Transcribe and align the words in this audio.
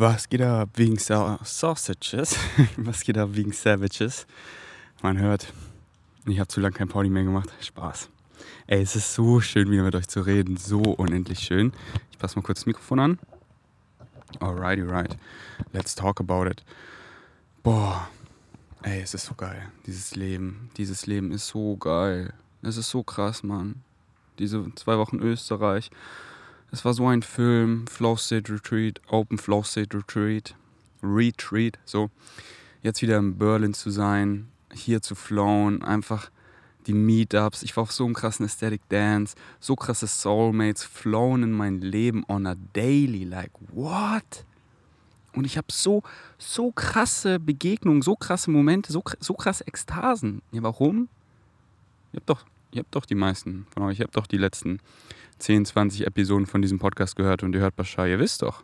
Was 0.00 0.28
geht 0.28 0.42
ab 0.42 0.68
wegen 0.76 0.96
Sa 0.96 1.40
Sausages? 1.42 2.36
Was 2.76 3.00
geht 3.00 3.18
ab 3.18 3.30
wegen 3.32 3.50
Savages? 3.50 4.28
Man 5.02 5.18
hört, 5.18 5.52
ich 6.24 6.38
habe 6.38 6.46
zu 6.46 6.60
lange 6.60 6.76
kein 6.76 6.86
Party 6.86 7.10
mehr 7.10 7.24
gemacht. 7.24 7.52
Spaß. 7.60 8.08
Ey, 8.68 8.80
es 8.80 8.94
ist 8.94 9.12
so 9.12 9.40
schön, 9.40 9.68
wieder 9.72 9.82
mit 9.82 9.96
euch 9.96 10.06
zu 10.06 10.20
reden. 10.20 10.56
So 10.56 10.82
unendlich 10.82 11.40
schön. 11.40 11.72
Ich 12.12 12.18
passe 12.18 12.36
mal 12.36 12.42
kurz 12.42 12.60
das 12.60 12.66
Mikrofon 12.66 13.00
an. 13.00 13.18
Alrighty, 14.38 14.82
right. 14.82 15.16
Let's 15.72 15.96
talk 15.96 16.20
about 16.20 16.46
it. 16.46 16.62
Boah. 17.64 18.08
Ey, 18.82 19.00
es 19.00 19.14
ist 19.14 19.26
so 19.26 19.34
geil. 19.34 19.66
Dieses 19.84 20.14
Leben. 20.14 20.70
Dieses 20.76 21.06
Leben 21.06 21.32
ist 21.32 21.48
so 21.48 21.76
geil. 21.76 22.34
Es 22.62 22.76
ist 22.76 22.90
so 22.90 23.02
krass, 23.02 23.42
Mann. 23.42 23.82
Diese 24.38 24.64
zwei 24.76 24.96
Wochen 24.96 25.18
Österreich. 25.18 25.90
Es 26.70 26.84
war 26.84 26.92
so 26.92 27.06
ein 27.06 27.22
Film, 27.22 27.86
Flow 27.86 28.16
State 28.16 28.52
Retreat, 28.52 29.00
Open 29.08 29.38
Flow 29.38 29.62
State 29.62 29.96
Retreat, 29.96 30.54
Retreat, 31.02 31.78
so. 31.86 32.10
Jetzt 32.82 33.00
wieder 33.00 33.18
in 33.18 33.38
Berlin 33.38 33.72
zu 33.72 33.90
sein, 33.90 34.48
hier 34.72 35.00
zu 35.00 35.14
flowen, 35.14 35.82
einfach 35.82 36.30
die 36.86 36.92
Meetups. 36.92 37.62
Ich 37.62 37.76
war 37.76 37.82
auf 37.82 37.92
so 37.92 38.04
einem 38.04 38.14
krassen 38.14 38.44
Aesthetic 38.44 38.82
Dance, 38.90 39.34
so 39.60 39.76
krasse 39.76 40.06
Soulmates, 40.06 40.84
flowen 40.84 41.42
in 41.42 41.52
mein 41.52 41.80
Leben 41.80 42.24
on 42.28 42.46
a 42.46 42.54
daily, 42.74 43.24
like 43.24 43.50
what? 43.72 44.44
Und 45.32 45.46
ich 45.46 45.56
habe 45.56 45.68
so, 45.70 46.02
so 46.36 46.70
krasse 46.70 47.38
Begegnungen, 47.40 48.02
so 48.02 48.14
krasse 48.14 48.50
Momente, 48.50 48.92
so, 48.92 49.02
so 49.20 49.34
krasse 49.34 49.66
Ekstasen. 49.66 50.42
Ja, 50.52 50.62
warum? 50.62 51.08
Ihr 52.12 52.18
habt 52.18 52.28
doch, 52.28 52.44
ihr 52.72 52.80
habt 52.80 52.94
doch 52.94 53.06
die 53.06 53.14
meisten 53.14 53.66
von 53.70 53.84
euch, 53.84 54.00
ihr 54.00 54.04
habt 54.04 54.16
doch 54.16 54.26
die 54.26 54.38
letzten 54.38 54.80
10, 55.38 55.66
20 55.66 56.06
Episoden 56.06 56.46
von 56.46 56.62
diesem 56.62 56.78
Podcast 56.78 57.16
gehört 57.16 57.42
und 57.42 57.54
ihr 57.54 57.60
hört 57.60 57.76
Bashar, 57.76 58.08
ihr 58.08 58.18
wisst 58.18 58.42
doch. 58.42 58.62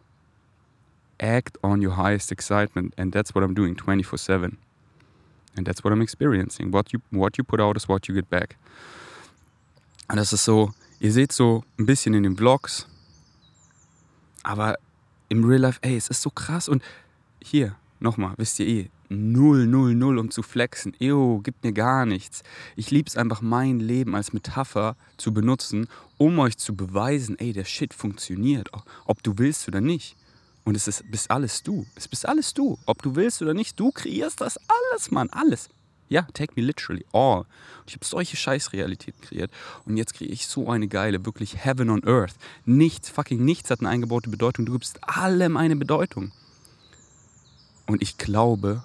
Act 1.19 1.63
on 1.63 1.85
your 1.85 1.97
highest 1.97 2.33
excitement 2.33 2.99
and 2.99 3.13
that's 3.13 3.35
what 3.35 3.45
I'm 3.45 3.55
doing 3.55 3.77
24/7. 3.77 4.57
And 5.57 5.67
that's 5.67 5.85
what 5.85 5.93
I'm 5.93 6.03
experiencing. 6.03 6.73
What 6.73 6.93
you, 6.93 7.01
what 7.11 7.37
you 7.37 7.45
put 7.45 7.61
out 7.61 7.77
is 7.77 7.89
what 7.89 8.09
you 8.09 8.15
get 8.15 8.29
back. 8.29 8.57
Und 10.09 10.17
das 10.17 10.33
ist 10.33 10.45
so, 10.45 10.73
ihr 11.01 11.13
seht 11.13 11.33
so 11.33 11.65
ein 11.79 11.87
bisschen 11.87 12.15
in 12.15 12.25
den 12.25 12.37
Vlogs, 12.37 12.87
aber 14.43 14.77
im 15.29 15.45
Real 15.45 15.61
Life, 15.61 15.79
ey, 15.83 15.97
es 15.97 16.09
ist 16.09 16.23
so 16.23 16.31
krass. 16.31 16.69
Und 16.69 16.83
hier, 17.43 17.77
nochmal, 18.01 18.35
wisst 18.37 18.59
ihr 18.61 18.67
eh, 18.67 18.91
null, 19.15 19.67
null, 19.67 19.95
null, 19.95 20.19
um 20.19 20.31
zu 20.31 20.43
flexen. 20.43 20.95
Ew, 20.99 21.41
gibt 21.43 21.65
mir 21.65 21.73
gar 21.73 22.07
nichts. 22.07 22.43
Ich 22.77 22.91
liebe 22.91 23.09
es 23.09 23.17
einfach, 23.17 23.41
mein 23.41 23.81
Leben 23.81 24.15
als 24.15 24.33
Metapher 24.33 24.97
zu 25.17 25.33
benutzen, 25.33 25.89
um 26.19 26.39
euch 26.39 26.57
zu 26.59 26.77
beweisen, 26.77 27.39
ey, 27.39 27.53
der 27.53 27.65
Shit 27.65 27.95
funktioniert, 27.95 28.71
ob 29.05 29.23
du 29.23 29.39
willst 29.39 29.69
oder 29.69 29.81
nicht. 29.81 30.17
Und 30.65 30.77
es 30.77 30.89
ist, 30.89 31.11
bist 31.11 31.31
alles 31.31 31.63
du. 31.63 31.87
Es 31.95 32.09
bist 32.09 32.27
alles 32.27 32.55
du. 32.55 32.79
Ob 32.87 33.03
du 33.03 33.17
willst 33.17 33.43
oder 33.43 33.55
nicht, 33.55 33.79
du 33.79 33.91
kreierst 33.93 34.41
das 34.41 34.59
alles, 34.69 35.11
Mann. 35.11 35.29
Alles. 35.31 35.69
Ja, 36.09 36.23
take 36.33 36.53
me 36.57 36.63
literally, 36.63 37.05
all. 37.13 37.41
Und 37.41 37.89
ich 37.89 37.95
habe 37.95 38.05
solche 38.05 38.37
Scheißrealitäten 38.37 39.21
kreiert. 39.21 39.51
Und 39.85 39.97
jetzt 39.97 40.15
kriege 40.15 40.33
ich 40.33 40.47
so 40.47 40.69
eine 40.71 40.89
geile, 40.89 41.25
wirklich 41.27 41.65
Heaven 41.65 41.91
on 41.91 42.05
Earth. 42.05 42.35
Nichts, 42.65 43.11
fucking 43.11 43.45
nichts 43.45 43.71
hat 43.71 43.81
eine 43.81 43.89
eingebaute 43.89 44.31
Bedeutung. 44.31 44.67
Du 44.67 44.73
gibst 44.73 44.99
allem 45.03 45.57
eine 45.57 45.77
Bedeutung. 45.77 46.33
Und 47.87 48.03
ich 48.03 48.17
glaube, 48.17 48.83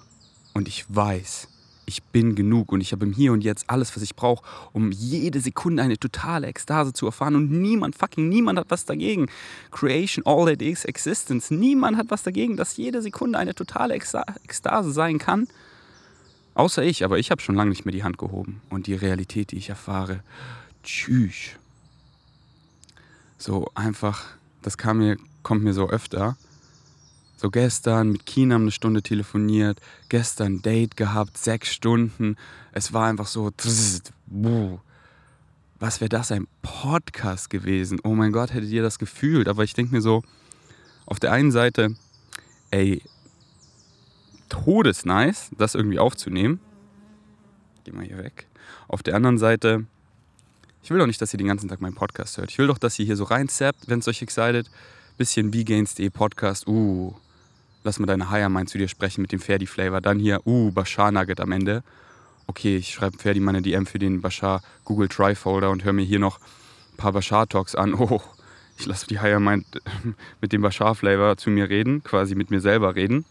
und 0.54 0.68
ich 0.68 0.84
weiß, 0.88 1.48
ich 1.90 2.04
bin 2.04 2.36
genug 2.36 2.70
und 2.72 2.80
ich 2.80 2.92
habe 2.92 3.04
im 3.04 3.12
Hier 3.12 3.32
und 3.32 3.42
Jetzt 3.42 3.68
alles, 3.68 3.94
was 3.96 4.02
ich 4.02 4.14
brauche, 4.14 4.44
um 4.72 4.92
jede 4.92 5.40
Sekunde 5.40 5.82
eine 5.82 5.98
totale 5.98 6.46
Ekstase 6.46 6.92
zu 6.92 7.06
erfahren 7.06 7.34
und 7.34 7.50
niemand, 7.50 7.96
fucking 7.96 8.28
niemand 8.28 8.58
hat 8.58 8.70
was 8.70 8.84
dagegen. 8.84 9.26
Creation, 9.72 10.24
all 10.24 10.46
that 10.46 10.62
is 10.62 10.84
existence, 10.84 11.52
niemand 11.52 11.96
hat 11.96 12.06
was 12.10 12.22
dagegen, 12.22 12.56
dass 12.56 12.76
jede 12.76 13.02
Sekunde 13.02 13.38
eine 13.38 13.54
totale 13.54 13.94
Ekstase 13.94 14.92
sein 14.92 15.18
kann. 15.18 15.48
Außer 16.54 16.82
ich, 16.82 17.04
aber 17.04 17.18
ich 17.18 17.30
habe 17.30 17.42
schon 17.42 17.54
lange 17.54 17.70
nicht 17.70 17.84
mehr 17.84 17.92
die 17.92 18.04
Hand 18.04 18.18
gehoben 18.18 18.60
und 18.70 18.86
die 18.86 18.94
Realität, 18.94 19.50
die 19.50 19.56
ich 19.56 19.68
erfahre, 19.68 20.20
tschüss. 20.82 21.56
So 23.38 23.68
einfach, 23.74 24.26
das 24.62 24.78
kam 24.78 24.98
mir, 24.98 25.16
kommt 25.42 25.64
mir 25.64 25.72
so 25.72 25.88
öfter 25.88 26.36
so 27.40 27.50
gestern 27.50 28.10
mit 28.10 28.26
Keenam 28.26 28.62
eine 28.62 28.70
Stunde 28.70 29.00
telefoniert, 29.00 29.80
gestern 30.10 30.60
Date 30.60 30.94
gehabt, 30.94 31.38
sechs 31.38 31.72
Stunden. 31.72 32.36
Es 32.72 32.92
war 32.92 33.06
einfach 33.06 33.26
so, 33.26 33.50
was 35.78 36.00
wäre 36.02 36.10
das, 36.10 36.32
ein 36.32 36.46
Podcast 36.60 37.48
gewesen? 37.48 37.98
Oh 38.04 38.14
mein 38.14 38.32
Gott, 38.32 38.52
hättet 38.52 38.68
ihr 38.68 38.82
das 38.82 38.98
gefühlt? 38.98 39.48
Aber 39.48 39.64
ich 39.64 39.72
denke 39.72 39.94
mir 39.94 40.02
so, 40.02 40.22
auf 41.06 41.18
der 41.18 41.32
einen 41.32 41.50
Seite, 41.50 41.96
ey, 42.70 43.02
todesnice, 44.50 45.50
das 45.56 45.74
irgendwie 45.74 45.98
aufzunehmen. 45.98 46.60
Geh 47.84 47.92
mal 47.92 48.04
hier 48.04 48.18
weg. 48.18 48.48
Auf 48.86 49.02
der 49.02 49.16
anderen 49.16 49.38
Seite, 49.38 49.86
ich 50.82 50.90
will 50.90 50.98
doch 50.98 51.06
nicht, 51.06 51.22
dass 51.22 51.32
ihr 51.32 51.38
den 51.38 51.46
ganzen 51.46 51.70
Tag 51.70 51.80
meinen 51.80 51.94
Podcast 51.94 52.36
hört. 52.36 52.50
Ich 52.50 52.58
will 52.58 52.66
doch, 52.66 52.76
dass 52.76 52.98
ihr 52.98 53.06
hier 53.06 53.16
so 53.16 53.24
reinzappt, 53.24 53.88
wenn 53.88 54.00
es 54.00 54.08
euch 54.08 54.20
excited. 54.20 54.70
Bisschen 55.16 55.50
Gains.de 55.50 56.10
Podcast. 56.10 56.66
Uh, 56.66 57.14
lass 57.82 57.98
mal 57.98 58.06
deine 58.06 58.30
Higher 58.30 58.48
Mind 58.48 58.68
zu 58.68 58.78
dir 58.78 58.88
sprechen 58.88 59.22
mit 59.22 59.32
dem 59.32 59.40
Ferdi 59.40 59.66
Flavor. 59.66 60.00
Dann 60.00 60.18
hier, 60.18 60.46
uh, 60.46 60.70
Bashar 60.70 61.12
Nugget 61.12 61.40
am 61.40 61.52
Ende. 61.52 61.82
Okay, 62.46 62.76
ich 62.76 62.94
schreibe 62.94 63.18
Ferdi 63.18 63.40
meine 63.40 63.62
DM 63.62 63.86
für 63.86 63.98
den 63.98 64.20
Bashar 64.20 64.62
Google 64.84 65.08
Try 65.08 65.34
Folder 65.34 65.70
und 65.70 65.84
höre 65.84 65.92
mir 65.92 66.04
hier 66.04 66.18
noch 66.18 66.38
ein 66.92 66.96
paar 66.96 67.12
Bashar 67.12 67.48
Talks 67.48 67.74
an. 67.74 67.94
Oh, 67.98 68.20
ich 68.76 68.86
lasse 68.86 69.06
die 69.06 69.20
Higher 69.20 69.40
Mind 69.40 69.66
mit 70.40 70.52
dem 70.52 70.62
Bashar 70.62 70.94
Flavor 70.94 71.36
zu 71.36 71.50
mir 71.50 71.68
reden, 71.68 72.02
quasi 72.02 72.34
mit 72.34 72.50
mir 72.50 72.60
selber 72.60 72.94
reden, 72.94 73.24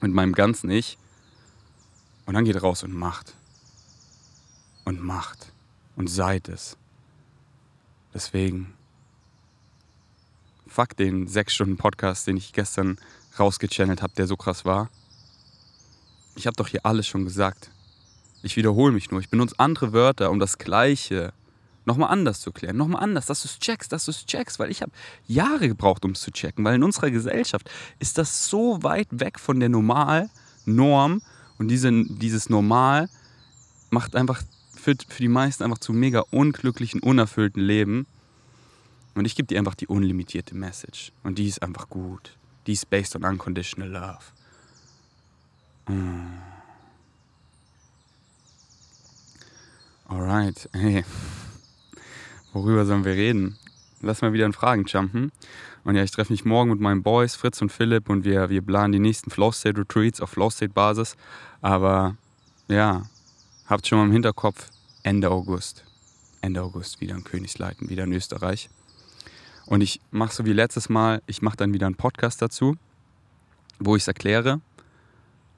mit 0.00 0.12
meinem 0.12 0.32
ganzen 0.32 0.70
Ich. 0.70 0.98
Und 2.26 2.34
dann 2.34 2.44
geht 2.44 2.62
raus 2.62 2.82
und 2.82 2.94
macht. 2.94 3.34
Und 4.84 5.02
macht. 5.02 5.52
Und 5.96 6.08
seid 6.08 6.48
es. 6.48 6.76
Deswegen, 8.14 8.72
fuck 10.66 10.96
den 10.96 11.28
sechs 11.28 11.54
Stunden 11.54 11.76
Podcast, 11.76 12.26
den 12.26 12.36
ich 12.36 12.52
gestern 12.52 12.98
rausgechannelt 13.38 14.02
habe, 14.02 14.12
der 14.16 14.26
so 14.26 14.36
krass 14.36 14.64
war. 14.64 14.90
Ich 16.36 16.46
habe 16.46 16.56
doch 16.56 16.68
hier 16.68 16.84
alles 16.86 17.06
schon 17.06 17.24
gesagt. 17.24 17.70
Ich 18.42 18.56
wiederhole 18.56 18.92
mich 18.92 19.10
nur. 19.10 19.20
Ich 19.20 19.28
benutze 19.28 19.54
andere 19.58 19.92
Wörter, 19.92 20.30
um 20.30 20.38
das 20.38 20.58
Gleiche 20.58 21.32
nochmal 21.84 22.10
anders 22.10 22.40
zu 22.40 22.52
klären. 22.52 22.76
Nochmal 22.76 23.02
anders, 23.02 23.26
dass 23.26 23.42
du 23.42 23.48
es 23.48 23.58
checkst, 23.58 23.92
dass 23.92 24.06
du 24.06 24.10
es 24.10 24.24
checkst. 24.24 24.58
Weil 24.58 24.70
ich 24.70 24.82
habe 24.82 24.92
Jahre 25.26 25.68
gebraucht, 25.68 26.04
um 26.04 26.12
es 26.12 26.20
zu 26.20 26.30
checken. 26.30 26.64
Weil 26.64 26.76
in 26.76 26.82
unserer 26.82 27.10
Gesellschaft 27.10 27.70
ist 27.98 28.16
das 28.16 28.48
so 28.48 28.82
weit 28.82 29.08
weg 29.10 29.38
von 29.38 29.60
der 29.60 29.68
Normal-Norm. 29.68 31.22
Und 31.58 31.68
diese, 31.68 31.90
dieses 31.92 32.48
Normal 32.48 33.10
macht 33.90 34.16
einfach 34.16 34.42
für, 34.74 34.94
für 35.08 35.22
die 35.22 35.28
meisten 35.28 35.62
einfach 35.62 35.78
zu 35.78 35.92
mega 35.92 36.24
unglücklichen, 36.30 37.00
unerfüllten 37.00 37.62
Leben. 37.62 38.06
Und 39.14 39.26
ich 39.26 39.34
gebe 39.36 39.46
dir 39.46 39.58
einfach 39.58 39.74
die 39.74 39.88
unlimitierte 39.88 40.54
Message. 40.54 41.12
Und 41.22 41.38
die 41.38 41.48
ist 41.48 41.62
einfach 41.62 41.90
gut. 41.90 42.38
Ist 42.70 42.88
based 42.88 43.16
on 43.16 43.24
unconditional 43.24 43.88
love. 43.88 44.22
Mm. 45.88 46.38
Alright, 50.08 50.68
hey. 50.72 51.04
Worüber 52.52 52.86
sollen 52.86 53.04
wir 53.04 53.14
reden? 53.14 53.58
Lass 54.02 54.22
mal 54.22 54.32
wieder 54.32 54.46
in 54.46 54.52
Fragen 54.52 54.84
jumpen. 54.84 55.32
Und 55.82 55.96
ja, 55.96 56.04
ich 56.04 56.12
treffe 56.12 56.32
mich 56.32 56.44
morgen 56.44 56.70
mit 56.70 56.78
meinen 56.78 57.02
Boys, 57.02 57.34
Fritz 57.34 57.60
und 57.60 57.72
Philipp, 57.72 58.08
und 58.08 58.24
wir, 58.24 58.50
wir 58.50 58.62
planen 58.62 58.92
die 58.92 59.00
nächsten 59.00 59.32
Flow 59.32 59.50
State 59.50 59.80
Retreats 59.80 60.20
auf 60.20 60.30
Flow 60.30 60.48
State 60.48 60.72
Basis. 60.72 61.16
Aber 61.62 62.14
ja, 62.68 63.02
habt 63.66 63.84
schon 63.84 63.98
mal 63.98 64.04
im 64.04 64.12
Hinterkopf, 64.12 64.70
Ende 65.02 65.28
August. 65.28 65.84
Ende 66.40 66.62
August 66.62 67.00
wieder 67.00 67.16
in 67.16 67.24
Königsleiten, 67.24 67.88
wieder 67.88 68.04
in 68.04 68.12
Österreich. 68.12 68.70
Und 69.70 69.82
ich 69.82 70.00
mache 70.10 70.34
so 70.34 70.44
wie 70.44 70.52
letztes 70.52 70.88
Mal, 70.88 71.22
ich 71.28 71.42
mache 71.42 71.56
dann 71.56 71.72
wieder 71.72 71.86
einen 71.86 71.94
Podcast 71.94 72.42
dazu, 72.42 72.76
wo 73.78 73.94
ich 73.94 74.02
es 74.02 74.08
erkläre. 74.08 74.60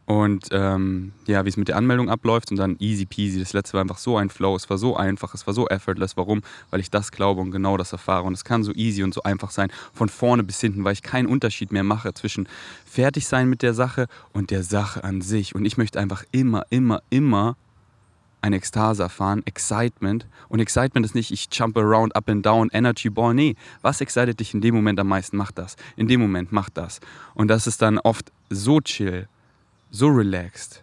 Und 0.05 0.49
ähm, 0.50 1.12
ja, 1.26 1.47
wie 1.47 1.49
es 1.49 1.56
mit 1.56 1.69
der 1.69 1.76
Anmeldung 1.76 2.11
abläuft 2.11 2.50
und 2.50 2.59
dann 2.59 2.76
easy 2.79 3.06
peasy. 3.06 3.41
Das 3.41 3.55
letzte 3.55 3.73
war 3.73 3.81
einfach 3.81 3.97
so 3.97 4.19
ein 4.19 4.29
Flow, 4.29 4.55
es 4.55 4.69
war 4.69 4.76
so 4.76 4.97
einfach, 4.97 5.32
es 5.32 5.47
war 5.47 5.55
so 5.55 5.67
effortless. 5.67 6.19
Warum? 6.19 6.43
Weil 6.69 6.81
ich 6.81 6.91
das 6.91 7.11
glaube 7.11 7.41
und 7.41 7.53
genau 7.53 7.79
das 7.79 7.93
erfahre. 7.93 8.25
Und 8.25 8.35
es 8.35 8.44
kann 8.44 8.64
so 8.64 8.73
easy 8.75 9.03
und 9.03 9.14
so 9.14 9.23
einfach 9.23 9.50
sein, 9.50 9.73
von 9.94 10.11
vorne 10.11 10.43
bis 10.43 10.61
hinten, 10.61 10.85
weil 10.85 10.93
ich 10.93 11.03
keinen 11.03 11.26
Unterschied 11.26 11.73
mehr 11.73 11.85
mache 11.85 12.12
zwischen 12.12 12.47
fertig 12.85 13.26
sein 13.26 13.49
mit 13.49 13.62
der 13.62 13.73
Sache 13.73 14.08
und 14.35 14.50
der 14.50 14.62
Sache 14.62 15.05
an 15.05 15.23
sich. 15.23 15.55
Und 15.55 15.65
ich 15.65 15.79
möchte 15.79 15.99
einfach 15.99 16.23
immer, 16.32 16.67
immer, 16.69 17.00
immer 17.08 17.56
eine 18.43 18.56
Ekstase 18.56 19.03
erfahren, 19.03 19.43
Excitement. 19.47 20.27
Und 20.49 20.61
Excitement 20.61 21.06
ist 21.06 21.15
nicht, 21.15 21.31
ich 21.31 21.49
jump 21.50 21.79
around, 21.79 22.15
up 22.15 22.29
and 22.29 22.44
down, 22.44 22.69
Energy 22.73 23.09
Ball. 23.09 23.35
Nee, 23.35 23.56
was 23.81 24.00
excited 24.00 24.39
dich 24.39 24.53
in 24.53 24.61
dem 24.61 24.75
Moment 24.75 25.00
am 25.00 25.09
meisten? 25.09 25.37
Mach 25.37 25.53
das. 25.53 25.77
In 25.97 26.09
dem 26.09 26.21
Moment 26.21 26.53
mach 26.53 26.69
das. 26.69 27.00
Und 27.35 27.49
das 27.49 27.67
ist 27.67 27.81
dann 27.81 27.99
oft 27.99 28.33
so 28.50 28.81
chill, 28.81 29.29
so 29.91 30.09
relaxed, 30.09 30.83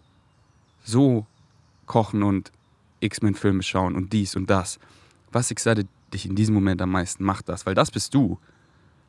so 0.83 1.25
kochen 1.85 2.23
und 2.23 2.51
X-Men-Filme 3.01 3.63
schauen 3.63 3.95
und 3.95 4.13
dies 4.13 4.35
und 4.35 4.49
das. 4.49 4.79
Was 5.31 5.51
excited 5.51 5.87
dich 6.13 6.25
in 6.25 6.35
diesem 6.35 6.55
Moment 6.55 6.81
am 6.81 6.91
meisten? 6.91 7.23
Mach 7.23 7.41
das, 7.41 7.65
weil 7.65 7.75
das 7.75 7.91
bist 7.91 8.13
du. 8.13 8.39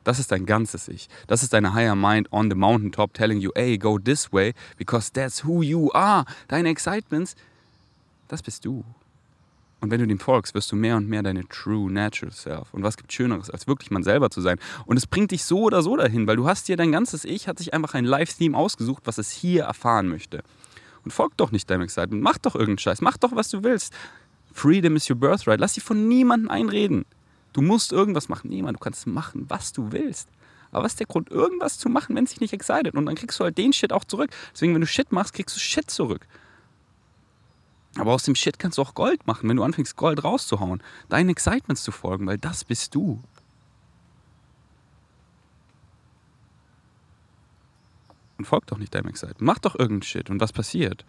Das 0.03 0.17
ist 0.17 0.31
dein 0.31 0.45
ganzes 0.45 0.87
Ich. 0.87 1.09
Das 1.27 1.43
ist 1.43 1.53
deine 1.53 1.73
higher 1.73 1.95
mind 1.95 2.31
on 2.31 2.49
the 2.49 2.55
mountaintop 2.55 3.13
telling 3.13 3.39
you, 3.39 3.51
hey, 3.55 3.77
go 3.77 3.99
this 3.99 4.33
way, 4.33 4.53
because 4.77 5.11
that's 5.11 5.45
who 5.45 5.61
you 5.61 5.91
are. 5.93 6.25
Deine 6.47 6.69
Excitements, 6.69 7.35
das 8.31 8.41
bist 8.41 8.65
du. 8.65 8.83
Und 9.81 9.89
wenn 9.89 9.99
du 9.99 10.05
dem 10.05 10.19
folgst, 10.19 10.53
wirst 10.53 10.71
du 10.71 10.75
mehr 10.75 10.95
und 10.95 11.09
mehr 11.09 11.23
deine 11.23 11.47
true 11.49 11.91
natural 11.91 12.31
self. 12.31 12.71
Und 12.71 12.83
was 12.83 12.97
gibt 12.97 13.11
Schöneres, 13.11 13.49
als 13.49 13.67
wirklich 13.67 13.89
man 13.89 14.03
selber 14.03 14.29
zu 14.29 14.39
sein? 14.39 14.59
Und 14.85 14.95
es 14.95 15.07
bringt 15.07 15.31
dich 15.31 15.43
so 15.43 15.63
oder 15.63 15.81
so 15.81 15.97
dahin, 15.97 16.27
weil 16.27 16.35
du 16.35 16.47
hast 16.47 16.67
dir 16.67 16.77
dein 16.77 16.91
ganzes 16.91 17.25
Ich, 17.25 17.47
hat 17.47 17.57
sich 17.57 17.73
einfach 17.73 17.95
ein 17.95 18.05
Live-Theme 18.05 18.55
ausgesucht, 18.55 19.03
was 19.05 19.17
es 19.17 19.31
hier 19.31 19.63
erfahren 19.63 20.07
möchte. 20.07 20.43
Und 21.03 21.11
folg 21.11 21.35
doch 21.35 21.51
nicht 21.51 21.67
deinem 21.69 21.81
Excitement. 21.81 22.21
Mach 22.21 22.37
doch 22.37 22.53
irgendeinen 22.53 22.77
Scheiß. 22.77 23.01
Mach 23.01 23.17
doch, 23.17 23.35
was 23.35 23.49
du 23.49 23.63
willst. 23.63 23.91
Freedom 24.53 24.95
is 24.95 25.09
your 25.09 25.15
birthright. 25.15 25.59
Lass 25.59 25.73
dich 25.73 25.83
von 25.83 26.07
niemandem 26.07 26.51
einreden. 26.51 27.05
Du 27.51 27.61
musst 27.61 27.91
irgendwas 27.91 28.29
machen. 28.29 28.49
Niemand, 28.49 28.77
du 28.77 28.79
kannst 28.79 29.07
machen, 29.07 29.45
was 29.49 29.73
du 29.73 29.91
willst. 29.91 30.29
Aber 30.71 30.83
was 30.85 30.93
ist 30.93 30.99
der 30.99 31.07
Grund, 31.07 31.31
irgendwas 31.31 31.79
zu 31.79 31.89
machen, 31.89 32.15
wenn 32.15 32.23
es 32.23 32.29
dich 32.29 32.39
nicht 32.39 32.53
excited? 32.53 32.93
Und 32.93 33.07
dann 33.07 33.15
kriegst 33.15 33.39
du 33.39 33.43
halt 33.43 33.57
den 33.57 33.73
Shit 33.73 33.91
auch 33.91 34.05
zurück. 34.05 34.29
Deswegen, 34.53 34.73
wenn 34.75 34.81
du 34.81 34.87
Shit 34.87 35.11
machst, 35.11 35.33
kriegst 35.33 35.55
du 35.55 35.59
Shit 35.59 35.89
zurück. 35.89 36.27
Aber 37.97 38.13
aus 38.13 38.23
dem 38.23 38.35
Shit 38.35 38.57
kannst 38.57 38.77
du 38.77 38.81
auch 38.81 38.93
Gold 38.93 39.27
machen, 39.27 39.49
wenn 39.49 39.57
du 39.57 39.63
anfängst, 39.63 39.97
Gold 39.97 40.23
rauszuhauen. 40.23 40.81
Deinen 41.09 41.29
Excitements 41.29 41.83
zu 41.83 41.91
folgen, 41.91 42.25
weil 42.25 42.37
das 42.37 42.63
bist 42.63 42.95
du. 42.95 43.21
Und 48.37 48.45
folg 48.45 48.65
doch 48.67 48.77
nicht 48.77 48.95
deinem 48.95 49.09
Excitement. 49.09 49.41
Mach 49.41 49.59
doch 49.59 49.75
irgendeinen 49.75 50.03
Shit. 50.03 50.29
Und 50.29 50.39
was 50.39 50.53
passiert? 50.53 51.05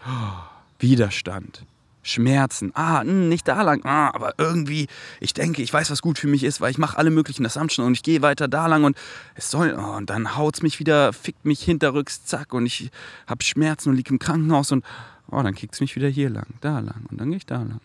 Widerstand. 0.78 1.64
Schmerzen. 2.02 2.72
Ah, 2.74 3.04
mh, 3.04 3.12
nicht 3.28 3.46
da 3.46 3.62
lang. 3.62 3.84
Ah, 3.84 4.08
aber 4.12 4.34
irgendwie, 4.38 4.88
ich 5.20 5.34
denke, 5.34 5.62
ich 5.62 5.72
weiß, 5.72 5.90
was 5.90 6.02
gut 6.02 6.18
für 6.18 6.26
mich 6.26 6.42
ist, 6.42 6.60
weil 6.60 6.70
ich 6.70 6.78
mache 6.78 6.98
alle 6.98 7.10
möglichen 7.10 7.46
Assumptions 7.46 7.86
und 7.86 7.94
ich 7.94 8.02
gehe 8.02 8.22
weiter 8.22 8.48
da 8.48 8.66
lang 8.66 8.84
und 8.84 8.96
es 9.34 9.50
soll. 9.50 9.76
Oh, 9.78 9.96
und 9.96 10.10
dann 10.10 10.36
haut 10.36 10.56
es 10.56 10.62
mich 10.62 10.80
wieder, 10.80 11.12
fickt 11.12 11.44
mich 11.44 11.62
hinterrücks, 11.62 12.24
zack, 12.24 12.52
und 12.54 12.66
ich 12.66 12.90
habe 13.26 13.44
Schmerzen 13.44 13.90
und 13.90 13.96
liege 13.96 14.10
im 14.10 14.18
Krankenhaus 14.18 14.72
und 14.72 14.84
Oh, 15.32 15.42
dann 15.42 15.54
kickt 15.54 15.74
es 15.74 15.80
mich 15.80 15.96
wieder 15.96 16.08
hier 16.08 16.28
lang, 16.28 16.46
da 16.60 16.78
lang 16.80 17.06
und 17.10 17.18
dann 17.18 17.30
gehe 17.30 17.38
ich 17.38 17.46
da 17.46 17.62
lang. 17.62 17.80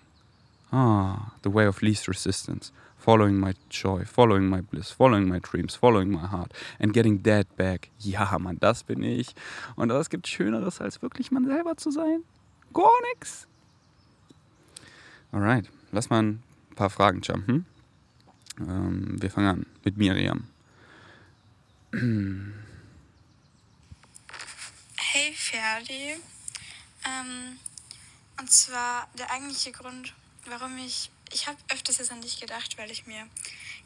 Ah, 0.69 1.31
the 1.44 1.53
way 1.53 1.65
of 1.65 1.81
least 1.81 2.09
resistance. 2.09 2.73
Following 2.97 3.39
my 3.39 3.53
joy, 3.69 4.03
following 4.05 4.49
my 4.49 4.61
bliss, 4.61 4.91
following 4.91 5.29
my 5.29 5.39
dreams, 5.39 5.73
following 5.73 6.11
my 6.11 6.27
heart 6.27 6.51
and 6.77 6.91
getting 6.91 7.23
that 7.23 7.55
back. 7.55 7.89
Ja, 7.99 8.38
Mann, 8.38 8.57
das 8.59 8.83
bin 8.83 9.01
ich. 9.01 9.33
Und 9.77 9.89
was 9.89 10.09
gibt 10.09 10.27
Schöneres, 10.27 10.81
als 10.81 11.01
wirklich 11.01 11.31
man 11.31 11.45
selber 11.45 11.77
zu 11.77 11.89
sein? 11.89 12.23
Gar 12.73 12.91
nichts. 13.13 13.47
Alright, 15.31 15.69
lass 15.94 16.09
mal 16.09 16.23
ein 16.23 16.44
paar 16.75 16.89
Fragen 16.89 17.21
jumpen. 17.21 17.65
Ähm, 18.59 19.21
wir 19.21 19.31
fangen 19.31 19.47
an 19.47 19.65
mit 19.85 19.95
Miriam. 19.95 20.47
Hey 24.97 25.31
Ferdi, 25.33 26.17
ähm, 27.07 27.57
und 28.39 28.51
zwar 28.51 29.07
der 29.18 29.31
eigentliche 29.31 29.71
Grund, 29.71 30.13
warum 30.50 30.77
ich, 30.77 31.09
ich 31.33 31.48
habe 31.48 31.57
öfters 31.74 31.98
jetzt 31.98 32.12
an 32.12 32.21
dich 32.21 32.39
gedacht, 32.39 32.77
weil 32.77 32.92
ich 32.92 33.07
mir 33.07 33.25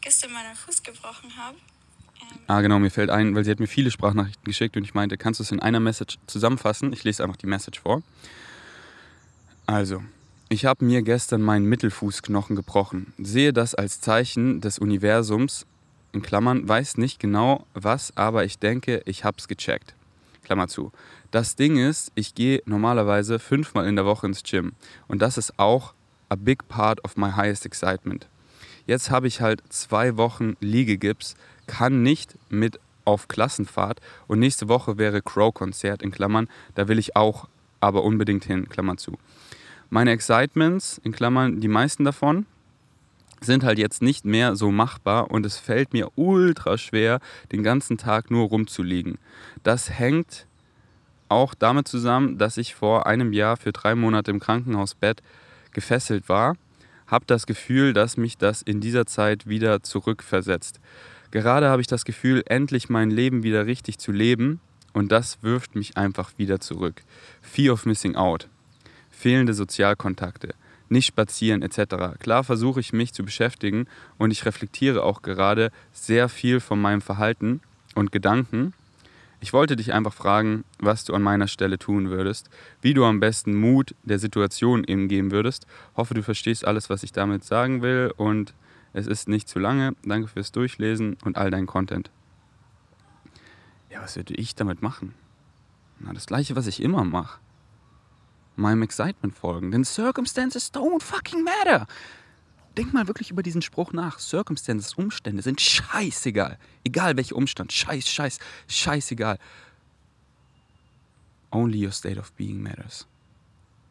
gestern 0.01 0.33
meinen 0.33 0.55
Fuß 0.55 0.83
gebrochen 0.83 1.35
habe. 1.37 1.57
Ähm, 2.21 2.39
ah, 2.47 2.61
genau, 2.61 2.79
mir 2.79 2.91
fällt 2.91 3.09
ein, 3.09 3.35
weil 3.35 3.45
sie 3.45 3.51
hat 3.51 3.59
mir 3.59 3.67
viele 3.67 3.91
Sprachnachrichten 3.91 4.43
geschickt 4.43 4.75
und 4.77 4.83
ich 4.83 4.93
meinte, 4.93 5.17
kannst 5.17 5.39
du 5.39 5.43
es 5.43 5.51
in 5.51 5.59
einer 5.59 5.79
Message 5.79 6.17
zusammenfassen? 6.27 6.93
Ich 6.93 7.03
lese 7.03 7.23
einfach 7.23 7.37
die 7.37 7.47
Message 7.47 7.79
vor. 7.79 8.03
Also, 9.65 10.03
ich 10.49 10.65
habe 10.65 10.83
mir 10.83 11.01
gestern 11.01 11.41
meinen 11.41 11.65
Mittelfußknochen 11.65 12.55
gebrochen. 12.55 13.13
Sehe 13.17 13.53
das 13.53 13.73
als 13.73 14.01
Zeichen 14.01 14.59
des 14.59 14.79
Universums, 14.79 15.65
in 16.11 16.21
Klammern, 16.21 16.67
weiß 16.67 16.97
nicht 16.97 17.19
genau 17.19 17.65
was, 17.73 18.15
aber 18.17 18.43
ich 18.43 18.59
denke, 18.59 19.01
ich 19.05 19.23
habe 19.23 19.37
es 19.37 19.47
gecheckt. 19.47 19.95
Klammer 20.43 20.67
zu. 20.67 20.91
Das 21.31 21.55
Ding 21.55 21.77
ist, 21.77 22.11
ich 22.15 22.35
gehe 22.35 22.61
normalerweise 22.65 23.39
fünfmal 23.39 23.87
in 23.87 23.95
der 23.95 24.05
Woche 24.05 24.27
ins 24.27 24.43
Gym. 24.43 24.73
Und 25.07 25.21
das 25.21 25.37
ist 25.37 25.57
auch 25.57 25.93
a 26.27 26.35
big 26.35 26.67
part 26.67 27.03
of 27.05 27.15
my 27.15 27.31
highest 27.31 27.65
excitement. 27.65 28.27
Jetzt 28.85 29.09
habe 29.09 29.27
ich 29.27 29.39
halt 29.39 29.63
zwei 29.69 30.17
Wochen 30.17 30.57
Liegegips, 30.59 31.35
kann 31.67 32.03
nicht 32.03 32.37
mit 32.49 32.79
auf 33.05 33.29
Klassenfahrt 33.29 34.01
und 34.27 34.39
nächste 34.39 34.67
Woche 34.67 34.97
wäre 34.97 35.21
Crow-Konzert 35.21 36.03
in 36.03 36.11
Klammern. 36.11 36.49
Da 36.75 36.89
will 36.89 36.99
ich 36.99 37.15
auch 37.15 37.47
aber 37.79 38.03
unbedingt 38.03 38.43
hin, 38.43 38.67
Klammer 38.67 38.97
zu. 38.97 39.17
Meine 39.89 40.11
Excitements, 40.11 40.99
in 41.03 41.13
Klammern, 41.13 41.61
die 41.61 41.67
meisten 41.69 42.03
davon, 42.03 42.45
sind 43.39 43.63
halt 43.63 43.79
jetzt 43.79 44.01
nicht 44.01 44.25
mehr 44.25 44.55
so 44.55 44.71
machbar 44.71 45.31
und 45.31 45.45
es 45.45 45.57
fällt 45.57 45.93
mir 45.93 46.09
ultra 46.15 46.77
schwer, 46.77 47.19
den 47.51 47.63
ganzen 47.63 47.97
Tag 47.97 48.29
nur 48.29 48.49
rumzuliegen. 48.49 49.17
Das 49.63 49.89
hängt 49.89 50.45
auch 51.31 51.53
damit 51.53 51.87
zusammen, 51.87 52.37
dass 52.37 52.57
ich 52.57 52.75
vor 52.75 53.07
einem 53.07 53.33
Jahr 53.33 53.57
für 53.57 53.71
drei 53.71 53.95
Monate 53.95 54.31
im 54.31 54.39
Krankenhausbett 54.39 55.23
gefesselt 55.71 56.29
war, 56.29 56.55
habe 57.07 57.25
das 57.25 57.45
Gefühl, 57.45 57.93
dass 57.93 58.17
mich 58.17 58.37
das 58.37 58.61
in 58.61 58.81
dieser 58.81 59.05
Zeit 59.05 59.47
wieder 59.47 59.81
zurückversetzt. 59.81 60.79
Gerade 61.31 61.69
habe 61.69 61.81
ich 61.81 61.87
das 61.87 62.05
Gefühl, 62.05 62.43
endlich 62.45 62.89
mein 62.89 63.09
Leben 63.09 63.43
wieder 63.43 63.65
richtig 63.65 63.97
zu 63.97 64.11
leben 64.11 64.59
und 64.93 65.11
das 65.11 65.41
wirft 65.41 65.75
mich 65.75 65.97
einfach 65.97 66.31
wieder 66.37 66.59
zurück. 66.59 67.01
Fear 67.41 67.73
of 67.73 67.85
Missing 67.85 68.15
Out, 68.15 68.47
fehlende 69.09 69.53
Sozialkontakte, 69.53 70.53
nicht 70.89 71.07
spazieren 71.07 71.61
etc. 71.61 72.19
Klar 72.19 72.43
versuche 72.43 72.81
ich 72.81 72.91
mich 72.91 73.13
zu 73.13 73.23
beschäftigen 73.23 73.87
und 74.17 74.31
ich 74.31 74.45
reflektiere 74.45 75.03
auch 75.03 75.21
gerade 75.21 75.71
sehr 75.93 76.27
viel 76.27 76.59
von 76.59 76.81
meinem 76.81 77.01
Verhalten 77.01 77.61
und 77.95 78.11
Gedanken 78.11 78.73
ich 79.41 79.53
wollte 79.53 79.75
dich 79.75 79.91
einfach 79.91 80.13
fragen, 80.13 80.63
was 80.79 81.03
du 81.03 81.15
an 81.15 81.23
meiner 81.23 81.47
Stelle 81.47 81.79
tun 81.79 82.11
würdest, 82.11 82.49
wie 82.81 82.93
du 82.93 83.03
am 83.03 83.19
besten 83.19 83.55
Mut 83.55 83.95
der 84.03 84.19
Situation 84.19 84.83
eben 84.83 85.07
geben 85.07 85.31
würdest. 85.31 85.65
Hoffe, 85.97 86.13
du 86.13 86.21
verstehst 86.21 86.65
alles, 86.65 86.89
was 86.91 87.01
ich 87.01 87.11
damit 87.11 87.43
sagen 87.43 87.81
will 87.81 88.13
und 88.15 88.53
es 88.93 89.07
ist 89.07 89.27
nicht 89.27 89.49
zu 89.49 89.57
lange. 89.57 89.95
Danke 90.03 90.27
fürs 90.27 90.51
Durchlesen 90.51 91.17
und 91.25 91.37
all 91.37 91.49
dein 91.49 91.65
Content. 91.65 92.11
Ja, 93.89 94.01
was 94.01 94.15
würde 94.15 94.35
ich 94.35 94.53
damit 94.53 94.83
machen? 94.83 95.15
Na, 95.99 96.13
das 96.13 96.27
gleiche, 96.27 96.55
was 96.55 96.67
ich 96.67 96.81
immer 96.81 97.03
mache. 97.03 97.39
Meinem 98.55 98.83
Excitement 98.83 99.35
folgen. 99.35 99.71
Denn 99.71 99.83
Circumstances 99.83 100.71
don't 100.71 101.01
fucking 101.01 101.43
matter. 101.43 101.87
Denk 102.77 102.93
mal 102.93 103.07
wirklich 103.07 103.31
über 103.31 103.43
diesen 103.43 103.61
Spruch 103.61 103.91
nach. 103.91 104.19
Circumstances, 104.19 104.93
Umstände 104.93 105.41
sind 105.41 105.59
scheißegal. 105.59 106.57
Egal 106.85 107.17
welcher 107.17 107.35
Umstand. 107.35 107.73
Scheiß, 107.73 108.07
scheiß, 108.07 108.39
scheißegal. 108.67 109.37
Only 111.51 111.85
your 111.85 111.91
state 111.91 112.17
of 112.17 112.31
being 112.33 112.61
matters. 112.61 113.07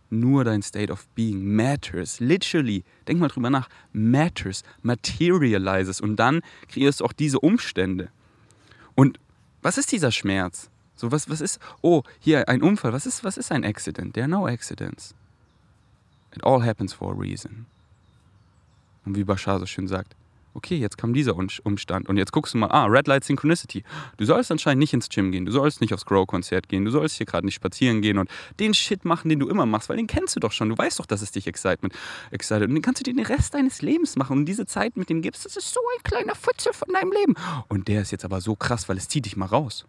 Nur 0.09 0.45
dein 0.45 0.63
state 0.63 0.91
of 0.91 1.07
being 1.09 1.55
matters. 1.55 2.21
Literally. 2.21 2.83
Denk 3.07 3.21
mal 3.21 3.29
drüber 3.29 3.51
nach. 3.51 3.69
Matters. 3.93 4.65
Materializes. 4.83 6.01
Und 6.01 6.17
dann 6.17 6.41
kreierst 6.69 7.01
du 7.01 7.05
auch 7.05 7.13
diese 7.13 7.39
Umstände. 7.39 8.09
Und 8.95 9.21
was 9.61 9.77
ist 9.77 9.93
dieser 9.93 10.11
Schmerz? 10.11 10.71
So, 10.97 11.13
was, 11.13 11.29
was 11.29 11.41
ist, 11.41 11.61
oh, 11.83 12.03
hier 12.19 12.49
ein 12.49 12.63
Unfall. 12.63 12.93
Was 12.93 13.07
ist, 13.07 13.25
was 13.25 13.37
ist 13.37 13.53
ein 13.53 13.65
Accident? 13.65 14.15
There 14.15 14.25
are 14.25 14.31
no 14.31 14.47
accidents. 14.47 15.15
It 16.35 16.43
all 16.45 16.65
happens 16.65 16.95
for 16.95 17.13
a 17.13 17.17
reason. 17.17 17.67
Und 19.04 19.16
wie 19.16 19.25
Bashar 19.25 19.59
so 19.59 19.66
schön 19.66 19.88
sagt, 19.88 20.14
okay, 20.54 20.76
jetzt 20.76 20.99
kam 20.99 21.14
dieser 21.14 21.37
Umstand 21.37 22.09
und 22.09 22.16
jetzt 22.16 22.33
guckst 22.33 22.54
du 22.54 22.59
mal, 22.59 22.69
ah, 22.69 22.87
Red 22.87 23.07
Light 23.07 23.25
Synchronicity. 23.25 23.85
Du 24.16 24.25
sollst 24.25 24.50
anscheinend 24.50 24.80
nicht 24.80 24.92
ins 24.92 25.09
Gym 25.09 25.30
gehen, 25.30 25.47
du 25.47 25.52
sollst 25.52 25.80
nicht 25.80 25.95
aufs 25.95 26.04
Grow-Konzert 26.04 26.69
gehen, 26.69 26.85
du 26.85 26.90
sollst 26.90 27.16
hier 27.16 27.26
gerade 27.26 27.47
nicht 27.47 27.54
spazieren 27.54 28.02
gehen 28.02 28.19
und 28.19 28.28
den 28.59 28.75
Shit 28.75 29.04
machen, 29.04 29.28
den 29.28 29.38
du 29.38 29.49
immer 29.49 29.66
machst, 29.66 29.88
weil 29.88 29.97
den 29.97 30.07
kennst 30.07 30.37
du 30.37 30.40
doch 30.40 30.52
schon. 30.52 30.69
Du 30.69 30.76
weißt 30.76 30.99
doch, 30.99 31.07
dass 31.07 31.23
es 31.23 31.30
dich 31.30 31.47
excited. 31.47 31.92
excited. 32.30 32.69
Und 32.69 32.75
den 32.75 32.83
kannst 32.83 33.00
du 33.00 33.04
dir 33.04 33.14
den 33.14 33.25
Rest 33.25 33.54
deines 33.54 33.83
Lebens 33.83 34.16
machen 34.16 34.38
und 34.38 34.47
diese 34.47 34.66
Zeit 34.66 34.97
mit 34.97 35.09
dem 35.09 35.23
gibst, 35.23 35.45
das 35.45 35.57
ist 35.57 35.73
so 35.73 35.80
ein 35.97 36.02
kleiner 36.02 36.35
Futzel 36.35 36.73
von 36.73 36.92
deinem 36.92 37.12
Leben. 37.12 37.35
Und 37.69 37.88
der 37.88 38.02
ist 38.02 38.11
jetzt 38.11 38.25
aber 38.25 38.40
so 38.40 38.57
krass, 38.57 38.88
weil 38.88 38.97
es 38.97 39.09
zieht 39.09 39.26
dich 39.26 39.37
mal 39.37 39.47
raus. 39.47 39.87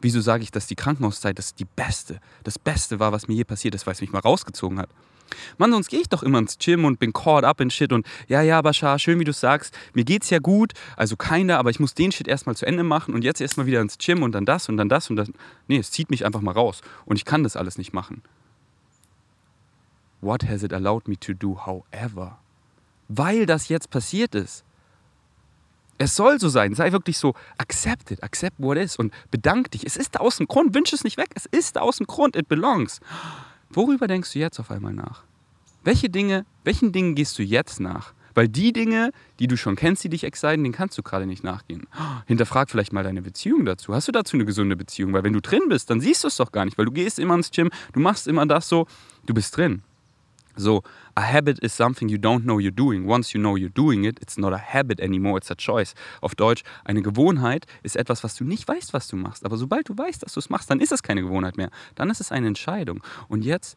Wieso 0.00 0.20
sage 0.20 0.42
ich, 0.42 0.50
dass 0.50 0.66
die 0.66 0.76
Krankenhauszeit 0.76 1.38
das 1.38 1.54
die 1.54 1.64
beste, 1.64 2.20
das 2.44 2.58
Beste 2.58 3.00
war, 3.00 3.12
was 3.12 3.28
mir 3.28 3.34
je 3.34 3.44
passiert 3.44 3.74
ist, 3.74 3.86
weil 3.86 3.94
es 3.94 4.00
mich 4.00 4.12
mal 4.12 4.20
rausgezogen 4.20 4.78
hat? 4.78 4.90
Mann, 5.58 5.72
sonst 5.72 5.88
gehe 5.88 6.00
ich 6.00 6.08
doch 6.08 6.22
immer 6.22 6.38
ins 6.38 6.58
Gym 6.58 6.84
und 6.84 6.98
bin 6.98 7.12
caught 7.12 7.44
up 7.44 7.60
in 7.60 7.70
Shit 7.70 7.92
und 7.92 8.06
ja, 8.28 8.42
ja, 8.42 8.60
Bashar, 8.62 8.98
schön 8.98 9.18
wie 9.18 9.24
du 9.24 9.32
sagst, 9.32 9.76
mir 9.94 10.04
geht's 10.04 10.30
ja 10.30 10.38
gut, 10.38 10.72
also 10.96 11.16
keiner, 11.16 11.58
aber 11.58 11.70
ich 11.70 11.80
muss 11.80 11.94
den 11.94 12.12
Shit 12.12 12.28
erstmal 12.28 12.56
zu 12.56 12.66
Ende 12.66 12.82
machen 12.82 13.14
und 13.14 13.24
jetzt 13.24 13.40
erstmal 13.40 13.66
wieder 13.66 13.80
ins 13.80 13.98
Gym 13.98 14.22
und 14.22 14.32
dann 14.32 14.44
das 14.44 14.68
und 14.68 14.76
dann 14.76 14.88
das 14.88 15.10
und 15.10 15.16
dann. 15.16 15.32
Nee, 15.68 15.78
es 15.78 15.90
zieht 15.90 16.10
mich 16.10 16.24
einfach 16.24 16.40
mal 16.40 16.52
raus 16.52 16.80
und 17.04 17.16
ich 17.16 17.24
kann 17.24 17.42
das 17.42 17.56
alles 17.56 17.78
nicht 17.78 17.92
machen. 17.92 18.22
What 20.20 20.48
has 20.48 20.62
it 20.62 20.72
allowed 20.72 21.08
me 21.08 21.18
to 21.18 21.34
do, 21.34 21.66
however? 21.66 22.38
Weil 23.08 23.46
das 23.46 23.68
jetzt 23.68 23.90
passiert 23.90 24.34
ist. 24.34 24.64
Es 25.98 26.14
soll 26.14 26.38
so 26.38 26.48
sein. 26.48 26.74
Sei 26.74 26.92
wirklich 26.92 27.16
so, 27.16 27.34
accept 27.58 28.10
it, 28.10 28.22
accept 28.22 28.56
what 28.58 28.76
is 28.76 28.96
und 28.96 29.12
bedank 29.30 29.70
dich. 29.70 29.86
Es 29.86 29.96
ist 29.96 30.14
da 30.14 30.20
aus 30.20 30.36
dem 30.36 30.46
Grund, 30.46 30.74
wünsch 30.74 30.92
es 30.92 31.04
nicht 31.04 31.16
weg. 31.16 31.30
Es 31.34 31.46
ist 31.46 31.76
da 31.76 31.80
aus 31.80 31.98
dem 31.98 32.06
Grund, 32.06 32.36
it 32.36 32.48
belongs. 32.48 33.00
Worüber 33.76 34.06
denkst 34.06 34.32
du 34.32 34.38
jetzt 34.38 34.58
auf 34.58 34.70
einmal 34.70 34.94
nach? 34.94 35.24
Welche 35.84 36.08
Dinge, 36.08 36.46
welchen 36.64 36.92
Dingen 36.92 37.14
gehst 37.14 37.38
du 37.38 37.42
jetzt 37.42 37.78
nach? 37.78 38.14
Weil 38.32 38.48
die 38.48 38.72
Dinge, 38.72 39.12
die 39.38 39.48
du 39.48 39.58
schon 39.58 39.76
kennst, 39.76 40.02
die 40.02 40.08
dich 40.08 40.24
exciten, 40.24 40.64
denen 40.64 40.72
kannst 40.72 40.96
du 40.96 41.02
gerade 41.02 41.26
nicht 41.26 41.44
nachgehen. 41.44 41.86
Hinterfrag 42.26 42.70
vielleicht 42.70 42.94
mal 42.94 43.04
deine 43.04 43.20
Beziehung 43.20 43.66
dazu. 43.66 43.94
Hast 43.94 44.08
du 44.08 44.12
dazu 44.12 44.38
eine 44.38 44.46
gesunde 44.46 44.76
Beziehung? 44.76 45.12
Weil 45.12 45.24
wenn 45.24 45.34
du 45.34 45.42
drin 45.42 45.68
bist, 45.68 45.90
dann 45.90 46.00
siehst 46.00 46.24
du 46.24 46.28
es 46.28 46.36
doch 46.36 46.52
gar 46.52 46.64
nicht, 46.64 46.78
weil 46.78 46.86
du 46.86 46.90
gehst 46.90 47.18
immer 47.18 47.34
ins 47.34 47.50
Gym, 47.50 47.70
du 47.92 48.00
machst 48.00 48.26
immer 48.26 48.46
das 48.46 48.66
so, 48.66 48.86
du 49.26 49.34
bist 49.34 49.54
drin. 49.54 49.82
So, 50.56 50.82
a 51.14 51.20
habit 51.20 51.58
is 51.62 51.74
something 51.74 52.08
you 52.08 52.18
don't 52.18 52.44
know 52.44 52.58
you're 52.58 52.74
doing. 52.74 53.06
Once 53.06 53.32
you 53.34 53.40
know 53.40 53.56
you're 53.56 53.72
doing 53.72 54.04
it, 54.04 54.18
it's 54.20 54.38
not 54.38 54.52
a 54.52 54.58
habit 54.58 55.00
anymore, 55.00 55.38
it's 55.38 55.50
a 55.50 55.54
choice. 55.54 55.94
Auf 56.20 56.34
Deutsch, 56.34 56.62
eine 56.84 57.02
Gewohnheit 57.02 57.66
ist 57.82 57.96
etwas, 57.96 58.24
was 58.24 58.34
du 58.34 58.44
nicht 58.44 58.66
weißt, 58.66 58.92
was 58.92 59.08
du 59.08 59.16
machst. 59.16 59.44
Aber 59.44 59.56
sobald 59.56 59.88
du 59.88 59.96
weißt, 59.96 60.22
dass 60.22 60.34
du 60.34 60.40
es 60.40 60.50
machst, 60.50 60.70
dann 60.70 60.80
ist 60.80 60.92
es 60.92 61.02
keine 61.02 61.22
Gewohnheit 61.22 61.56
mehr. 61.56 61.70
Dann 61.94 62.10
ist 62.10 62.20
es 62.20 62.32
eine 62.32 62.46
Entscheidung. 62.46 63.02
Und 63.28 63.44
jetzt 63.44 63.76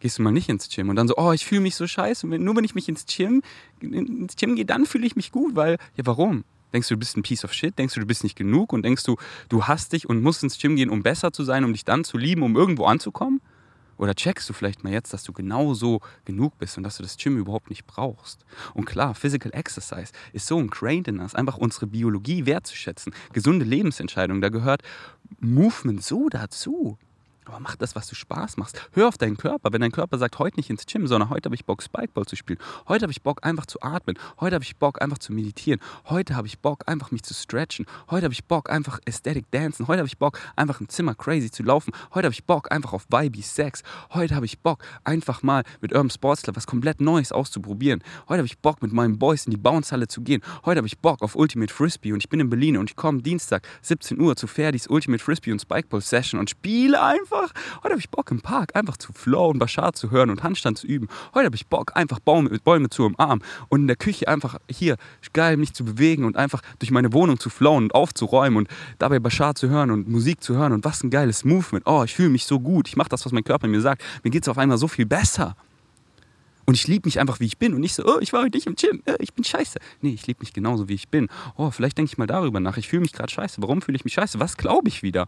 gehst 0.00 0.18
du 0.18 0.22
mal 0.22 0.32
nicht 0.32 0.48
ins 0.48 0.68
Gym 0.68 0.88
und 0.88 0.96
dann 0.96 1.08
so, 1.08 1.14
oh, 1.16 1.32
ich 1.32 1.44
fühle 1.44 1.60
mich 1.60 1.76
so 1.76 1.86
scheiße. 1.86 2.26
Und 2.26 2.42
nur 2.42 2.56
wenn 2.56 2.64
ich 2.64 2.74
mich 2.74 2.88
ins 2.88 3.04
Gym, 3.06 3.42
ins 3.80 4.36
Gym 4.36 4.56
gehe, 4.56 4.64
dann 4.64 4.86
fühle 4.86 5.06
ich 5.06 5.16
mich 5.16 5.30
gut, 5.30 5.56
weil, 5.56 5.76
ja, 5.96 6.06
warum? 6.06 6.44
Denkst 6.72 6.88
du, 6.88 6.94
du 6.94 6.98
bist 7.00 7.16
ein 7.16 7.22
Piece 7.22 7.44
of 7.44 7.52
Shit? 7.52 7.78
Denkst 7.78 7.94
du, 7.94 8.00
du 8.00 8.06
bist 8.06 8.22
nicht 8.22 8.36
genug? 8.36 8.72
Und 8.72 8.82
denkst 8.82 9.04
du, 9.04 9.16
du 9.48 9.64
hast 9.64 9.92
dich 9.92 10.08
und 10.08 10.22
musst 10.22 10.42
ins 10.42 10.58
Gym 10.58 10.76
gehen, 10.76 10.88
um 10.88 11.02
besser 11.02 11.32
zu 11.32 11.44
sein, 11.44 11.64
um 11.64 11.72
dich 11.72 11.84
dann 11.84 12.04
zu 12.04 12.16
lieben, 12.16 12.42
um 12.42 12.56
irgendwo 12.56 12.84
anzukommen? 12.84 13.40
Oder 14.00 14.14
checkst 14.14 14.48
du 14.48 14.54
vielleicht 14.54 14.82
mal 14.82 14.94
jetzt, 14.94 15.12
dass 15.12 15.24
du 15.24 15.34
genauso 15.34 16.00
genug 16.24 16.56
bist 16.56 16.78
und 16.78 16.84
dass 16.84 16.96
du 16.96 17.02
das 17.02 17.18
Gym 17.18 17.36
überhaupt 17.36 17.68
nicht 17.68 17.86
brauchst? 17.86 18.46
Und 18.72 18.86
klar, 18.86 19.14
Physical 19.14 19.52
Exercise 19.52 20.12
ist 20.32 20.46
so 20.46 20.58
ingrained 20.58 21.06
in 21.06 21.20
uns, 21.20 21.34
einfach 21.34 21.58
unsere 21.58 21.86
Biologie 21.86 22.46
wertzuschätzen. 22.46 23.12
Gesunde 23.34 23.66
Lebensentscheidungen, 23.66 24.40
da 24.40 24.48
gehört 24.48 24.82
Movement 25.40 26.02
so 26.02 26.30
dazu. 26.30 26.96
Aber 27.50 27.58
mach 27.58 27.74
das, 27.74 27.96
was 27.96 28.06
du 28.06 28.14
Spaß 28.14 28.58
machst. 28.58 28.80
Hör 28.92 29.08
auf 29.08 29.18
deinen 29.18 29.36
Körper. 29.36 29.72
Wenn 29.72 29.80
dein 29.80 29.90
Körper 29.90 30.18
sagt, 30.18 30.38
heute 30.38 30.56
nicht 30.56 30.70
ins 30.70 30.86
Gym, 30.86 31.08
sondern 31.08 31.30
heute 31.30 31.46
habe 31.46 31.56
ich 31.56 31.64
Bock, 31.64 31.82
Spikeball 31.82 32.24
zu 32.24 32.36
spielen. 32.36 32.60
Heute 32.86 33.02
habe 33.02 33.10
ich 33.10 33.22
Bock, 33.22 33.44
einfach 33.44 33.66
zu 33.66 33.82
atmen. 33.82 34.16
Heute 34.38 34.54
habe 34.54 34.62
ich 34.62 34.76
Bock, 34.76 35.02
einfach 35.02 35.18
zu 35.18 35.32
meditieren. 35.32 35.80
Heute 36.08 36.36
habe 36.36 36.46
ich 36.46 36.60
Bock, 36.60 36.84
einfach 36.86 37.10
mich 37.10 37.24
zu 37.24 37.34
stretchen. 37.34 37.86
Heute 38.08 38.26
habe 38.26 38.32
ich 38.32 38.44
Bock, 38.44 38.70
einfach 38.70 39.00
Aesthetic 39.04 39.50
dancen. 39.50 39.88
Heute 39.88 39.98
habe 39.98 40.06
ich 40.06 40.16
Bock, 40.16 40.38
einfach 40.54 40.80
im 40.80 40.88
Zimmer 40.88 41.16
crazy 41.16 41.50
zu 41.50 41.64
laufen. 41.64 41.92
Heute 42.14 42.26
habe 42.26 42.34
ich 42.34 42.44
Bock, 42.44 42.70
einfach 42.70 42.92
auf 42.92 43.06
Vibe 43.10 43.42
Sex. 43.42 43.82
Heute 44.14 44.36
habe 44.36 44.46
ich 44.46 44.60
Bock, 44.60 44.84
einfach 45.02 45.42
mal 45.42 45.64
mit 45.80 45.92
Urban 45.92 46.10
Sports 46.10 46.42
Club 46.42 46.54
was 46.54 46.68
komplett 46.68 47.00
Neues 47.00 47.32
auszuprobieren. 47.32 48.04
Heute 48.28 48.38
habe 48.38 48.46
ich 48.46 48.60
Bock, 48.60 48.80
mit 48.80 48.92
meinen 48.92 49.18
Boys 49.18 49.46
in 49.46 49.50
die 49.50 49.56
Bouncehalle 49.56 50.06
zu 50.06 50.20
gehen. 50.20 50.40
Heute 50.64 50.78
habe 50.78 50.86
ich 50.86 51.00
Bock 51.00 51.20
auf 51.20 51.34
Ultimate 51.34 51.74
Frisbee 51.74 52.12
und 52.12 52.22
ich 52.22 52.28
bin 52.28 52.38
in 52.38 52.48
Berlin 52.48 52.76
und 52.76 52.90
ich 52.90 52.94
komme 52.94 53.22
Dienstag 53.22 53.66
17 53.82 54.20
Uhr 54.20 54.36
zu 54.36 54.46
Ferdis 54.46 54.86
Ultimate 54.86 55.24
Frisbee 55.24 55.50
und 55.50 55.60
Spikeball 55.60 56.00
Session 56.00 56.38
und 56.38 56.48
spiele 56.48 57.02
einfach 57.02 57.39
einfach, 57.40 57.54
heute 57.82 57.90
habe 57.90 58.00
ich 58.00 58.10
Bock 58.10 58.30
im 58.30 58.40
Park 58.40 58.76
einfach 58.76 58.96
zu 58.96 59.12
flowen, 59.12 59.58
Bashar 59.58 59.92
zu 59.92 60.10
hören 60.10 60.30
und 60.30 60.42
Handstand 60.42 60.78
zu 60.78 60.86
üben. 60.86 61.08
Heute 61.34 61.46
habe 61.46 61.56
ich 61.56 61.66
Bock, 61.66 61.92
einfach 61.94 62.20
Bäume, 62.20 62.50
Bäume 62.62 62.90
zu 62.90 63.04
umarmen 63.04 63.42
und 63.68 63.82
in 63.82 63.86
der 63.86 63.96
Küche 63.96 64.28
einfach 64.28 64.58
hier 64.68 64.96
geil 65.32 65.56
mich 65.56 65.72
zu 65.72 65.84
bewegen 65.84 66.24
und 66.24 66.36
einfach 66.36 66.62
durch 66.78 66.90
meine 66.90 67.12
Wohnung 67.12 67.38
zu 67.38 67.50
flowen 67.50 67.84
und 67.84 67.94
aufzuräumen 67.94 68.58
und 68.58 68.68
dabei 68.98 69.18
Bashar 69.18 69.54
zu 69.54 69.68
hören 69.68 69.90
und 69.90 70.08
Musik 70.08 70.42
zu 70.42 70.56
hören 70.56 70.72
und 70.72 70.84
was 70.84 71.02
ein 71.02 71.10
geiles 71.10 71.44
Movement. 71.44 71.86
Oh, 71.86 72.02
ich 72.04 72.14
fühle 72.14 72.30
mich 72.30 72.44
so 72.44 72.60
gut. 72.60 72.88
Ich 72.88 72.96
mache 72.96 73.08
das, 73.08 73.24
was 73.24 73.32
mein 73.32 73.44
Körper 73.44 73.66
mir 73.66 73.80
sagt. 73.80 74.02
Mir 74.22 74.30
geht 74.30 74.42
es 74.42 74.48
auf 74.48 74.58
einmal 74.58 74.78
so 74.78 74.88
viel 74.88 75.06
besser. 75.06 75.56
Und 76.66 76.74
ich 76.74 76.86
liebe 76.86 77.06
mich 77.06 77.18
einfach, 77.18 77.40
wie 77.40 77.46
ich 77.46 77.58
bin 77.58 77.74
und 77.74 77.80
nicht 77.80 77.94
so, 77.94 78.04
oh, 78.04 78.18
ich 78.20 78.32
war 78.32 78.42
heute 78.42 78.56
nicht 78.56 78.66
im 78.66 78.76
Gym, 78.76 79.02
oh, 79.06 79.14
ich 79.18 79.32
bin 79.34 79.44
scheiße. 79.44 79.78
Nee, 80.00 80.10
ich 80.10 80.26
liebe 80.26 80.40
mich 80.40 80.52
genauso, 80.52 80.88
wie 80.88 80.94
ich 80.94 81.08
bin. 81.08 81.28
Oh, 81.56 81.70
vielleicht 81.70 81.98
denke 81.98 82.10
ich 82.12 82.18
mal 82.18 82.26
darüber 82.26 82.60
nach. 82.60 82.76
Ich 82.76 82.88
fühle 82.88 83.02
mich 83.02 83.12
gerade 83.12 83.32
scheiße. 83.32 83.60
Warum 83.60 83.82
fühle 83.82 83.96
ich 83.96 84.04
mich 84.04 84.14
scheiße? 84.14 84.38
Was 84.40 84.56
glaube 84.56 84.88
ich 84.88 85.02
wieder? 85.02 85.26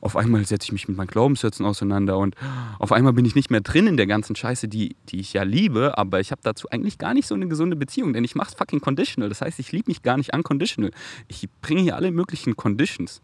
Auf 0.00 0.16
einmal 0.16 0.44
setze 0.44 0.66
ich 0.66 0.72
mich 0.72 0.88
mit 0.88 0.96
meinen 0.96 1.06
Glaubenssätzen 1.06 1.64
auseinander 1.64 2.18
und 2.18 2.34
auf 2.78 2.92
einmal 2.92 3.12
bin 3.12 3.24
ich 3.24 3.34
nicht 3.34 3.50
mehr 3.50 3.60
drin 3.60 3.86
in 3.86 3.96
der 3.96 4.06
ganzen 4.06 4.36
Scheiße, 4.36 4.68
die, 4.68 4.96
die 5.08 5.20
ich 5.20 5.32
ja 5.32 5.42
liebe, 5.42 5.96
aber 5.96 6.20
ich 6.20 6.30
habe 6.30 6.40
dazu 6.42 6.68
eigentlich 6.70 6.98
gar 6.98 7.14
nicht 7.14 7.26
so 7.26 7.34
eine 7.34 7.48
gesunde 7.48 7.76
Beziehung, 7.76 8.12
denn 8.12 8.24
ich 8.24 8.34
mache 8.34 8.48
es 8.50 8.54
fucking 8.54 8.80
conditional. 8.80 9.28
Das 9.28 9.40
heißt, 9.40 9.58
ich 9.58 9.72
liebe 9.72 9.90
mich 9.90 10.02
gar 10.02 10.16
nicht 10.16 10.34
unconditional. 10.34 10.90
Ich 11.28 11.48
bringe 11.62 11.82
hier 11.82 11.96
alle 11.96 12.10
möglichen 12.10 12.56
Conditions. 12.56 13.20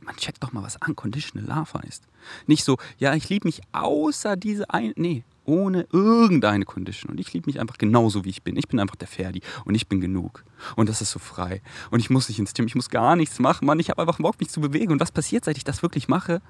Man 0.00 0.16
checkt 0.16 0.42
doch 0.42 0.52
mal, 0.52 0.62
was 0.62 0.76
unconditional 0.86 1.48
love 1.48 1.82
heißt. 1.82 2.04
Nicht 2.46 2.64
so, 2.64 2.78
ja, 2.98 3.14
ich 3.14 3.28
liebe 3.28 3.48
mich 3.48 3.60
außer 3.72 4.36
diese 4.36 4.70
ein. 4.70 4.92
Nee, 4.96 5.24
ohne 5.46 5.86
irgendeine 5.92 6.64
Condition. 6.64 7.12
Und 7.12 7.20
ich 7.20 7.32
liebe 7.32 7.46
mich 7.46 7.60
einfach 7.60 7.78
genauso, 7.78 8.24
wie 8.24 8.30
ich 8.30 8.42
bin. 8.42 8.56
Ich 8.56 8.68
bin 8.68 8.80
einfach 8.80 8.96
der 8.96 9.08
Ferdi 9.08 9.40
und 9.64 9.74
ich 9.74 9.88
bin 9.88 10.00
genug. 10.00 10.44
Und 10.76 10.88
das 10.88 11.00
ist 11.00 11.10
so 11.10 11.18
frei. 11.18 11.62
Und 11.90 12.00
ich 12.00 12.10
muss 12.10 12.28
nicht 12.28 12.38
ins 12.38 12.54
Gym, 12.54 12.66
ich 12.66 12.74
muss 12.74 12.90
gar 12.90 13.16
nichts 13.16 13.38
machen, 13.38 13.66
Mann. 13.66 13.80
Ich 13.80 13.90
habe 13.90 14.02
einfach 14.02 14.18
Bock, 14.18 14.38
mich 14.40 14.50
zu 14.50 14.60
bewegen. 14.60 14.92
Und 14.92 15.00
was 15.00 15.12
passiert, 15.12 15.44
seit 15.44 15.56
ich 15.56 15.64
das 15.64 15.82
wirklich 15.82 16.08
mache? 16.08 16.42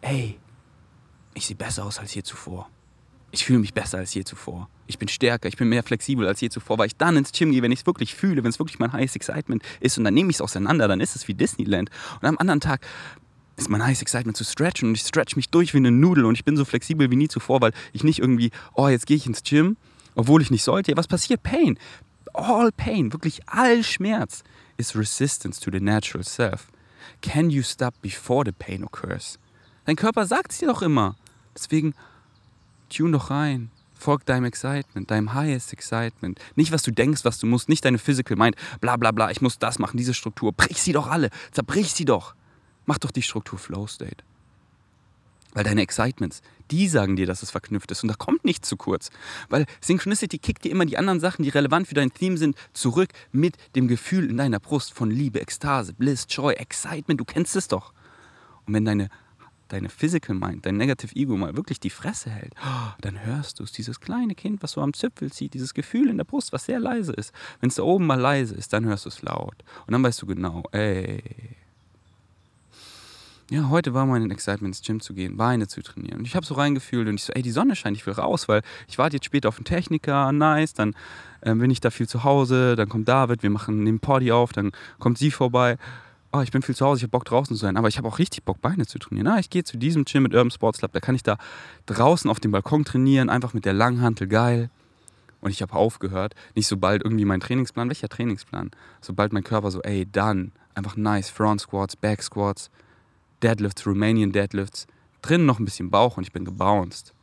Ey, 0.00 0.38
ich 1.34 1.46
sehe 1.46 1.56
besser 1.56 1.84
aus 1.84 1.98
als 1.98 2.14
je 2.14 2.22
zuvor. 2.22 2.68
Ich 3.32 3.44
fühle 3.44 3.60
mich 3.60 3.74
besser 3.74 3.98
als 3.98 4.12
je 4.12 4.24
zuvor. 4.24 4.68
Ich 4.88 4.98
bin 4.98 5.06
stärker, 5.06 5.48
ich 5.48 5.56
bin 5.56 5.68
mehr 5.68 5.84
flexibel 5.84 6.26
als 6.26 6.40
je 6.40 6.48
zuvor, 6.48 6.78
weil 6.78 6.88
ich 6.88 6.96
dann 6.96 7.16
ins 7.16 7.30
Gym 7.30 7.52
gehe, 7.52 7.62
wenn 7.62 7.70
ich 7.70 7.80
es 7.80 7.86
wirklich 7.86 8.14
fühle, 8.14 8.42
wenn 8.42 8.50
es 8.50 8.58
wirklich 8.58 8.80
mein 8.80 8.92
highest 8.92 9.14
excitement 9.14 9.62
ist 9.78 9.96
und 9.98 10.04
dann 10.04 10.14
nehme 10.14 10.30
ich 10.30 10.36
es 10.36 10.40
auseinander, 10.40 10.88
dann 10.88 11.00
ist 11.00 11.14
es 11.14 11.28
wie 11.28 11.34
Disneyland. 11.34 11.90
Und 12.20 12.26
am 12.26 12.38
anderen 12.38 12.60
Tag 12.60 12.84
ist 13.60 13.68
mein 13.68 13.84
heißes 13.84 14.02
Excitement 14.02 14.36
zu 14.36 14.44
stretchen 14.44 14.88
und 14.88 14.94
ich 14.94 15.02
stretch 15.02 15.36
mich 15.36 15.50
durch 15.50 15.74
wie 15.74 15.78
eine 15.78 15.90
Nudel 15.90 16.24
und 16.24 16.34
ich 16.34 16.44
bin 16.44 16.56
so 16.56 16.64
flexibel 16.64 17.10
wie 17.10 17.16
nie 17.16 17.28
zuvor, 17.28 17.60
weil 17.60 17.72
ich 17.92 18.02
nicht 18.02 18.18
irgendwie, 18.18 18.50
oh, 18.74 18.88
jetzt 18.88 19.06
gehe 19.06 19.16
ich 19.16 19.26
ins 19.26 19.42
Gym, 19.42 19.76
obwohl 20.14 20.42
ich 20.42 20.50
nicht 20.50 20.64
sollte. 20.64 20.90
Ja, 20.90 20.96
was 20.96 21.06
passiert? 21.06 21.42
Pain. 21.42 21.78
All 22.32 22.70
pain, 22.72 23.12
wirklich 23.12 23.40
all 23.46 23.82
Schmerz 23.82 24.42
is 24.76 24.96
resistance 24.96 25.60
to 25.60 25.70
the 25.70 25.80
natural 25.80 26.24
self. 26.24 26.68
Can 27.20 27.50
you 27.50 27.62
stop 27.62 27.94
before 28.00 28.44
the 28.46 28.52
pain 28.52 28.84
occurs? 28.84 29.38
Dein 29.84 29.96
Körper 29.96 30.26
sagt 30.26 30.52
es 30.52 30.58
dir 30.58 30.68
doch 30.68 30.82
immer. 30.82 31.16
Deswegen 31.54 31.94
tune 32.88 33.12
doch 33.12 33.30
rein. 33.30 33.70
Folg 33.94 34.24
deinem 34.24 34.44
Excitement, 34.44 35.10
deinem 35.10 35.34
highest 35.34 35.74
Excitement. 35.74 36.40
Nicht, 36.54 36.72
was 36.72 36.82
du 36.82 36.90
denkst, 36.90 37.24
was 37.24 37.38
du 37.38 37.46
musst, 37.46 37.68
nicht 37.68 37.84
deine 37.84 37.98
Physical 37.98 38.38
Mind, 38.38 38.56
bla 38.80 38.96
bla 38.96 39.10
bla, 39.10 39.30
ich 39.30 39.42
muss 39.42 39.58
das 39.58 39.78
machen, 39.78 39.98
diese 39.98 40.14
Struktur. 40.14 40.52
Brich 40.52 40.80
sie 40.80 40.92
doch 40.92 41.08
alle, 41.08 41.28
zerbrich 41.52 41.92
sie 41.92 42.06
doch. 42.06 42.34
Mach 42.86 42.98
doch 42.98 43.10
die 43.10 43.22
Struktur 43.22 43.58
Flow 43.58 43.86
State. 43.86 44.24
Weil 45.52 45.64
deine 45.64 45.82
Excitements, 45.82 46.42
die 46.70 46.86
sagen 46.86 47.16
dir, 47.16 47.26
dass 47.26 47.42
es 47.42 47.50
verknüpft 47.50 47.90
ist. 47.90 48.04
Und 48.04 48.08
da 48.08 48.14
kommt 48.14 48.44
nichts 48.44 48.68
zu 48.68 48.76
kurz. 48.76 49.10
Weil 49.48 49.66
Synchronicity 49.80 50.38
kickt 50.38 50.64
dir 50.64 50.70
immer 50.70 50.86
die 50.86 50.96
anderen 50.96 51.18
Sachen, 51.18 51.42
die 51.42 51.48
relevant 51.48 51.88
für 51.88 51.94
dein 51.94 52.12
Theme 52.12 52.36
sind, 52.38 52.56
zurück 52.72 53.10
mit 53.32 53.56
dem 53.74 53.88
Gefühl 53.88 54.30
in 54.30 54.36
deiner 54.36 54.60
Brust 54.60 54.92
von 54.92 55.10
Liebe, 55.10 55.40
Ekstase, 55.40 55.92
Bliss, 55.92 56.26
Joy, 56.28 56.54
Excitement. 56.54 57.18
Du 57.18 57.24
kennst 57.24 57.56
es 57.56 57.66
doch. 57.66 57.92
Und 58.66 58.74
wenn 58.74 58.84
deine, 58.84 59.08
deine 59.66 59.88
Physical 59.88 60.36
Mind, 60.36 60.66
dein 60.66 60.76
Negative 60.76 61.16
Ego 61.16 61.36
mal 61.36 61.56
wirklich 61.56 61.80
die 61.80 61.90
Fresse 61.90 62.30
hält, 62.30 62.54
dann 63.00 63.24
hörst 63.24 63.58
du 63.58 63.64
es. 63.64 63.72
Dieses 63.72 63.98
kleine 63.98 64.36
Kind, 64.36 64.62
was 64.62 64.72
so 64.72 64.82
am 64.82 64.94
Zipfel 64.94 65.32
zieht, 65.32 65.54
dieses 65.54 65.74
Gefühl 65.74 66.08
in 66.08 66.16
der 66.16 66.24
Brust, 66.24 66.52
was 66.52 66.66
sehr 66.66 66.78
leise 66.78 67.12
ist. 67.12 67.32
Wenn 67.58 67.70
es 67.70 67.74
da 67.74 67.82
oben 67.82 68.06
mal 68.06 68.20
leise 68.20 68.54
ist, 68.54 68.72
dann 68.72 68.84
hörst 68.84 69.04
du 69.04 69.08
es 69.08 69.22
laut. 69.22 69.64
Und 69.86 69.92
dann 69.92 70.02
weißt 70.04 70.22
du 70.22 70.26
genau, 70.26 70.62
ey, 70.70 71.24
ja, 73.50 73.68
heute 73.68 73.94
war 73.94 74.06
mein 74.06 74.30
Excitement 74.30 74.76
ins 74.76 74.86
Gym 74.86 75.00
zu 75.00 75.12
gehen, 75.12 75.36
Beine 75.36 75.66
zu 75.66 75.82
trainieren. 75.82 76.20
Und 76.20 76.24
ich 76.24 76.36
habe 76.36 76.46
so 76.46 76.54
reingefühlt 76.54 77.08
und 77.08 77.16
ich 77.16 77.24
so, 77.24 77.32
ey, 77.32 77.42
die 77.42 77.50
Sonne 77.50 77.74
scheint, 77.74 77.96
ich 77.96 78.06
will 78.06 78.14
raus, 78.14 78.48
weil 78.48 78.62
ich 78.86 78.96
warte 78.96 79.16
jetzt 79.16 79.26
später 79.26 79.48
auf 79.48 79.56
einen 79.56 79.64
Techniker, 79.64 80.30
nice, 80.30 80.72
dann 80.72 80.94
äh, 81.40 81.52
bin 81.54 81.68
ich 81.68 81.80
da 81.80 81.90
viel 81.90 82.08
zu 82.08 82.22
Hause, 82.22 82.76
dann 82.76 82.88
kommt 82.88 83.08
David, 83.08 83.42
wir 83.42 83.50
machen 83.50 83.84
den 83.84 83.98
Party 83.98 84.30
auf, 84.30 84.52
dann 84.52 84.70
kommt 85.00 85.18
sie 85.18 85.32
vorbei. 85.32 85.78
Oh, 86.32 86.42
ich 86.42 86.52
bin 86.52 86.62
viel 86.62 86.76
zu 86.76 86.86
Hause, 86.86 86.98
ich 86.98 87.02
habe 87.02 87.10
Bock 87.10 87.24
draußen 87.24 87.56
zu 87.56 87.60
sein, 87.60 87.76
aber 87.76 87.88
ich 87.88 87.98
habe 87.98 88.06
auch 88.06 88.20
richtig 88.20 88.44
Bock, 88.44 88.60
Beine 88.60 88.86
zu 88.86 89.00
trainieren. 89.00 89.26
Na, 89.26 89.40
ich 89.40 89.50
gehe 89.50 89.64
zu 89.64 89.76
diesem 89.76 90.04
Gym 90.04 90.22
mit 90.22 90.32
Urban 90.32 90.52
Sports 90.52 90.78
Club, 90.78 90.92
da 90.92 91.00
kann 91.00 91.16
ich 91.16 91.24
da 91.24 91.36
draußen 91.86 92.30
auf 92.30 92.38
dem 92.38 92.52
Balkon 92.52 92.84
trainieren, 92.84 93.28
einfach 93.28 93.52
mit 93.52 93.64
der 93.64 93.72
Langhantel, 93.72 94.28
geil. 94.28 94.70
Und 95.40 95.50
ich 95.50 95.60
habe 95.60 95.72
aufgehört, 95.72 96.34
nicht 96.54 96.68
sobald 96.68 97.02
irgendwie 97.02 97.24
mein 97.24 97.40
Trainingsplan, 97.40 97.88
welcher 97.88 98.08
Trainingsplan? 98.08 98.70
Sobald 99.00 99.32
mein 99.32 99.42
Körper 99.42 99.72
so, 99.72 99.82
ey, 99.82 100.06
dann, 100.06 100.52
einfach 100.74 100.96
nice, 100.96 101.30
Front 101.30 101.62
Squats, 101.62 101.96
Back 101.96 102.22
Squats, 102.22 102.70
Deadlifts, 103.42 103.86
Romanian 103.86 104.32
Deadlifts, 104.32 104.86
drin 105.22 105.46
noch 105.46 105.58
ein 105.58 105.64
bisschen 105.64 105.90
Bauch 105.90 106.16
und 106.16 106.22
ich 106.24 106.32
bin 106.32 106.44
gebounced. 106.44 107.14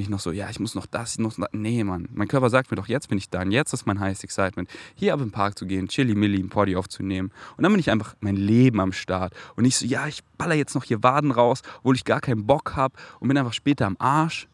Nicht 0.00 0.08
noch 0.08 0.20
so, 0.20 0.32
ja, 0.32 0.48
ich 0.48 0.58
muss 0.58 0.74
noch 0.74 0.86
das, 0.86 1.18
noch 1.18 1.34
das. 1.34 1.48
Nee, 1.52 1.84
Mann. 1.84 2.08
Mein 2.14 2.26
Körper 2.26 2.48
sagt 2.48 2.70
mir 2.70 2.76
doch, 2.78 2.88
jetzt 2.88 3.10
bin 3.10 3.18
ich 3.18 3.28
da 3.28 3.42
jetzt 3.42 3.74
ist 3.74 3.84
mein 3.84 4.00
highest 4.00 4.24
excitement. 4.24 4.70
Hier 4.94 5.12
ab 5.12 5.20
im 5.20 5.30
Park 5.30 5.58
zu 5.58 5.66
gehen, 5.66 5.88
Chili 5.88 6.14
Milli, 6.14 6.38
ein 6.38 6.48
Poddy 6.48 6.74
aufzunehmen. 6.74 7.30
Und 7.58 7.64
dann 7.64 7.72
bin 7.72 7.80
ich 7.80 7.90
einfach 7.90 8.16
mein 8.20 8.36
Leben 8.36 8.80
am 8.80 8.92
Start. 8.92 9.34
Und 9.56 9.64
nicht 9.64 9.76
so, 9.76 9.84
ja, 9.84 10.06
ich 10.06 10.24
baller 10.38 10.54
jetzt 10.54 10.74
noch 10.74 10.84
hier 10.84 11.02
Waden 11.02 11.32
raus, 11.32 11.60
obwohl 11.80 11.96
ich 11.96 12.04
gar 12.06 12.22
keinen 12.22 12.46
Bock 12.46 12.76
habe 12.76 12.94
und 13.18 13.28
bin 13.28 13.36
einfach 13.36 13.52
später 13.52 13.86
am 13.86 13.96
Arsch. 13.98 14.48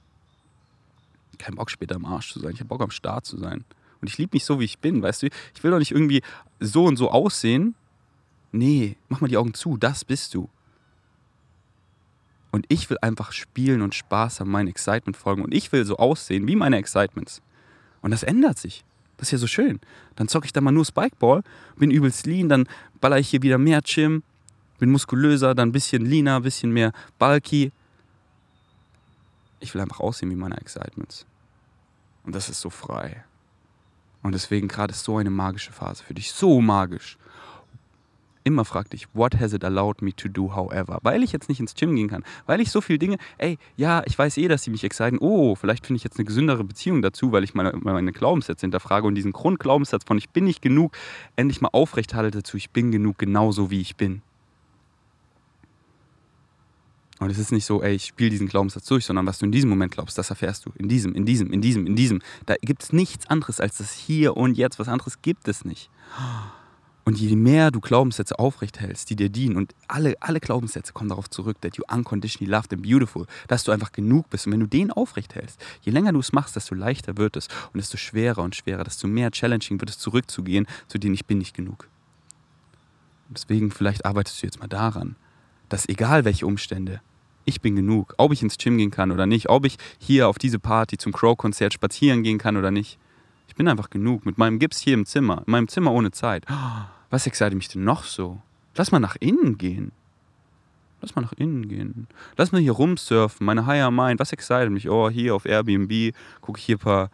Kein 1.38 1.54
Bock 1.54 1.70
später 1.70 1.94
am 1.94 2.06
Arsch 2.06 2.32
zu 2.32 2.40
sein. 2.40 2.50
Ich 2.52 2.58
habe 2.58 2.68
Bock 2.68 2.82
am 2.82 2.90
Start 2.90 3.24
zu 3.24 3.38
sein. 3.38 3.64
Und 4.00 4.08
ich 4.08 4.18
liebe 4.18 4.30
mich 4.34 4.44
so, 4.44 4.58
wie 4.58 4.64
ich 4.64 4.80
bin, 4.80 5.00
weißt 5.00 5.22
du? 5.22 5.28
Ich 5.54 5.62
will 5.62 5.70
doch 5.70 5.78
nicht 5.78 5.92
irgendwie 5.92 6.22
so 6.58 6.86
und 6.86 6.96
so 6.96 7.12
aussehen, 7.12 7.76
Nee, 8.56 8.96
mach 9.08 9.20
mal 9.20 9.28
die 9.28 9.36
Augen 9.36 9.54
zu, 9.54 9.76
das 9.76 10.04
bist 10.04 10.34
du. 10.34 10.48
Und 12.50 12.64
ich 12.68 12.88
will 12.88 12.96
einfach 13.02 13.32
spielen 13.32 13.82
und 13.82 13.94
Spaß 13.94 14.40
haben, 14.40 14.50
mein 14.50 14.66
Excitement 14.66 15.16
folgen. 15.16 15.42
Und 15.42 15.52
ich 15.52 15.72
will 15.72 15.84
so 15.84 15.98
aussehen 15.98 16.48
wie 16.48 16.56
meine 16.56 16.78
Excitements. 16.78 17.42
Und 18.00 18.12
das 18.12 18.22
ändert 18.22 18.58
sich. 18.58 18.84
Das 19.18 19.28
ist 19.28 19.32
ja 19.32 19.38
so 19.38 19.46
schön. 19.46 19.80
Dann 20.14 20.28
zocke 20.28 20.46
ich 20.46 20.52
da 20.52 20.60
mal 20.60 20.72
nur 20.72 20.84
Spikeball, 20.84 21.42
bin 21.76 21.90
übelst 21.90 22.26
lean, 22.26 22.48
dann 22.48 22.66
baller 23.00 23.18
ich 23.18 23.28
hier 23.28 23.42
wieder 23.42 23.58
mehr 23.58 23.82
Gym, 23.82 24.22
bin 24.78 24.90
muskulöser, 24.90 25.54
dann 25.54 25.68
ein 25.68 25.72
bisschen 25.72 26.06
leaner, 26.06 26.36
ein 26.36 26.42
bisschen 26.42 26.70
mehr 26.72 26.92
bulky. 27.18 27.72
Ich 29.60 29.74
will 29.74 29.82
einfach 29.82 30.00
aussehen 30.00 30.30
wie 30.30 30.36
meine 30.36 30.56
Excitements. 30.58 31.26
Und 32.24 32.34
das 32.34 32.48
ist 32.48 32.60
so 32.60 32.70
frei. 32.70 33.24
Und 34.22 34.32
deswegen 34.32 34.68
gerade 34.68 34.94
so 34.94 35.18
eine 35.18 35.30
magische 35.30 35.72
Phase 35.72 36.02
für 36.02 36.14
dich. 36.14 36.32
So 36.32 36.60
magisch. 36.60 37.18
Immer 38.46 38.64
frag 38.64 38.88
dich, 38.90 39.08
what 39.12 39.40
has 39.40 39.52
it 39.54 39.64
allowed 39.64 40.02
me 40.02 40.14
to 40.14 40.28
do 40.28 40.54
however? 40.54 41.00
Weil 41.02 41.24
ich 41.24 41.32
jetzt 41.32 41.48
nicht 41.48 41.58
ins 41.58 41.74
Gym 41.74 41.96
gehen 41.96 42.06
kann, 42.06 42.22
weil 42.46 42.60
ich 42.60 42.70
so 42.70 42.80
viele 42.80 43.00
Dinge, 43.00 43.16
ey, 43.38 43.58
ja, 43.76 44.04
ich 44.06 44.16
weiß 44.16 44.36
eh, 44.36 44.46
dass 44.46 44.62
sie 44.62 44.70
mich 44.70 44.84
exciten. 44.84 45.18
Oh, 45.18 45.56
vielleicht 45.56 45.84
finde 45.84 45.96
ich 45.96 46.04
jetzt 46.04 46.16
eine 46.16 46.26
gesündere 46.26 46.62
Beziehung 46.62 47.02
dazu, 47.02 47.32
weil 47.32 47.42
ich 47.42 47.54
meine, 47.54 47.72
meine 47.74 48.12
Glaubenssätze 48.12 48.60
hinterfrage 48.60 49.04
und 49.04 49.16
diesen 49.16 49.32
Grundglaubenssatz 49.32 50.04
von 50.04 50.16
ich 50.16 50.28
bin 50.28 50.44
nicht 50.44 50.62
genug 50.62 50.96
endlich 51.34 51.60
mal 51.60 51.70
aufrecht 51.72 52.14
halte 52.14 52.38
dazu, 52.38 52.56
ich 52.56 52.70
bin 52.70 52.92
genug 52.92 53.18
genauso 53.18 53.72
wie 53.72 53.80
ich 53.80 53.96
bin. 53.96 54.22
Und 57.18 57.30
es 57.30 57.38
ist 57.38 57.50
nicht 57.50 57.64
so, 57.64 57.82
ey, 57.82 57.96
ich 57.96 58.04
spiele 58.04 58.30
diesen 58.30 58.46
Glaubenssatz 58.46 58.84
durch, 58.84 59.06
sondern 59.06 59.26
was 59.26 59.40
du 59.40 59.46
in 59.46 59.50
diesem 59.50 59.70
Moment 59.70 59.90
glaubst, 59.90 60.18
das 60.18 60.30
erfährst 60.30 60.66
du. 60.66 60.70
In 60.76 60.88
diesem, 60.88 61.16
in 61.16 61.26
diesem, 61.26 61.52
in 61.52 61.62
diesem, 61.62 61.84
in 61.84 61.96
diesem. 61.96 62.22
Da 62.44 62.54
gibt 62.60 62.84
es 62.84 62.92
nichts 62.92 63.26
anderes 63.26 63.58
als 63.58 63.78
das 63.78 63.92
Hier 63.92 64.36
und 64.36 64.56
Jetzt. 64.56 64.78
Was 64.78 64.86
anderes 64.86 65.20
gibt 65.20 65.48
es 65.48 65.64
nicht. 65.64 65.90
Und 67.08 67.20
je 67.20 67.36
mehr 67.36 67.70
du 67.70 67.80
Glaubenssätze 67.80 68.36
aufrecht 68.36 68.80
hältst, 68.80 69.10
die 69.10 69.14
dir 69.14 69.28
dienen, 69.28 69.56
und 69.56 69.76
alle, 69.86 70.16
alle 70.18 70.40
Glaubenssätze 70.40 70.92
kommen 70.92 71.08
darauf 71.08 71.30
zurück, 71.30 71.60
that 71.60 71.76
you 71.76 71.84
unconditionally 71.88 72.50
loved 72.50 72.72
and 72.72 72.82
beautiful, 72.82 73.26
dass 73.46 73.62
du 73.62 73.70
einfach 73.70 73.92
genug 73.92 74.28
bist. 74.28 74.46
Und 74.46 74.52
wenn 74.52 74.58
du 74.58 74.66
den 74.66 74.90
aufrecht 74.90 75.36
hältst, 75.36 75.64
je 75.82 75.92
länger 75.92 76.12
du 76.12 76.18
es 76.18 76.32
machst, 76.32 76.56
desto 76.56 76.74
leichter 76.74 77.16
wird 77.16 77.36
es 77.36 77.46
und 77.72 77.78
desto 77.78 77.96
schwerer 77.96 78.42
und 78.42 78.56
schwerer, 78.56 78.82
desto 78.82 79.06
mehr 79.06 79.30
challenging 79.30 79.80
wird 79.80 79.90
es 79.90 80.00
zurückzugehen 80.00 80.66
zu 80.88 80.98
denen 80.98 81.14
ich 81.14 81.26
bin 81.26 81.38
nicht 81.38 81.54
genug. 81.54 81.88
Deswegen 83.28 83.70
vielleicht 83.70 84.04
arbeitest 84.04 84.42
du 84.42 84.46
jetzt 84.48 84.58
mal 84.58 84.66
daran, 84.66 85.14
dass 85.68 85.88
egal 85.88 86.24
welche 86.24 86.44
Umstände, 86.44 87.00
ich 87.44 87.60
bin 87.60 87.76
genug. 87.76 88.14
Ob 88.18 88.32
ich 88.32 88.42
ins 88.42 88.58
Gym 88.58 88.78
gehen 88.78 88.90
kann 88.90 89.12
oder 89.12 89.26
nicht, 89.26 89.48
ob 89.48 89.64
ich 89.64 89.76
hier 90.00 90.26
auf 90.26 90.38
diese 90.38 90.58
Party 90.58 90.98
zum 90.98 91.12
Crow-Konzert 91.12 91.72
spazieren 91.72 92.24
gehen 92.24 92.38
kann 92.38 92.56
oder 92.56 92.72
nicht. 92.72 92.98
Ich 93.46 93.54
bin 93.54 93.68
einfach 93.68 93.90
genug 93.90 94.26
mit 94.26 94.38
meinem 94.38 94.58
Gips 94.58 94.80
hier 94.80 94.94
im 94.94 95.06
Zimmer, 95.06 95.44
in 95.46 95.52
meinem 95.52 95.68
Zimmer 95.68 95.92
ohne 95.92 96.10
Zeit. 96.10 96.44
Was 97.10 97.26
excite 97.26 97.54
mich 97.54 97.68
denn 97.68 97.84
noch 97.84 98.04
so? 98.04 98.40
Lass 98.74 98.92
mal 98.92 98.98
nach 98.98 99.16
innen 99.20 99.58
gehen. 99.58 99.92
Lass 101.00 101.14
mal 101.14 101.22
nach 101.22 101.32
innen 101.34 101.68
gehen. 101.68 102.08
Lass 102.36 102.52
mal 102.52 102.60
hier 102.60 102.72
rumsurfen, 102.72 103.44
meine 103.46 103.66
Higher 103.66 103.90
Mind. 103.90 104.18
Was 104.18 104.32
excite 104.32 104.70
mich? 104.70 104.88
Oh, 104.88 105.10
hier 105.10 105.34
auf 105.34 105.44
Airbnb 105.44 106.14
gucke 106.40 106.58
ich 106.58 106.64
hier 106.64 106.76
ein 106.76 106.80
paar. 106.80 107.10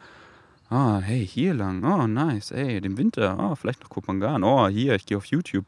Ah, 0.70 1.00
hey, 1.00 1.26
hier 1.26 1.52
lang. 1.52 1.84
Oh, 1.84 2.06
nice. 2.06 2.50
Ey, 2.50 2.80
den 2.80 2.96
Winter. 2.96 3.36
Oh, 3.38 3.54
vielleicht 3.54 3.82
noch 3.82 3.90
Kopangan. 3.90 4.42
Oh, 4.42 4.68
hier, 4.68 4.94
ich 4.94 5.04
gehe 5.04 5.18
auf 5.18 5.26
YouTube. 5.26 5.66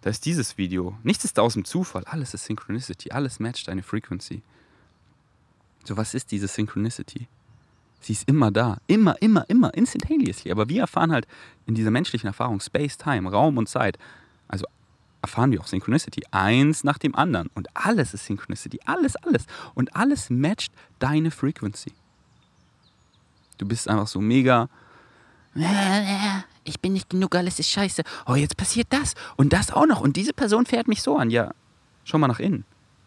Da 0.00 0.08
ist 0.08 0.24
dieses 0.24 0.56
Video. 0.56 0.96
Nichts 1.02 1.24
ist 1.24 1.38
aus 1.38 1.52
dem 1.54 1.66
Zufall. 1.66 2.04
Alles 2.06 2.32
ist 2.32 2.46
Synchronicity. 2.46 3.10
Alles 3.10 3.38
matcht 3.38 3.68
deine 3.68 3.82
Frequency. 3.82 4.42
So, 5.84 5.96
was 5.96 6.14
ist 6.14 6.30
diese 6.30 6.48
Synchronicity? 6.48 7.28
Sie 8.00 8.12
ist 8.12 8.28
immer 8.28 8.50
da. 8.50 8.78
Immer, 8.86 9.20
immer, 9.20 9.44
immer. 9.48 9.72
Instantaneously. 9.74 10.50
Aber 10.50 10.68
wir 10.68 10.82
erfahren 10.82 11.12
halt 11.12 11.26
in 11.66 11.74
dieser 11.74 11.90
menschlichen 11.90 12.26
Erfahrung 12.26 12.60
Space, 12.60 12.96
Time, 12.96 13.30
Raum 13.30 13.58
und 13.58 13.68
Zeit. 13.68 13.98
Also 14.48 14.66
erfahren 15.22 15.52
wir 15.52 15.60
auch 15.60 15.66
Synchronicity. 15.66 16.22
Eins 16.30 16.82
nach 16.82 16.98
dem 16.98 17.14
anderen. 17.14 17.50
Und 17.54 17.68
alles 17.74 18.14
ist 18.14 18.26
Synchronicity. 18.26 18.80
Alles, 18.86 19.16
alles. 19.16 19.46
Und 19.74 19.94
alles 19.94 20.30
matcht 20.30 20.72
deine 20.98 21.30
Frequency. 21.30 21.92
Du 23.58 23.66
bist 23.68 23.88
einfach 23.88 24.06
so 24.06 24.20
mega 24.20 24.68
ich 26.64 26.80
bin 26.80 26.92
nicht 26.92 27.10
genug, 27.10 27.34
alles 27.34 27.58
ist 27.58 27.70
scheiße. 27.70 28.02
Oh, 28.26 28.34
jetzt 28.34 28.56
passiert 28.56 28.88
das 28.90 29.14
und 29.36 29.52
das 29.52 29.72
auch 29.72 29.86
noch. 29.86 30.00
Und 30.00 30.16
diese 30.16 30.32
Person 30.32 30.66
fährt 30.66 30.88
mich 30.88 31.02
so 31.02 31.16
an. 31.16 31.30
Ja, 31.30 31.52
schau 32.04 32.18
mal 32.18 32.28
nach 32.28 32.40
innen. 32.40 32.64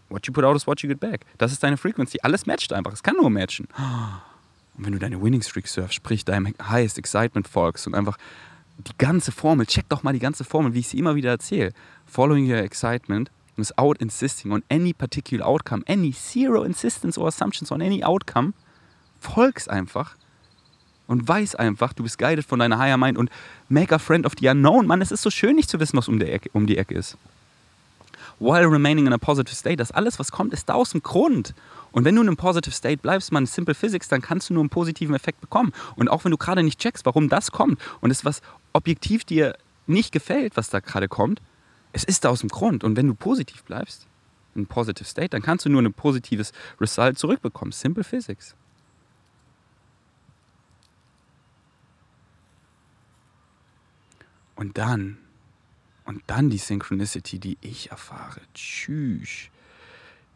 What 0.09 0.27
you 0.27 0.33
put 0.33 0.43
out 0.43 0.55
is 0.55 0.67
what 0.67 0.81
you 0.81 0.89
get 0.89 0.99
back. 0.99 1.25
Das 1.37 1.51
ist 1.51 1.63
deine 1.63 1.77
Frequency. 1.77 2.19
Alles 2.21 2.45
matcht 2.45 2.73
einfach. 2.73 2.93
Es 2.93 3.01
kann 3.01 3.15
nur 3.15 3.29
matchen. 3.29 3.67
Und 4.77 4.85
wenn 4.85 4.93
du 4.93 4.99
deine 4.99 5.21
Winning 5.21 5.41
Streak 5.41 5.67
surfst, 5.67 5.93
sprich 5.93 6.25
deinem 6.25 6.53
Highest 6.61 6.97
Excitement 6.97 7.47
folgst 7.47 7.85
und 7.87 7.95
einfach 7.95 8.17
die 8.77 8.97
ganze 8.97 9.31
Formel, 9.31 9.65
check 9.65 9.87
doch 9.89 10.03
mal 10.03 10.13
die 10.13 10.19
ganze 10.19 10.43
Formel, 10.43 10.73
wie 10.73 10.79
ich 10.79 10.87
sie 10.87 10.97
immer 10.97 11.15
wieder 11.15 11.29
erzähle. 11.29 11.73
Following 12.05 12.49
your 12.49 12.57
excitement 12.57 13.31
without 13.55 13.95
insisting 13.99 14.51
on 14.51 14.63
any 14.69 14.93
particular 14.93 15.45
outcome, 15.45 15.83
any 15.87 16.11
zero 16.11 16.63
insistence 16.63 17.17
or 17.17 17.27
assumptions 17.27 17.71
on 17.71 17.81
any 17.81 18.03
outcome, 18.03 18.53
folgst 19.19 19.69
einfach 19.69 20.15
und 21.07 21.27
weiß 21.27 21.55
einfach, 21.55 21.93
du 21.93 22.03
bist 22.03 22.17
guided 22.17 22.45
von 22.45 22.59
deiner 22.59 22.79
Higher 22.79 22.97
Mind 22.97 23.17
und 23.17 23.29
make 23.69 23.93
a 23.93 23.99
friend 23.99 24.25
of 24.25 24.33
the 24.39 24.47
unknown. 24.47 24.87
Mann, 24.87 25.01
es 25.01 25.11
ist 25.11 25.21
so 25.21 25.29
schön, 25.29 25.55
nicht 25.55 25.69
zu 25.69 25.79
wissen, 25.79 25.97
was 25.97 26.07
um 26.07 26.19
die 26.19 26.25
Ecke, 26.25 26.49
um 26.53 26.65
die 26.65 26.77
Ecke 26.77 26.95
ist. 26.95 27.17
While 28.39 28.69
remaining 28.71 29.07
in 29.07 29.13
a 29.13 29.17
positive 29.17 29.55
state, 29.55 29.77
das 29.77 29.91
alles, 29.91 30.19
was 30.19 30.31
kommt, 30.31 30.53
ist 30.53 30.69
da 30.69 30.73
aus 30.73 30.91
dem 30.91 31.01
Grund. 31.01 31.53
Und 31.91 32.05
wenn 32.05 32.15
du 32.15 32.21
in 32.21 32.27
einem 32.27 32.37
positive 32.37 32.73
state 32.73 32.97
bleibst, 32.97 33.31
man 33.31 33.45
Simple 33.45 33.75
Physics, 33.75 34.07
dann 34.07 34.21
kannst 34.21 34.49
du 34.49 34.53
nur 34.53 34.61
einen 34.61 34.69
positiven 34.69 35.15
Effekt 35.15 35.41
bekommen. 35.41 35.71
Und 35.95 36.09
auch 36.09 36.23
wenn 36.25 36.31
du 36.31 36.37
gerade 36.37 36.63
nicht 36.63 36.79
checkst, 36.79 37.05
warum 37.05 37.29
das 37.29 37.51
kommt 37.51 37.79
und 38.01 38.11
es 38.11 38.25
was 38.25 38.41
objektiv 38.73 39.23
dir 39.23 39.55
nicht 39.85 40.11
gefällt, 40.11 40.57
was 40.57 40.69
da 40.69 40.79
gerade 40.79 41.07
kommt, 41.07 41.41
es 41.91 42.03
ist 42.03 42.25
da 42.25 42.29
aus 42.29 42.39
dem 42.39 42.49
Grund. 42.49 42.83
Und 42.83 42.95
wenn 42.97 43.07
du 43.07 43.13
positiv 43.13 43.63
bleibst, 43.63 44.07
in 44.55 44.67
positive 44.67 45.07
state, 45.07 45.29
dann 45.29 45.41
kannst 45.41 45.65
du 45.65 45.69
nur 45.69 45.81
ein 45.81 45.93
positives 45.93 46.51
Result 46.79 47.17
zurückbekommen. 47.17 47.71
Simple 47.71 48.03
Physics. 48.03 48.55
Und 54.55 54.77
dann, 54.77 55.17
und 56.05 56.21
dann 56.27 56.49
die 56.49 56.57
Synchronicity, 56.57 57.39
die 57.39 57.57
ich 57.61 57.91
erfahre. 57.91 58.41
Tschüss. 58.53 59.49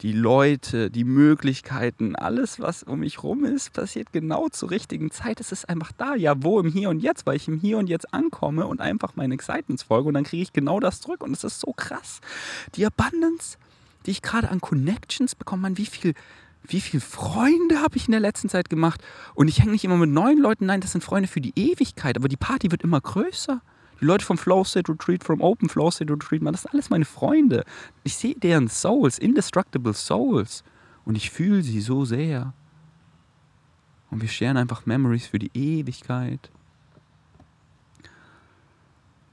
Die 0.01 0.11
Leute, 0.11 0.91
die 0.91 1.03
Möglichkeiten, 1.03 2.15
alles, 2.15 2.59
was 2.59 2.83
um 2.83 2.99
mich 2.99 3.23
rum 3.23 3.43
ist, 3.43 3.73
passiert 3.73 4.13
genau 4.13 4.47
zur 4.47 4.69
richtigen 4.69 5.09
Zeit. 5.09 5.39
Es 5.39 5.51
ist 5.51 5.67
einfach 5.67 5.91
da, 5.91 6.13
ja, 6.13 6.35
wo 6.43 6.59
im 6.59 6.71
Hier 6.71 6.91
und 6.91 6.99
Jetzt, 6.99 7.25
weil 7.25 7.35
ich 7.35 7.47
im 7.47 7.59
Hier 7.59 7.79
und 7.79 7.89
Jetzt 7.89 8.13
ankomme 8.13 8.67
und 8.67 8.79
einfach 8.79 9.15
meine 9.15 9.33
Excitements 9.33 9.81
folge 9.81 10.07
und 10.07 10.13
dann 10.13 10.23
kriege 10.23 10.43
ich 10.43 10.53
genau 10.53 10.79
das 10.79 11.01
zurück 11.01 11.23
und 11.23 11.31
es 11.31 11.43
ist 11.43 11.59
so 11.59 11.73
krass. 11.73 12.21
Die 12.75 12.85
Abundance, 12.85 13.57
die 14.05 14.11
ich 14.11 14.21
gerade 14.21 14.49
an 14.49 14.61
Connections 14.61 15.33
bekomme, 15.33 15.63
man, 15.63 15.79
wie 15.79 15.87
viel, 15.87 16.13
wie 16.63 16.79
viele 16.79 17.01
Freunde 17.01 17.81
habe 17.81 17.97
ich 17.97 18.05
in 18.05 18.11
der 18.11 18.21
letzten 18.21 18.49
Zeit 18.49 18.69
gemacht 18.69 19.01
und 19.33 19.47
ich 19.47 19.61
hänge 19.61 19.71
nicht 19.71 19.83
immer 19.83 19.97
mit 19.97 20.11
neuen 20.11 20.37
Leuten, 20.37 20.67
nein, 20.67 20.81
das 20.81 20.91
sind 20.91 21.03
Freunde 21.03 21.27
für 21.27 21.41
die 21.41 21.53
Ewigkeit, 21.55 22.17
aber 22.17 22.27
die 22.27 22.37
Party 22.37 22.69
wird 22.69 22.83
immer 22.83 23.01
größer. 23.01 23.63
Die 23.99 24.05
Leute 24.05 24.25
vom 24.25 24.37
Flow 24.37 24.63
State 24.63 24.91
Retreat, 24.91 25.23
vom 25.23 25.41
Open 25.41 25.69
Flow 25.69 25.89
State 25.89 26.11
Retreat, 26.11 26.41
man, 26.41 26.53
das 26.53 26.63
sind 26.63 26.73
alles 26.73 26.89
meine 26.89 27.05
Freunde. 27.05 27.63
Ich 28.03 28.15
sehe 28.15 28.35
deren 28.35 28.67
Souls, 28.67 29.17
indestructible 29.17 29.93
Souls. 29.93 30.63
Und 31.05 31.15
ich 31.15 31.31
fühle 31.31 31.63
sie 31.63 31.81
so 31.81 32.05
sehr. 32.05 32.53
Und 34.11 34.21
wir 34.21 34.29
scheren 34.29 34.57
einfach 34.57 34.85
Memories 34.85 35.27
für 35.27 35.39
die 35.39 35.51
Ewigkeit 35.53 36.51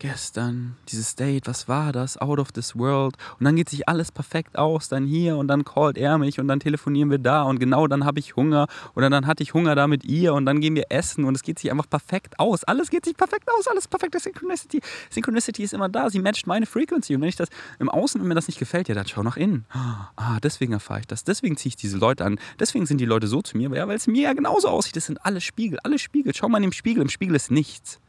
gestern, 0.04 0.76
dieses 0.90 1.16
Date, 1.16 1.46
was 1.46 1.66
war 1.66 1.90
das? 1.90 2.18
Out 2.18 2.38
of 2.38 2.52
this 2.52 2.76
world. 2.76 3.16
Und 3.38 3.44
dann 3.44 3.56
geht 3.56 3.70
sich 3.70 3.88
alles 3.88 4.12
perfekt 4.12 4.58
aus, 4.58 4.90
dann 4.90 5.06
hier 5.06 5.38
und 5.38 5.48
dann 5.48 5.64
callt 5.64 5.96
er 5.96 6.18
mich 6.18 6.38
und 6.38 6.46
dann 6.46 6.60
telefonieren 6.60 7.10
wir 7.10 7.16
da 7.16 7.44
und 7.44 7.58
genau 7.58 7.86
dann 7.86 8.04
habe 8.04 8.18
ich 8.18 8.36
Hunger 8.36 8.66
oder 8.94 9.08
dann 9.08 9.26
hatte 9.26 9.42
ich 9.42 9.54
Hunger 9.54 9.74
da 9.74 9.86
mit 9.86 10.04
ihr 10.04 10.34
und 10.34 10.44
dann 10.44 10.60
gehen 10.60 10.74
wir 10.74 10.90
essen 10.90 11.24
und 11.24 11.34
es 11.34 11.42
geht 11.42 11.58
sich 11.58 11.70
einfach 11.70 11.88
perfekt 11.88 12.38
aus. 12.38 12.64
Alles 12.64 12.90
geht 12.90 13.06
sich 13.06 13.16
perfekt 13.16 13.48
aus, 13.50 13.66
alles 13.66 13.88
perfekte 13.88 14.20
Synchronicity. 14.20 14.82
Synchronicity 15.08 15.62
ist 15.62 15.72
immer 15.72 15.88
da, 15.88 16.10
sie 16.10 16.18
matcht 16.18 16.46
meine 16.46 16.66
Frequency 16.66 17.14
und 17.14 17.22
wenn 17.22 17.30
ich 17.30 17.36
das 17.36 17.48
im 17.78 17.88
Außen, 17.88 18.20
wenn 18.20 18.28
mir 18.28 18.34
das 18.34 18.46
nicht 18.46 18.58
gefällt, 18.58 18.88
ja, 18.88 18.94
dann 18.94 19.06
schau 19.06 19.22
nach 19.22 19.38
innen. 19.38 19.64
Ah, 19.70 20.38
deswegen 20.42 20.74
erfahre 20.74 21.00
ich 21.00 21.06
das, 21.06 21.24
deswegen 21.24 21.56
ziehe 21.56 21.70
ich 21.70 21.76
diese 21.76 21.96
Leute 21.96 22.26
an, 22.26 22.38
deswegen 22.60 22.84
sind 22.84 22.98
die 22.98 23.06
Leute 23.06 23.26
so 23.26 23.40
zu 23.40 23.56
mir, 23.56 23.74
ja, 23.74 23.88
weil 23.88 23.96
es 23.96 24.06
mir 24.06 24.24
ja 24.24 24.34
genauso 24.34 24.68
aussieht. 24.68 24.96
Das 24.96 25.06
sind 25.06 25.24
alle 25.24 25.40
Spiegel, 25.40 25.78
alle 25.82 25.98
Spiegel. 25.98 26.34
Schau 26.34 26.50
mal 26.50 26.58
in 26.58 26.64
den 26.64 26.72
Spiegel, 26.74 27.00
im 27.00 27.08
Spiegel 27.08 27.34
ist 27.36 27.50
nichts. 27.50 28.00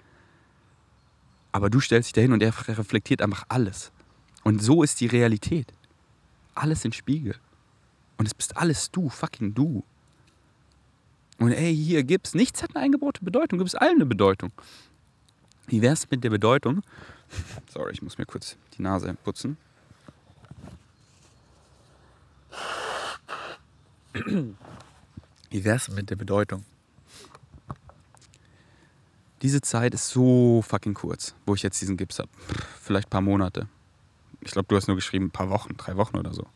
Aber 1.55 1.69
du 1.69 1.79
stellst 1.79 2.07
dich 2.07 2.13
dahin 2.13 2.33
und 2.33 2.43
er 2.43 2.53
reflektiert 2.67 3.21
einfach 3.21 3.45
alles. 3.47 3.93
Und 4.43 4.61
so 4.61 4.83
ist 4.83 4.99
die 4.99 5.07
Realität. 5.07 5.71
Alles 6.53 6.83
in 6.83 6.91
Spiegel. 6.91 7.33
Und 8.17 8.25
es 8.25 8.33
bist 8.33 8.57
alles 8.57 8.91
du, 8.91 9.07
fucking 9.07 9.53
du. 9.53 9.85
Und 11.39 11.53
ey, 11.53 11.73
hier 11.73 12.03
gibt's, 12.03 12.33
nichts 12.33 12.61
hat 12.61 12.75
eine 12.75 12.83
eingebaute 12.83 13.23
Bedeutung, 13.23 13.57
gibt's 13.59 13.73
allen 13.73 13.95
eine 13.95 14.05
Bedeutung. 14.05 14.51
Wie 15.67 15.81
wär's 15.81 16.11
mit 16.11 16.25
der 16.25 16.29
Bedeutung? 16.29 16.83
Sorry, 17.73 17.93
ich 17.93 18.01
muss 18.01 18.17
mir 18.17 18.25
kurz 18.25 18.57
die 18.77 18.81
Nase 18.81 19.15
putzen. 19.23 19.55
Wie 24.13 25.63
wär's 25.63 25.87
mit 25.87 26.09
der 26.09 26.17
Bedeutung? 26.17 26.65
Diese 29.45 29.61
Zeit 29.61 29.93
ist 29.93 30.09
so 30.09 30.63
fucking 30.67 30.95
kurz, 30.95 31.35
wo 31.45 31.53
ich 31.53 31.61
jetzt 31.61 31.79
diesen 31.79 31.97
Gips 31.97 32.17
habe. 32.17 32.29
Vielleicht 32.81 33.09
ein 33.09 33.11
paar 33.11 33.21
Monate. 33.21 33.67
Ich 34.41 34.49
glaube, 34.49 34.67
du 34.67 34.75
hast 34.75 34.87
nur 34.87 34.95
geschrieben, 34.95 35.25
ein 35.25 35.31
paar 35.31 35.51
Wochen, 35.51 35.77
drei 35.77 35.97
Wochen 35.97 36.17
oder 36.17 36.33
so. 36.33 36.47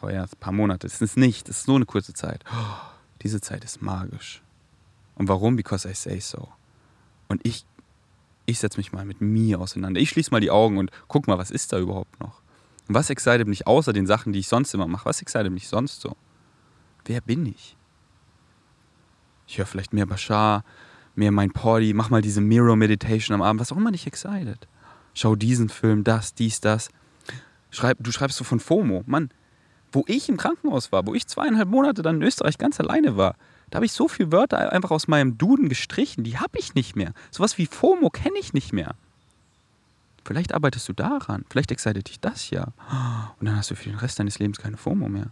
Aber 0.00 0.14
ja, 0.14 0.22
ein 0.22 0.28
paar 0.40 0.54
Monate. 0.54 0.86
Es 0.86 1.02
ist 1.02 1.18
nicht, 1.18 1.50
es 1.50 1.58
ist 1.58 1.68
nur 1.68 1.76
eine 1.76 1.84
kurze 1.84 2.14
Zeit. 2.14 2.44
Oh, 2.50 2.74
diese 3.20 3.42
Zeit 3.42 3.64
ist 3.64 3.82
magisch. 3.82 4.42
Und 5.16 5.28
warum? 5.28 5.56
Because 5.56 5.86
I 5.86 5.92
say 5.92 6.20
so. 6.20 6.48
Und 7.28 7.46
ich, 7.46 7.66
ich 8.46 8.58
setze 8.60 8.78
mich 8.78 8.92
mal 8.92 9.04
mit 9.04 9.20
mir 9.20 9.60
auseinander. 9.60 10.00
Ich 10.00 10.08
schließe 10.08 10.30
mal 10.30 10.40
die 10.40 10.50
Augen 10.50 10.78
und 10.78 10.90
guck 11.06 11.26
mal, 11.26 11.36
was 11.36 11.50
ist 11.50 11.74
da 11.74 11.78
überhaupt 11.78 12.18
noch? 12.18 12.40
Und 12.88 12.94
was 12.94 13.10
excited 13.10 13.46
mich 13.46 13.66
außer 13.66 13.92
den 13.92 14.06
Sachen, 14.06 14.32
die 14.32 14.38
ich 14.38 14.48
sonst 14.48 14.72
immer 14.72 14.88
mache? 14.88 15.04
Was 15.04 15.20
excited 15.20 15.52
mich 15.52 15.68
sonst 15.68 16.00
so? 16.00 16.16
Wer 17.04 17.20
bin 17.20 17.44
ich? 17.44 17.76
Ich 19.46 19.58
höre 19.58 19.66
vielleicht 19.66 19.92
mehr 19.92 20.06
Bashar, 20.06 20.64
mehr 21.18 21.32
mein 21.32 21.50
Party, 21.50 21.92
mach 21.92 22.10
mal 22.10 22.22
diese 22.22 22.40
Mirror 22.40 22.76
Meditation 22.76 23.34
am 23.34 23.42
Abend, 23.42 23.60
was 23.60 23.72
auch 23.72 23.76
immer 23.76 23.92
dich 23.92 24.06
excited. 24.06 24.66
Schau 25.14 25.36
diesen 25.36 25.68
Film, 25.68 26.04
das, 26.04 26.34
dies, 26.34 26.60
das. 26.60 26.90
Schreib, 27.70 27.98
du 28.00 28.12
schreibst 28.12 28.38
so 28.38 28.44
von 28.44 28.60
FOMO. 28.60 29.02
Mann, 29.06 29.30
wo 29.92 30.04
ich 30.06 30.28
im 30.28 30.36
Krankenhaus 30.36 30.92
war, 30.92 31.06
wo 31.06 31.14
ich 31.14 31.26
zweieinhalb 31.26 31.68
Monate 31.68 32.02
dann 32.02 32.16
in 32.16 32.22
Österreich 32.22 32.58
ganz 32.58 32.80
alleine 32.80 33.16
war, 33.16 33.36
da 33.70 33.76
habe 33.76 33.86
ich 33.86 33.92
so 33.92 34.08
viele 34.08 34.32
Wörter 34.32 34.72
einfach 34.72 34.90
aus 34.90 35.08
meinem 35.08 35.36
Duden 35.36 35.68
gestrichen, 35.68 36.24
die 36.24 36.38
habe 36.38 36.58
ich 36.58 36.74
nicht 36.74 36.96
mehr. 36.96 37.12
Sowas 37.30 37.58
wie 37.58 37.66
FOMO 37.66 38.08
kenne 38.10 38.38
ich 38.38 38.54
nicht 38.54 38.72
mehr. 38.72 38.94
Vielleicht 40.24 40.54
arbeitest 40.54 40.88
du 40.88 40.92
daran, 40.92 41.44
vielleicht 41.48 41.70
excited 41.70 42.08
dich 42.08 42.20
das 42.20 42.50
ja. 42.50 42.68
Und 43.38 43.46
dann 43.46 43.56
hast 43.56 43.70
du 43.70 43.74
für 43.74 43.88
den 43.88 43.98
Rest 43.98 44.18
deines 44.18 44.38
Lebens 44.38 44.58
keine 44.58 44.76
FOMO 44.76 45.08
mehr. 45.08 45.30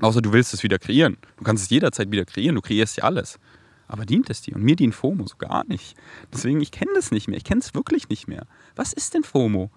Außer 0.00 0.20
du 0.20 0.32
willst 0.32 0.52
es 0.52 0.62
wieder 0.62 0.78
kreieren. 0.78 1.16
Du 1.36 1.44
kannst 1.44 1.64
es 1.64 1.70
jederzeit 1.70 2.10
wieder 2.10 2.24
kreieren, 2.24 2.56
du 2.56 2.60
kreierst 2.60 2.96
ja 2.96 3.04
alles. 3.04 3.38
Aber 3.88 4.06
dient 4.06 4.30
es 4.30 4.42
dir? 4.42 4.56
Und 4.56 4.62
mir 4.62 4.76
dient 4.76 4.94
FOMO 4.94 5.26
so 5.26 5.36
gar 5.36 5.64
nicht. 5.66 5.96
Deswegen, 6.32 6.60
ich 6.60 6.70
kenne 6.70 6.92
das 6.94 7.10
nicht 7.10 7.28
mehr. 7.28 7.36
Ich 7.36 7.44
kenne 7.44 7.60
es 7.60 7.74
wirklich 7.74 8.08
nicht 8.08 8.28
mehr. 8.28 8.46
Was 8.74 8.92
ist 8.92 9.14
denn 9.14 9.24
FOMO? 9.24 9.70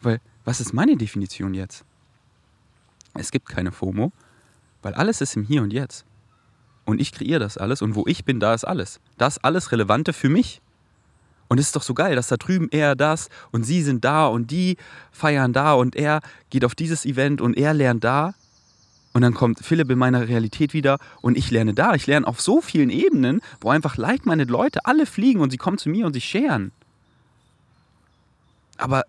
Weil, 0.00 0.20
was 0.44 0.60
ist 0.60 0.72
meine 0.72 0.96
Definition 0.96 1.54
jetzt? 1.54 1.84
Es 3.14 3.30
gibt 3.30 3.48
keine 3.48 3.72
FOMO, 3.72 4.12
weil 4.80 4.94
alles 4.94 5.20
ist 5.20 5.36
im 5.36 5.44
Hier 5.44 5.62
und 5.62 5.72
Jetzt. 5.72 6.04
Und 6.84 7.00
ich 7.00 7.12
kreiere 7.12 7.38
das 7.38 7.58
alles 7.58 7.82
und 7.82 7.94
wo 7.94 8.06
ich 8.06 8.24
bin, 8.24 8.40
da 8.40 8.54
ist 8.54 8.64
alles. 8.64 9.00
Da 9.18 9.26
ist 9.28 9.44
alles 9.44 9.70
Relevante 9.70 10.12
für 10.12 10.28
mich. 10.28 10.60
Und 11.48 11.58
es 11.58 11.66
ist 11.66 11.76
doch 11.76 11.82
so 11.82 11.94
geil, 11.94 12.16
dass 12.16 12.28
da 12.28 12.36
drüben 12.36 12.68
er 12.70 12.96
das 12.96 13.28
und 13.50 13.64
sie 13.64 13.82
sind 13.82 14.04
da 14.04 14.26
und 14.26 14.50
die 14.50 14.78
feiern 15.10 15.52
da 15.52 15.74
und 15.74 15.94
er 15.94 16.20
geht 16.50 16.64
auf 16.64 16.74
dieses 16.74 17.04
Event 17.04 17.40
und 17.40 17.56
er 17.56 17.74
lernt 17.74 18.02
da. 18.02 18.34
Und 19.12 19.22
dann 19.22 19.34
kommt 19.34 19.60
Philipp 19.60 19.90
in 19.90 19.98
meiner 19.98 20.28
Realität 20.28 20.72
wieder 20.72 20.98
und 21.20 21.36
ich 21.36 21.50
lerne 21.50 21.74
da. 21.74 21.94
Ich 21.94 22.06
lerne 22.06 22.26
auf 22.26 22.40
so 22.40 22.60
vielen 22.60 22.90
Ebenen, 22.90 23.40
wo 23.60 23.70
einfach 23.70 23.96
like 23.96 24.24
meine 24.24 24.44
Leute 24.44 24.86
alle 24.86 25.06
fliegen 25.06 25.40
und 25.40 25.50
sie 25.50 25.58
kommen 25.58 25.78
zu 25.78 25.90
mir 25.90 26.06
und 26.06 26.14
sie 26.14 26.20
scheren. 26.20 26.72
Aber 28.78 29.02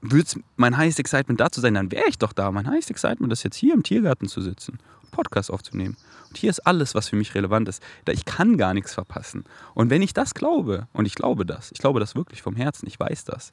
würde 0.00 0.30
mein 0.56 0.76
highest 0.76 0.98
excitement 0.98 1.40
dazu 1.40 1.60
sein, 1.60 1.74
dann 1.74 1.90
wäre 1.90 2.08
ich 2.08 2.18
doch 2.18 2.32
da. 2.32 2.50
Mein 2.50 2.68
highest 2.68 2.90
excitement 2.90 3.32
ist 3.32 3.44
jetzt 3.44 3.56
hier 3.56 3.74
im 3.74 3.82
Tiergarten 3.82 4.28
zu 4.28 4.40
sitzen 4.40 4.78
und 5.02 5.10
Podcast 5.10 5.50
aufzunehmen. 5.50 5.96
Und 6.28 6.36
hier 6.36 6.50
ist 6.50 6.60
alles, 6.60 6.94
was 6.94 7.08
für 7.08 7.16
mich 7.16 7.34
relevant 7.34 7.68
ist. 7.68 7.82
Ich 8.10 8.24
kann 8.24 8.58
gar 8.58 8.74
nichts 8.74 8.92
verpassen. 8.92 9.44
Und 9.74 9.90
wenn 9.90 10.02
ich 10.02 10.14
das 10.14 10.34
glaube, 10.34 10.88
und 10.92 11.06
ich 11.06 11.14
glaube 11.14 11.46
das, 11.46 11.70
ich 11.72 11.78
glaube 11.78 12.00
das 12.00 12.14
wirklich 12.14 12.42
vom 12.42 12.56
Herzen, 12.56 12.86
ich 12.86 12.98
weiß 12.98 13.24
das, 13.24 13.52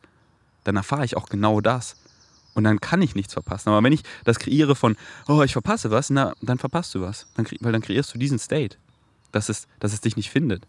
dann 0.64 0.76
erfahre 0.76 1.06
ich 1.06 1.16
auch 1.16 1.28
genau 1.28 1.62
das. 1.62 1.96
Und 2.54 2.66
dann 2.66 2.80
kann 2.80 3.02
ich 3.02 3.16
nichts 3.16 3.34
verpassen. 3.34 3.70
Aber 3.70 3.84
wenn 3.84 3.94
ich 3.94 4.04
das 4.26 4.40
kreiere 4.40 4.76
von, 4.76 4.96
oh, 5.28 5.42
ich 5.42 5.54
verpasse 5.54 5.90
was, 5.92 6.10
na, 6.10 6.34
dann 6.42 6.60
verpasst 6.60 6.94
du 6.94 7.02
was. 7.02 7.28
Dann, 7.36 7.48
weil 7.62 7.72
dann 7.72 7.82
kreierst 7.82 8.14
du 8.14 8.20
diesen 8.20 8.38
State, 8.40 8.78
dass 9.32 9.50
es, 9.50 9.68
dass 9.80 9.94
es 9.94 10.02
dich 10.02 10.16
nicht 10.16 10.30
findet. 10.30 10.68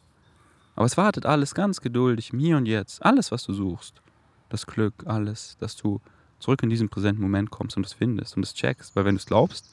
Aber 0.77 0.87
es 0.87 0.97
wartet 0.97 1.27
alles 1.27 1.55
ganz 1.55 1.81
geduldig 1.81 2.33
im 2.33 2.39
Hier 2.39 2.57
und 2.57 2.67
Jetzt. 2.67 3.05
Alles, 3.05 3.31
was 3.31 3.45
du 3.45 3.53
suchst 3.53 4.01
das 4.49 4.67
Glück, 4.67 4.95
alles, 5.07 5.57
dass 5.59 5.77
du 5.77 6.01
zurück 6.39 6.63
in 6.63 6.71
diesen 6.71 6.89
präsenten 6.89 7.23
Moment 7.23 7.51
kommst 7.51 7.77
und 7.77 7.85
es 7.85 7.93
findest 7.93 8.37
und 8.37 8.45
es 8.45 8.55
checkst. 8.55 8.95
Weil 8.95 9.05
wenn 9.05 9.17
du 9.17 9.19
es 9.19 9.27
glaubst, 9.27 9.65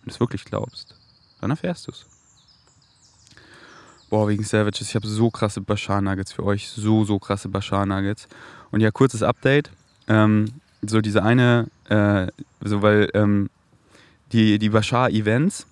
wenn 0.00 0.08
du 0.08 0.14
es 0.14 0.20
wirklich 0.20 0.44
glaubst, 0.44 0.96
dann 1.40 1.50
erfährst 1.50 1.86
du 1.86 1.92
es. 1.92 2.06
Boah, 4.08 4.28
wegen 4.28 4.44
Savages, 4.44 4.82
ich 4.82 4.94
habe 4.94 5.08
so 5.08 5.30
krasse 5.30 5.60
Bashar 5.60 6.00
Nuggets 6.00 6.32
für 6.32 6.44
euch. 6.44 6.68
So, 6.68 7.04
so 7.04 7.18
krasse 7.18 7.48
Bashar 7.48 7.86
Nuggets. 7.86 8.28
Und 8.70 8.80
ja, 8.80 8.90
kurzes 8.90 9.22
Update. 9.22 9.70
Ähm, 10.06 10.60
so 10.88 11.00
diese 11.00 11.22
eine, 11.22 11.68
äh, 11.88 12.26
so 12.60 12.82
weil 12.82 13.10
ähm, 13.14 13.50
die, 14.32 14.58
die 14.58 14.68
Bashar 14.70 15.10
Events, 15.10 15.66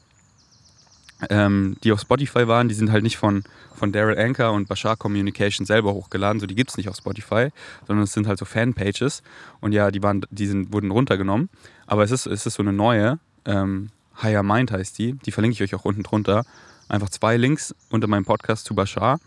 ähm, 1.30 1.76
die 1.82 1.92
auf 1.92 2.00
Spotify 2.00 2.46
waren, 2.48 2.68
die 2.68 2.74
sind 2.74 2.90
halt 2.90 3.02
nicht 3.02 3.16
von, 3.16 3.44
von 3.74 3.92
Daryl 3.92 4.18
Anker 4.18 4.52
und 4.52 4.68
Bashar 4.68 4.96
Communication 4.96 5.66
selber 5.66 5.94
hochgeladen. 5.94 6.40
So, 6.40 6.46
die 6.46 6.54
gibt 6.54 6.70
es 6.70 6.76
nicht 6.76 6.88
auf 6.88 6.96
Spotify, 6.96 7.48
sondern 7.86 8.04
es 8.04 8.12
sind 8.12 8.26
halt 8.26 8.38
so 8.38 8.44
Fanpages. 8.44 9.22
Und 9.60 9.72
ja, 9.72 9.90
die, 9.90 10.02
waren, 10.02 10.24
die 10.30 10.46
sind, 10.46 10.72
wurden 10.72 10.90
runtergenommen. 10.90 11.48
Aber 11.86 12.04
es 12.04 12.10
ist, 12.10 12.26
es 12.26 12.46
ist 12.46 12.54
so 12.54 12.62
eine 12.62 12.72
neue, 12.72 13.18
ähm, 13.44 13.90
Higher 14.22 14.42
Mind 14.42 14.70
heißt 14.70 14.98
die. 14.98 15.14
Die 15.14 15.32
verlinke 15.32 15.54
ich 15.54 15.62
euch 15.62 15.78
auch 15.78 15.84
unten 15.84 16.02
drunter. 16.02 16.44
Einfach 16.88 17.08
zwei 17.10 17.36
Links 17.36 17.74
unter 17.90 18.06
meinem 18.06 18.24
Podcast 18.24 18.66
zu 18.66 18.74
Bashar. 18.74 19.18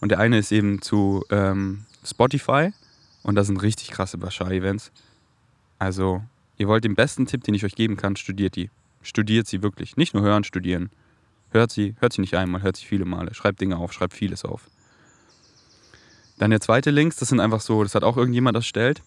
Und 0.00 0.10
der 0.10 0.18
eine 0.18 0.38
ist 0.38 0.52
eben 0.52 0.80
zu 0.80 1.24
ähm, 1.30 1.84
Spotify. 2.04 2.72
Und 3.22 3.34
da 3.36 3.44
sind 3.44 3.62
richtig 3.62 3.90
krasse 3.90 4.18
Bashar-Events. 4.18 4.90
Also, 5.82 6.22
ihr 6.58 6.68
wollt 6.68 6.84
den 6.84 6.94
besten 6.94 7.26
Tipp, 7.26 7.42
den 7.42 7.54
ich 7.54 7.64
euch 7.64 7.74
geben 7.74 7.96
kann, 7.96 8.14
studiert 8.14 8.54
die. 8.54 8.70
Studiert 9.02 9.48
sie 9.48 9.64
wirklich. 9.64 9.96
Nicht 9.96 10.14
nur 10.14 10.22
hören, 10.22 10.44
studieren. 10.44 10.90
Hört 11.50 11.72
sie, 11.72 11.96
hört 11.98 12.12
sie 12.12 12.20
nicht 12.20 12.36
einmal, 12.36 12.62
hört 12.62 12.76
sie 12.76 12.84
viele 12.84 13.04
Male. 13.04 13.34
Schreibt 13.34 13.60
Dinge 13.60 13.78
auf, 13.78 13.92
schreibt 13.92 14.14
vieles 14.14 14.44
auf. 14.44 14.70
Dann 16.38 16.52
der 16.52 16.60
zweite 16.60 16.92
Links, 16.92 17.16
das 17.16 17.30
sind 17.30 17.40
einfach 17.40 17.60
so, 17.60 17.82
das 17.82 17.96
hat 17.96 18.04
auch 18.04 18.16
irgendjemand 18.16 18.54
erstellt. 18.54 19.02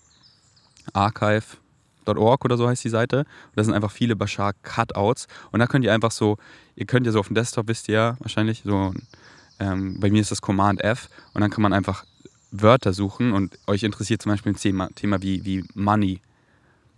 Archive.org 0.91 2.43
oder 2.43 2.57
so 2.57 2.67
heißt 2.67 2.83
die 2.83 2.89
Seite. 2.89 3.19
Und 3.19 3.55
das 3.55 3.67
sind 3.67 3.73
einfach 3.73 3.91
viele 3.91 4.17
Bashar 4.17 4.51
Cutouts. 4.61 5.27
Und 5.53 5.61
da 5.61 5.67
könnt 5.67 5.85
ihr 5.85 5.93
einfach 5.93 6.11
so, 6.11 6.37
ihr 6.75 6.85
könnt 6.85 7.05
ja 7.05 7.13
so 7.13 7.21
auf 7.21 7.27
dem 7.27 7.35
Desktop, 7.35 7.69
wisst 7.69 7.87
ihr 7.87 7.95
ja 7.95 8.17
wahrscheinlich, 8.19 8.63
so, 8.65 8.93
ähm, 9.61 9.97
bei 10.01 10.09
mir 10.09 10.19
ist 10.19 10.31
das 10.31 10.41
Command 10.41 10.83
F. 10.83 11.07
Und 11.33 11.39
dann 11.39 11.51
kann 11.51 11.61
man 11.61 11.71
einfach 11.71 12.03
Wörter 12.51 12.91
suchen 12.91 13.31
und 13.31 13.59
euch 13.65 13.83
interessiert 13.83 14.21
zum 14.21 14.33
Beispiel 14.33 14.51
ein 14.51 14.57
Thema, 14.57 14.89
Thema 14.93 15.21
wie, 15.21 15.45
wie 15.45 15.63
Money 15.73 16.19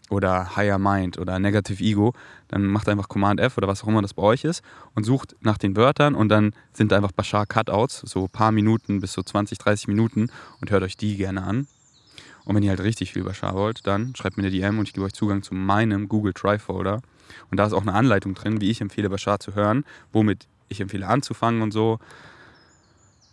oder 0.09 0.55
Higher 0.55 0.79
Mind 0.79 1.17
oder 1.17 1.39
Negative 1.39 1.83
Ego, 1.83 2.13
dann 2.47 2.65
macht 2.65 2.87
einfach 2.87 3.09
Command 3.09 3.39
F 3.39 3.57
oder 3.57 3.67
was 3.67 3.83
auch 3.83 3.87
immer 3.87 4.01
das 4.01 4.13
bei 4.13 4.23
euch 4.23 4.43
ist 4.43 4.63
und 4.95 5.03
sucht 5.03 5.35
nach 5.41 5.57
den 5.57 5.75
Wörtern 5.75 6.15
und 6.15 6.29
dann 6.29 6.53
sind 6.73 6.93
einfach 6.93 7.11
Bashar 7.11 7.45
Cutouts, 7.45 8.01
so 8.05 8.23
ein 8.23 8.29
paar 8.29 8.51
Minuten 8.51 9.01
bis 9.01 9.13
so 9.13 9.21
20, 9.21 9.57
30 9.57 9.87
Minuten 9.87 10.29
und 10.61 10.71
hört 10.71 10.83
euch 10.83 10.97
die 10.97 11.17
gerne 11.17 11.43
an. 11.43 11.67
Und 12.45 12.55
wenn 12.55 12.63
ihr 12.63 12.69
halt 12.69 12.79
richtig 12.79 13.11
viel 13.11 13.23
Bashar 13.23 13.55
wollt, 13.55 13.85
dann 13.85 14.15
schreibt 14.15 14.37
mir 14.37 14.43
eine 14.43 14.51
DM 14.51 14.79
und 14.79 14.87
ich 14.87 14.93
gebe 14.93 15.05
euch 15.05 15.13
Zugang 15.13 15.43
zu 15.43 15.53
meinem 15.53 16.07
Google 16.07 16.31
Drive 16.33 16.63
Folder. 16.63 17.01
Und 17.51 17.57
da 17.57 17.65
ist 17.65 17.73
auch 17.73 17.81
eine 17.81 17.93
Anleitung 17.93 18.35
drin, 18.35 18.61
wie 18.61 18.69
ich 18.69 18.79
empfehle, 18.79 19.09
Bashar 19.09 19.41
zu 19.41 19.53
hören, 19.53 19.83
womit 20.13 20.47
ich 20.69 20.79
empfehle 20.79 21.07
anzufangen 21.07 21.61
und 21.61 21.71
so. 21.71 21.99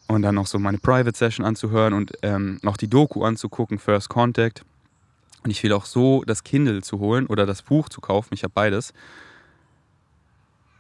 Und 0.09 0.23
dann 0.23 0.35
noch 0.35 0.49
so 0.49 0.59
meine 0.59 0.79
Private 0.79 1.17
Session 1.17 1.47
anzuhören 1.47 1.95
und 1.95 2.13
ähm, 2.23 2.59
noch 2.63 2.77
die 2.77 2.89
Doku 2.89 3.23
anzugucken, 3.23 3.79
First 3.79 4.09
Contact 4.09 4.65
und 5.45 5.51
ich 5.51 5.63
will 5.63 5.73
auch 5.73 5.85
so 5.85 6.25
das 6.25 6.43
Kindle 6.43 6.83
zu 6.83 6.99
holen 6.99 7.27
oder 7.27 7.47
das 7.47 7.63
Buch 7.63 7.89
zu 7.89 8.01
kaufen, 8.01 8.35
ich 8.35 8.43
habe 8.43 8.53
beides. 8.55 8.93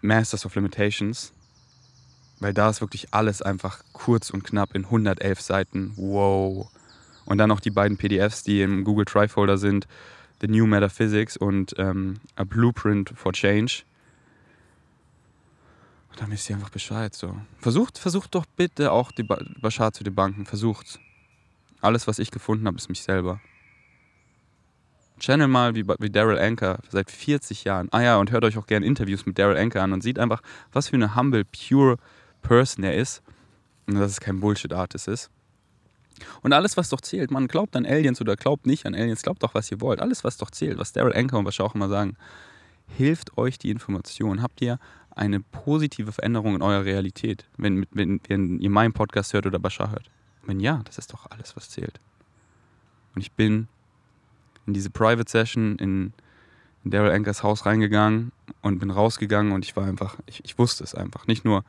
Masters 0.00 0.44
of 0.44 0.54
Limitations, 0.54 1.32
weil 2.40 2.52
da 2.52 2.68
ist 2.68 2.80
wirklich 2.80 3.14
alles 3.14 3.40
einfach 3.40 3.82
kurz 3.92 4.30
und 4.30 4.42
knapp 4.44 4.74
in 4.74 4.84
111 4.84 5.40
Seiten. 5.40 5.92
Wow. 5.96 6.68
Und 7.24 7.38
dann 7.38 7.48
noch 7.48 7.60
die 7.60 7.70
beiden 7.70 7.96
PDFs, 7.96 8.42
die 8.42 8.60
im 8.60 8.84
Google 8.84 9.06
Drive 9.06 9.32
Folder 9.32 9.56
sind: 9.56 9.86
The 10.40 10.48
New 10.48 10.66
Metaphysics 10.66 11.36
und 11.36 11.74
ähm, 11.78 12.16
A 12.36 12.44
Blueprint 12.44 13.12
for 13.14 13.32
Change. 13.32 13.84
Und 16.10 16.20
dann 16.20 16.30
wisst 16.30 16.50
ihr 16.50 16.56
einfach 16.56 16.70
Bescheid. 16.70 17.14
So. 17.14 17.36
Versucht, 17.58 17.98
versucht 17.98 18.34
doch 18.34 18.44
bitte 18.44 18.92
auch 18.92 19.10
die 19.10 19.24
Bashar 19.24 19.92
zu 19.92 20.04
debunken. 20.04 20.44
Versucht. 20.46 21.00
Alles, 21.80 22.06
was 22.06 22.18
ich 22.18 22.30
gefunden 22.30 22.66
habe, 22.66 22.76
ist 22.76 22.88
mich 22.88 23.02
selber. 23.02 23.40
Channel 25.18 25.48
mal 25.48 25.74
wie, 25.74 25.86
wie 25.86 26.10
Daryl 26.10 26.38
Anker 26.38 26.78
seit 26.90 27.10
40 27.10 27.64
Jahren. 27.64 27.88
Ah 27.92 28.02
ja, 28.02 28.16
und 28.18 28.32
hört 28.32 28.44
euch 28.44 28.58
auch 28.58 28.66
gerne 28.66 28.84
Interviews 28.84 29.26
mit 29.26 29.38
Daryl 29.38 29.56
Anker 29.56 29.82
an 29.82 29.92
und 29.92 30.02
sieht 30.02 30.18
einfach, 30.18 30.42
was 30.72 30.88
für 30.88 30.96
eine 30.96 31.14
humble, 31.14 31.44
pure 31.44 31.96
Person 32.42 32.84
er 32.84 32.94
ist. 32.94 33.22
Und 33.86 33.96
dass 33.96 34.12
es 34.12 34.20
kein 34.20 34.40
Bullshit-Artist 34.40 35.08
ist. 35.08 35.30
Und 36.42 36.52
alles, 36.52 36.76
was 36.76 36.88
doch 36.88 37.00
zählt, 37.00 37.30
man 37.30 37.48
glaubt 37.48 37.76
an 37.76 37.86
Aliens 37.86 38.20
oder 38.20 38.36
glaubt 38.36 38.66
nicht 38.66 38.86
an 38.86 38.94
Aliens, 38.94 39.22
glaubt 39.22 39.42
doch, 39.42 39.54
was 39.54 39.70
ihr 39.70 39.80
wollt. 39.80 40.00
Alles, 40.00 40.24
was 40.24 40.36
doch 40.36 40.50
zählt, 40.50 40.78
was 40.78 40.92
Daryl 40.92 41.14
Anker 41.14 41.38
und 41.38 41.44
was 41.44 41.58
auch 41.60 41.74
immer 41.74 41.88
sagen, 41.88 42.16
hilft 42.86 43.36
euch 43.36 43.58
die 43.58 43.70
Information. 43.70 44.42
Habt 44.42 44.60
ihr 44.62 44.78
eine 45.10 45.40
positive 45.40 46.12
Veränderung 46.12 46.56
in 46.56 46.62
eurer 46.62 46.84
Realität, 46.84 47.46
wenn, 47.56 47.86
wenn, 47.92 48.20
wenn 48.28 48.60
ihr 48.60 48.70
meinen 48.70 48.92
Podcast 48.92 49.32
hört 49.32 49.46
oder 49.46 49.58
Bashar 49.58 49.90
hört? 49.90 50.10
Wenn 50.44 50.60
ja, 50.60 50.82
das 50.84 50.98
ist 50.98 51.12
doch 51.12 51.30
alles, 51.30 51.56
was 51.56 51.70
zählt. 51.70 52.00
Und 53.14 53.22
ich 53.22 53.32
bin 53.32 53.68
in 54.66 54.74
diese 54.74 54.90
Private 54.90 55.30
Session 55.30 55.76
in, 55.76 56.12
in 56.84 56.90
Daryl 56.90 57.12
Ankers 57.12 57.42
Haus 57.42 57.66
reingegangen 57.66 58.32
und 58.62 58.78
bin 58.78 58.90
rausgegangen 58.90 59.52
und 59.52 59.64
ich 59.64 59.76
war 59.76 59.86
einfach, 59.86 60.16
ich, 60.26 60.44
ich 60.44 60.58
wusste 60.58 60.84
es 60.84 60.94
einfach. 60.94 61.26
Nicht 61.26 61.44
nur, 61.44 61.64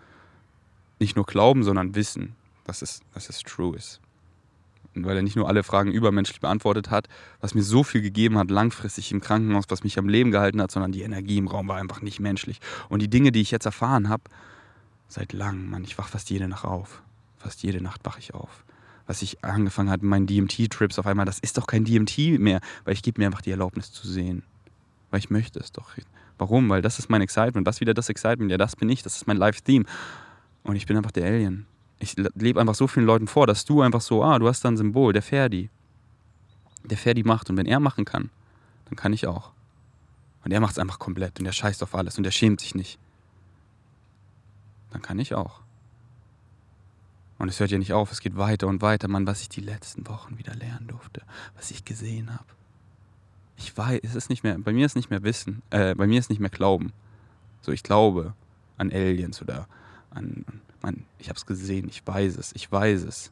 nicht 0.99 1.15
nur 1.15 1.25
glauben, 1.25 1.63
sondern 1.63 1.95
wissen, 1.95 2.36
dass 2.65 2.81
es, 2.81 3.01
dass 3.13 3.29
es 3.29 3.39
true 3.39 3.75
ist. 3.75 3.99
Und 4.95 5.05
weil 5.05 5.17
er 5.17 5.23
nicht 5.23 5.36
nur 5.36 5.49
alle 5.49 5.63
Fragen 5.63 5.91
übermenschlich 5.91 6.39
beantwortet 6.39 6.89
hat, 6.89 7.10
was 7.41 7.53
mir 7.53 7.63
so 7.63 7.84
viel 7.84 8.01
gegeben 8.01 8.38
hat, 8.38 8.49
langfristig 8.49 9.12
im 9.12 9.19
Krankenhaus, 9.19 9.65
was 9.67 9.84
mich 9.84 9.99
am 9.99 10.08
Leben 10.08 10.31
gehalten 10.31 10.62
hat, 10.62 10.71
sondern 10.71 10.93
die 10.93 11.01
Energie 11.01 11.38
im 11.38 11.47
Raum 11.47 11.67
war 11.67 11.77
einfach 11.77 12.01
nicht 12.01 12.21
menschlich. 12.21 12.62
Und 12.88 13.01
die 13.01 13.10
Dinge, 13.10 13.34
die 13.34 13.41
ich 13.41 13.51
jetzt 13.51 13.65
erfahren 13.65 14.08
habe, 14.08 14.23
seit 15.10 15.34
langem, 15.34 15.69
Mann, 15.69 15.84
ich 15.84 15.97
wach 15.97 16.08
fast 16.08 16.29
jede 16.29 16.47
Nacht 16.47 16.63
auf. 16.63 17.01
Fast 17.38 17.62
jede 17.62 17.81
Nacht 17.81 18.05
wache 18.05 18.19
ich 18.19 18.34
auf 18.34 18.64
was 19.07 19.21
ich 19.21 19.43
angefangen 19.43 19.89
hat, 19.89 20.01
meinen 20.01 20.27
DMT-Trips 20.27 20.97
auf 20.99 21.05
einmal, 21.05 21.25
das 21.25 21.39
ist 21.39 21.57
doch 21.57 21.67
kein 21.67 21.85
DMT 21.85 22.39
mehr, 22.39 22.59
weil 22.83 22.93
ich 22.93 23.03
gebe 23.03 23.21
mir 23.21 23.27
einfach 23.27 23.41
die 23.41 23.51
Erlaubnis 23.51 23.91
zu 23.91 24.07
sehen. 24.07 24.43
Weil 25.11 25.19
ich 25.19 25.29
möchte 25.29 25.59
es 25.59 25.71
doch. 25.71 25.91
Warum? 26.37 26.69
Weil 26.69 26.81
das 26.81 26.99
ist 26.99 27.09
mein 27.09 27.21
Excitement. 27.21 27.65
Was 27.65 27.79
wieder 27.79 27.93
das 27.93 28.09
Excitement? 28.09 28.51
Ja, 28.51 28.57
das 28.57 28.75
bin 28.75 28.89
ich, 28.89 29.03
das 29.03 29.15
ist 29.15 29.27
mein 29.27 29.37
Live-Theme. 29.37 29.85
Und 30.63 30.75
ich 30.75 30.85
bin 30.85 30.97
einfach 30.97 31.11
der 31.11 31.25
Alien. 31.25 31.65
Ich 31.99 32.15
lebe 32.35 32.59
einfach 32.59 32.75
so 32.75 32.87
vielen 32.87 33.05
Leuten 33.05 33.27
vor, 33.27 33.47
dass 33.47 33.63
du 33.65 33.81
einfach 33.81 34.01
so, 34.01 34.23
ah, 34.23 34.39
du 34.39 34.47
hast 34.47 34.65
da 34.65 34.69
ein 34.69 34.77
Symbol, 34.77 35.13
der 35.13 35.21
Ferdi. 35.21 35.69
Der 36.83 36.97
Ferdi 36.97 37.23
macht 37.23 37.49
und 37.49 37.57
wenn 37.57 37.65
er 37.65 37.79
machen 37.79 38.05
kann, 38.05 38.29
dann 38.85 38.95
kann 38.95 39.13
ich 39.13 39.27
auch. 39.27 39.51
Und 40.43 40.51
er 40.51 40.59
macht 40.59 40.73
es 40.73 40.79
einfach 40.79 40.99
komplett 40.99 41.39
und 41.39 41.45
er 41.45 41.53
scheißt 41.53 41.81
auf 41.81 41.95
alles 41.95 42.17
und 42.17 42.25
er 42.25 42.31
schämt 42.31 42.59
sich 42.59 42.75
nicht. 42.75 42.99
Dann 44.91 45.01
kann 45.01 45.17
ich 45.17 45.33
auch. 45.33 45.61
Und 47.45 47.49
es 47.49 47.60
hört 47.60 47.69
ja 47.69 47.77
nicht 47.77 47.93
auf, 47.93 48.12
es 48.12 48.21
geht 48.21 48.38
weiter 48.38 48.65
und 48.65 48.81
weiter, 48.81 49.08
Mann, 49.08 49.27
was 49.27 49.41
ich 49.41 49.49
die 49.49 49.62
letzten 49.62 50.08
Wochen 50.08 50.39
wieder 50.39 50.55
lernen 50.55 50.88
durfte, 50.88 51.21
was 51.55 51.69
ich 51.69 51.86
gesehen 51.86 52.34
habe. 52.34 52.47
Ich 53.55 53.77
weiß, 53.77 53.99
es 54.01 54.15
ist 54.15 54.31
nicht 54.31 54.43
mehr, 54.43 54.58
bei 54.58 54.73
mir 54.73 54.88
ist 54.88 54.95
nicht 54.95 55.12
mehr 55.12 55.21
Wissen, 55.21 55.62
äh, 55.69 55.93
bei 55.93 56.08
mir 56.08 56.19
ist 56.19 56.31
nicht 56.31 56.39
mehr 56.39 56.49
Glauben. 56.49 56.91
So, 57.62 57.71
ich 57.71 57.84
glaube 57.84 58.34
an 58.77 58.91
Aliens 58.91 59.43
oder 59.43 59.67
an, 60.10 60.43
Mann, 60.81 61.03
ich 61.19 61.29
habe 61.29 61.38
es 61.38 61.45
gesehen, 61.45 61.88
ich 61.88 62.01
weiß 62.03 62.36
es, 62.36 62.51
ich 62.55 62.71
weiß 62.71 63.03
es. 63.03 63.29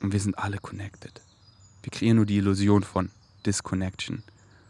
Und 0.00 0.12
wir 0.12 0.20
sind 0.20 0.38
alle 0.38 0.58
connected. 0.58 1.20
Wir 1.82 1.90
kreieren 1.90 2.18
nur 2.18 2.26
die 2.26 2.36
Illusion 2.36 2.84
von 2.84 3.10
Disconnection. 3.44 4.22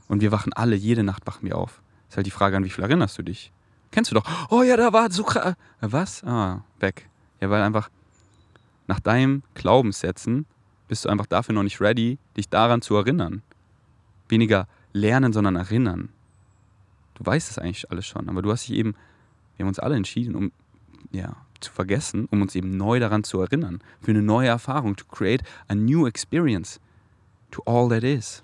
Und 0.08 0.22
wir 0.22 0.32
wachen 0.32 0.54
alle, 0.54 0.76
jede 0.76 1.02
Nacht 1.02 1.26
wachen 1.26 1.44
wir 1.44 1.58
auf. 1.58 1.82
Ist 2.08 2.16
halt 2.16 2.26
die 2.26 2.30
Frage, 2.30 2.56
an 2.56 2.64
wie 2.64 2.70
viel 2.70 2.84
erinnerst 2.84 3.18
du 3.18 3.22
dich? 3.22 3.52
Kennst 3.90 4.12
du 4.12 4.14
doch. 4.14 4.24
Oh 4.48 4.62
ja, 4.62 4.78
da 4.78 4.94
war 4.94 5.12
so 5.12 5.24
krass. 5.24 5.56
Was? 5.82 6.24
Ah, 6.24 6.64
weg. 6.80 7.10
Ja, 7.40 7.50
weil 7.50 7.62
einfach 7.62 7.90
nach 8.86 9.00
deinem 9.00 9.42
Glaubenssätzen 9.54 10.46
bist 10.88 11.04
du 11.04 11.08
einfach 11.08 11.26
dafür 11.26 11.54
noch 11.54 11.62
nicht 11.62 11.80
ready, 11.80 12.18
dich 12.36 12.48
daran 12.48 12.82
zu 12.82 12.94
erinnern. 12.96 13.42
Weniger 14.28 14.68
lernen, 14.92 15.32
sondern 15.32 15.56
erinnern. 15.56 16.08
Du 17.14 17.26
weißt 17.26 17.50
es 17.50 17.58
eigentlich 17.58 17.90
alles 17.90 18.06
schon, 18.06 18.28
aber 18.28 18.42
du 18.42 18.50
hast 18.50 18.68
dich 18.68 18.76
eben, 18.76 18.94
wir 19.56 19.64
haben 19.64 19.68
uns 19.68 19.78
alle 19.78 19.96
entschieden, 19.96 20.34
um 20.34 20.52
ja, 21.12 21.36
zu 21.60 21.72
vergessen, 21.72 22.26
um 22.30 22.42
uns 22.42 22.54
eben 22.54 22.76
neu 22.76 23.00
daran 23.00 23.24
zu 23.24 23.40
erinnern, 23.40 23.80
für 24.00 24.10
eine 24.10 24.22
neue 24.22 24.48
Erfahrung, 24.48 24.96
to 24.96 25.04
create 25.06 25.42
a 25.68 25.74
new 25.74 26.06
experience 26.06 26.80
to 27.50 27.62
all 27.64 27.88
that 27.88 28.04
is. 28.04 28.42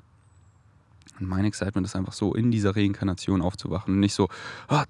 Und 1.20 1.28
mein 1.28 1.44
Excitement 1.44 1.86
ist 1.86 1.94
einfach 1.94 2.14
so, 2.14 2.34
in 2.34 2.50
dieser 2.50 2.74
Reinkarnation 2.74 3.42
aufzuwachen 3.42 3.94
und 3.94 4.00
nicht 4.00 4.14
so, 4.14 4.28
ah, 4.68 4.84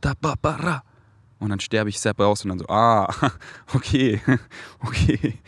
und 1.43 1.51
dann 1.51 1.61
sterbe 1.61 1.91
ich 1.91 1.99
Sepp 1.99 2.21
raus 2.21 2.45
und 2.45 2.51
dann 2.51 2.59
so, 2.61 2.67
ah, 2.69 3.13
okay, 3.75 4.21
okay. 4.81 5.39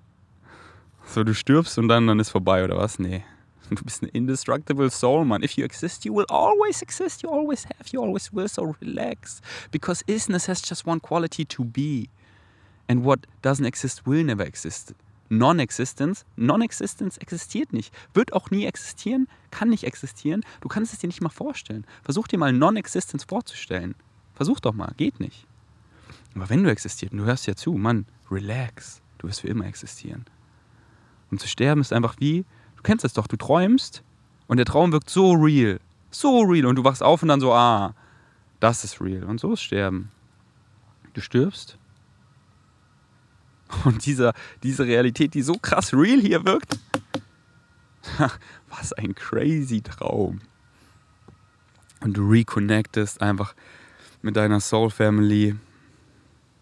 So, 1.06 1.24
du 1.24 1.36
stirbst 1.36 1.78
und 1.78 1.90
dann, 1.90 2.08
dann 2.08 2.20
ist 2.20 2.30
vorbei, 2.30 2.64
oder 2.64 2.76
was? 2.76 2.98
Nee. 2.98 3.24
Du 3.70 3.84
bist 3.84 4.02
ein 4.02 4.10
indestructible 4.10 4.90
soul, 4.90 5.26
man. 5.26 5.44
If 5.44 5.52
you 5.58 5.64
exist, 5.64 6.06
you 6.06 6.16
will 6.16 6.26
always 6.28 6.82
exist. 6.82 7.22
You 7.22 7.30
always 7.30 7.66
have. 7.66 7.92
You 7.92 8.02
always 8.02 8.34
will. 8.34 8.48
So 8.48 8.74
relax. 8.82 9.40
Because 9.70 10.04
isness 10.08 10.48
has 10.48 10.68
just 10.68 10.88
one 10.88 11.00
quality 11.00 11.46
to 11.46 11.66
be. 11.66 12.10
And 12.88 13.06
what 13.06 13.28
doesn't 13.44 13.66
exist 13.66 14.08
will 14.08 14.24
never 14.24 14.44
exist. 14.44 14.96
Non-Existence, 15.30 16.26
Non-Existence 16.36 17.18
existiert 17.20 17.74
nicht, 17.74 17.94
wird 18.16 18.34
auch 18.34 18.50
nie 18.50 18.66
existieren, 18.66 19.28
kann 19.52 19.70
nicht 19.70 19.84
existieren. 19.84 20.44
Du 20.62 20.68
kannst 20.68 20.94
es 20.94 21.00
dir 21.00 21.08
nicht 21.08 21.22
mal 21.22 21.30
vorstellen. 21.30 21.86
Versuch 22.02 22.28
dir 22.28 22.40
mal 22.40 22.54
Non-Existence 22.54 23.24
vorzustellen. 23.24 23.94
Versuch 24.44 24.60
doch 24.60 24.74
mal, 24.74 24.92
geht 24.98 25.22
nicht. 25.22 25.48
Aber 26.36 26.50
wenn 26.50 26.66
du 26.66 26.70
existierst, 26.70 27.14
du 27.14 27.24
hörst 27.24 27.48
ja 27.48 27.56
zu, 27.56 27.76
Mann, 27.76 28.06
relax, 28.30 29.02
du 29.20 29.30
wirst 29.30 29.40
für 29.40 29.48
immer 29.48 29.66
existieren. 29.66 30.26
Und 31.32 31.40
zu 31.40 31.48
sterben 31.48 31.80
ist 31.80 31.94
einfach 31.94 32.16
wie, 32.20 32.44
du 32.76 32.84
kennst 32.84 33.06
es 33.06 33.14
doch, 33.14 33.28
du 33.28 33.38
träumst 33.38 34.04
und 34.48 34.58
der 34.58 34.66
Traum 34.66 34.92
wirkt 34.92 35.10
so 35.10 35.32
real, 35.32 35.80
so 36.12 36.42
real 36.42 36.66
und 36.66 36.76
du 36.76 36.84
wachst 36.84 37.02
auf 37.02 37.22
und 37.22 37.30
dann 37.30 37.40
so, 37.40 37.54
ah, 37.54 37.96
das 38.60 38.84
ist 38.84 39.00
real. 39.00 39.24
Und 39.24 39.40
so 39.40 39.54
ist 39.54 39.62
Sterben. 39.62 40.12
Du 41.14 41.22
stirbst 41.22 41.78
und 43.86 44.06
dieser, 44.06 44.34
diese 44.62 44.86
Realität, 44.86 45.36
die 45.36 45.42
so 45.42 45.54
krass 45.54 45.94
real 45.94 46.20
hier 46.20 46.44
wirkt, 46.44 46.78
was 48.68 48.92
ein 48.92 49.16
crazy 49.16 49.80
Traum. 49.80 50.42
Und 52.02 52.18
du 52.18 52.30
reconnectest 52.30 53.22
einfach 53.22 53.56
mit 54.24 54.36
deiner 54.36 54.60
Soul 54.60 54.90
Family. 54.90 55.56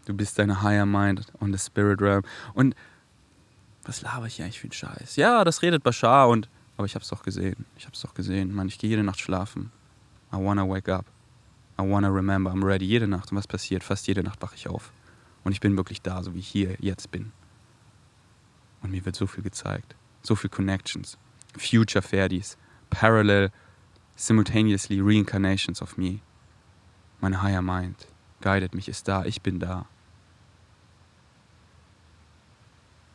Du 0.06 0.14
bist 0.14 0.38
deine 0.38 0.62
Higher 0.62 0.86
Mind 0.86 1.28
und 1.40 1.54
the 1.54 1.60
Spirit 1.64 2.02
Realm. 2.02 2.24
Und 2.54 2.76
was 3.84 4.02
laber 4.02 4.26
ich 4.26 4.42
eigentlich 4.42 4.60
für 4.60 4.66
einen 4.66 4.74
Scheiß? 4.74 5.16
Ja, 5.16 5.44
das 5.44 5.62
redet 5.62 5.84
Bashar 5.84 6.28
und. 6.28 6.50
Aber 6.76 6.86
ich 6.86 6.96
hab's 6.96 7.10
doch 7.10 7.22
gesehen. 7.22 7.66
Ich 7.78 7.86
hab's 7.86 8.02
doch 8.02 8.14
gesehen. 8.14 8.54
Mann, 8.54 8.68
ich 8.68 8.80
gehe 8.80 8.90
jede 8.90 9.04
Nacht 9.04 9.20
schlafen. 9.20 9.72
I 10.34 10.38
wanna 10.38 10.68
wake 10.68 10.90
up. 10.90 11.06
I 11.80 11.84
wanna 11.84 12.10
remember. 12.10 12.52
I'm 12.52 12.66
ready. 12.66 12.86
Jede 12.86 13.08
Nacht. 13.08 13.32
Und 13.32 13.38
was 13.38 13.48
passiert? 13.48 13.84
Fast 13.84 14.08
jede 14.08 14.24
Nacht 14.24 14.42
wache 14.42 14.56
ich 14.56 14.68
auf. 14.68 14.92
Und 15.44 15.52
ich 15.52 15.60
bin 15.60 15.78
wirklich 15.78 16.02
da, 16.02 16.24
so 16.24 16.34
wie 16.34 16.40
ich 16.40 16.48
hier 16.48 16.76
jetzt 16.80 17.12
bin. 17.12 17.32
Und 18.82 18.92
mir 18.92 19.06
wird 19.06 19.16
so 19.16 19.28
viel 19.28 19.44
gezeigt. 19.44 19.96
So 20.24 20.36
viel 20.36 20.50
Connections. 20.50 21.18
Future 21.58 22.02
Ferdis. 22.02 22.58
Parallel, 22.90 23.52
simultaneously 24.16 25.00
reincarnations 25.00 25.82
of 25.82 25.98
me. 25.98 26.22
Mein 27.22 27.42
Higher 27.42 27.62
Mind 27.62 28.08
guidet 28.42 28.74
mich, 28.74 28.90
ist 28.90 29.08
da, 29.08 29.24
ich 29.26 29.42
bin 29.42 29.60
da. 29.60 29.86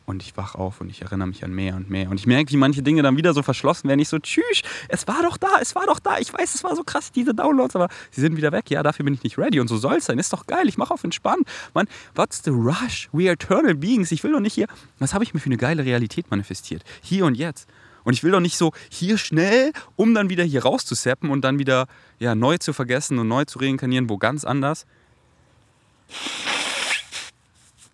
Und 0.05 0.23
ich 0.23 0.37
wach 0.37 0.55
auf 0.55 0.79
und 0.79 0.89
ich 0.89 1.01
erinnere 1.01 1.27
mich 1.27 1.43
an 1.43 1.51
mehr 1.51 1.75
und 1.75 1.89
mehr. 1.89 2.09
Und 2.09 2.17
ich 2.17 2.25
merke, 2.25 2.49
wie 2.53 2.55
manche 2.55 2.81
Dinge 2.81 3.01
dann 3.01 3.17
wieder 3.17 3.33
so 3.33 3.43
verschlossen 3.43 3.89
werden. 3.89 3.99
Ich 3.99 4.07
so, 4.07 4.17
tschüss, 4.17 4.61
es 4.87 5.05
war 5.05 5.21
doch 5.21 5.35
da, 5.35 5.59
es 5.59 5.75
war 5.75 5.85
doch 5.85 5.99
da. 5.99 6.17
Ich 6.19 6.33
weiß, 6.33 6.55
es 6.55 6.63
war 6.63 6.77
so 6.77 6.85
krass, 6.85 7.11
diese 7.11 7.33
Downloads, 7.33 7.75
aber 7.75 7.89
sie 8.09 8.21
sind 8.21 8.37
wieder 8.37 8.53
weg. 8.53 8.71
Ja, 8.71 8.83
dafür 8.83 9.03
bin 9.03 9.13
ich 9.13 9.23
nicht 9.23 9.37
ready. 9.37 9.59
Und 9.59 9.67
so 9.67 9.75
soll 9.75 9.95
es 9.95 10.05
sein. 10.05 10.17
Ist 10.17 10.31
doch 10.31 10.47
geil, 10.47 10.69
ich 10.69 10.77
mache 10.77 10.93
auf 10.93 11.03
entspannt. 11.03 11.45
Mann, 11.73 11.89
what's 12.15 12.41
the 12.41 12.51
rush? 12.51 13.09
We 13.11 13.25
are 13.25 13.33
eternal 13.33 13.75
beings. 13.75 14.13
Ich 14.13 14.23
will 14.23 14.31
doch 14.31 14.39
nicht 14.39 14.53
hier. 14.53 14.67
Was 14.97 15.13
habe 15.13 15.25
ich 15.25 15.33
mir 15.33 15.41
für 15.41 15.47
eine 15.47 15.57
geile 15.57 15.83
Realität 15.83 16.31
manifestiert? 16.31 16.85
Hier 17.01 17.25
und 17.25 17.35
jetzt. 17.35 17.67
Und 18.07 18.13
ich 18.13 18.23
will 18.23 18.31
doch 18.31 18.39
nicht 18.39 18.55
so 18.55 18.71
hier 18.89 19.17
schnell, 19.17 19.73
um 19.97 20.13
dann 20.13 20.29
wieder 20.29 20.45
hier 20.45 20.63
rauszuseppen 20.63 21.29
und 21.29 21.41
dann 21.41 21.59
wieder 21.59 21.87
ja, 22.19 22.35
neu 22.35 22.57
zu 22.57 22.71
vergessen 22.71 23.19
und 23.19 23.27
neu 23.27 23.43
zu 23.43 23.59
reinkarnieren, 23.59 24.09
wo 24.09 24.17
ganz 24.17 24.45
anders. 24.45 24.85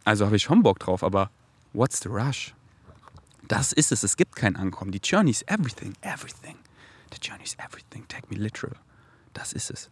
Also 0.03 0.27
habe 0.27 0.35
ich 0.35 0.43
schon 0.43 0.61
Bock 0.61 0.77
drauf, 0.77 1.03
aber 1.03 1.31
what's 1.73 1.99
the 2.01 2.09
rush? 2.09 2.53
Das 3.47 3.73
ist 3.73 3.91
es. 3.91 4.03
Es 4.03 4.15
gibt 4.15 4.35
kein 4.35 4.55
Ankommen. 4.55 4.91
Die 4.91 5.01
Journey 5.03 5.31
is 5.31 5.41
everything. 5.47 5.95
Everything. 6.01 6.57
The 7.11 7.19
journey 7.19 7.45
is 7.45 7.55
everything. 7.57 8.07
Take 8.07 8.27
me 8.29 8.35
literal. 8.35 8.75
Das 9.33 9.51
ist 9.51 9.71
es. 9.71 9.89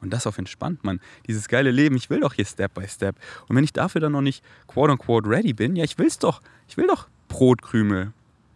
Und 0.00 0.10
das 0.10 0.28
auf 0.28 0.38
entspannt, 0.38 0.84
Mann. 0.84 1.00
Dieses 1.26 1.48
geile 1.48 1.72
Leben, 1.72 1.96
ich 1.96 2.08
will 2.08 2.20
doch 2.20 2.34
hier 2.34 2.46
Step 2.46 2.72
by 2.74 2.86
Step. 2.86 3.16
Und 3.48 3.56
wenn 3.56 3.64
ich 3.64 3.72
dafür 3.72 4.00
dann 4.00 4.12
noch 4.12 4.22
nicht 4.22 4.44
quote 4.68 4.92
unquote 4.92 5.28
ready 5.28 5.54
bin, 5.54 5.74
ja, 5.74 5.82
ich 5.82 5.98
will's 5.98 6.20
doch. 6.20 6.40
Ich 6.68 6.76
will 6.76 6.86
doch 6.86 7.08
Brotkrümel. 7.26 8.12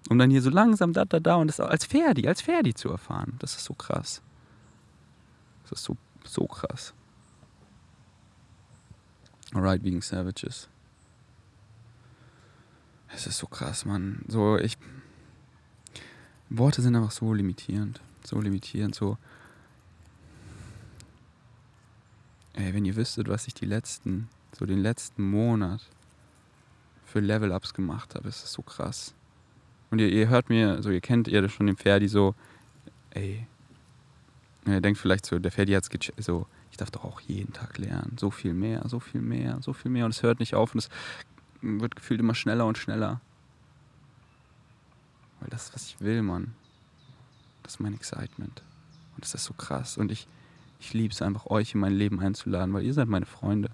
Um 0.08 0.18
dann 0.18 0.30
hier 0.30 0.42
so 0.42 0.50
langsam 0.50 0.92
da, 0.92 1.04
da, 1.04 1.20
da 1.20 1.36
und 1.36 1.48
das 1.48 1.60
als 1.60 1.84
Ferdi, 1.84 2.26
als 2.26 2.40
Ferdi 2.40 2.74
zu 2.74 2.88
erfahren. 2.90 3.36
Das 3.38 3.56
ist 3.56 3.64
so 3.64 3.74
krass. 3.74 4.22
Das 5.64 5.72
ist 5.72 5.84
so, 5.84 5.96
so 6.24 6.46
krass. 6.46 6.94
Alright, 9.52 9.82
wegen 9.82 10.00
Savages. 10.00 10.68
Es 13.08 13.26
ist 13.26 13.38
so 13.38 13.46
krass, 13.46 13.84
Mann. 13.84 14.24
So, 14.28 14.56
ich. 14.56 14.78
Worte 16.48 16.82
sind 16.82 16.96
einfach 16.96 17.10
so 17.10 17.32
limitierend. 17.32 18.00
So 18.24 18.40
limitierend, 18.40 18.94
so. 18.94 19.18
Ey, 22.54 22.74
wenn 22.74 22.84
ihr 22.84 22.96
wüsstet, 22.96 23.28
was 23.28 23.46
ich 23.46 23.54
die 23.54 23.66
letzten, 23.66 24.28
so 24.58 24.66
den 24.66 24.80
letzten 24.80 25.28
Monat 25.28 25.80
für 27.04 27.20
Level-Ups 27.20 27.74
gemacht 27.74 28.14
habe, 28.14 28.28
ist 28.28 28.42
das 28.42 28.52
so 28.52 28.62
krass. 28.62 29.14
Und 29.90 30.00
ihr, 30.00 30.08
ihr 30.08 30.28
hört 30.28 30.48
mir, 30.48 30.82
so 30.82 30.90
ihr 30.90 31.00
kennt 31.00 31.28
ihr 31.28 31.48
schon 31.48 31.66
den 31.66 31.76
Ferdi 31.76 32.08
so, 32.08 32.34
ey, 33.10 33.46
ihr 34.66 34.80
denkt 34.80 35.00
vielleicht 35.00 35.26
so, 35.26 35.38
der 35.38 35.50
Ferdi 35.50 35.72
hat 35.72 35.84
es 35.92 36.12
so, 36.24 36.46
ich 36.70 36.76
darf 36.76 36.90
doch 36.90 37.04
auch 37.04 37.20
jeden 37.20 37.52
Tag 37.52 37.78
lernen, 37.78 38.16
so 38.18 38.30
viel 38.30 38.54
mehr, 38.54 38.88
so 38.88 39.00
viel 39.00 39.20
mehr, 39.20 39.58
so 39.60 39.72
viel 39.72 39.90
mehr 39.90 40.04
und 40.04 40.12
es 40.12 40.22
hört 40.22 40.38
nicht 40.38 40.54
auf 40.54 40.74
und 40.74 40.78
es 40.78 40.88
wird 41.60 41.96
gefühlt 41.96 42.20
immer 42.20 42.34
schneller 42.34 42.66
und 42.66 42.78
schneller. 42.78 43.20
Weil 45.40 45.50
das 45.50 45.64
ist, 45.64 45.74
was 45.74 45.86
ich 45.86 46.00
will, 46.00 46.22
Mann. 46.22 46.54
Das 47.62 47.74
ist 47.74 47.80
mein 47.80 47.94
Excitement. 47.94 48.62
Und 49.14 49.24
das 49.24 49.34
ist 49.34 49.44
so 49.44 49.54
krass. 49.54 49.96
Und 49.96 50.12
ich, 50.12 50.26
ich 50.78 50.92
liebe 50.92 51.12
es 51.12 51.22
einfach, 51.22 51.46
euch 51.46 51.74
in 51.74 51.80
mein 51.80 51.94
Leben 51.94 52.20
einzuladen, 52.20 52.72
weil 52.74 52.84
ihr 52.84 52.94
seid 52.94 53.08
meine 53.08 53.26
Freunde. 53.26 53.70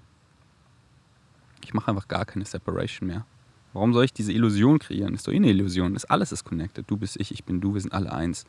Ich 1.63 1.75
mache 1.75 1.91
einfach 1.91 2.09
gar 2.09 2.25
keine 2.25 2.45
Separation 2.45 3.09
mehr. 3.09 3.27
Warum 3.77 3.93
soll 3.93 4.07
ich 4.07 4.15
diese 4.15 4.33
Illusion 4.33 4.79
kreieren? 4.79 5.13
Ist 5.13 5.29
doch 5.29 5.33
eh 5.35 5.37
eine 5.37 5.51
Illusion. 5.51 5.93
Das 5.93 6.07
alles 6.07 6.33
ist 6.33 6.45
connected. 6.45 6.91
Du 6.91 6.97
bist 6.97 7.21
ich, 7.21 7.31
ich 7.31 7.45
bin 7.45 7.61
du, 7.61 7.75
wir 7.75 7.81
sind 7.83 7.93
alle 7.93 8.11
eins. 8.11 8.47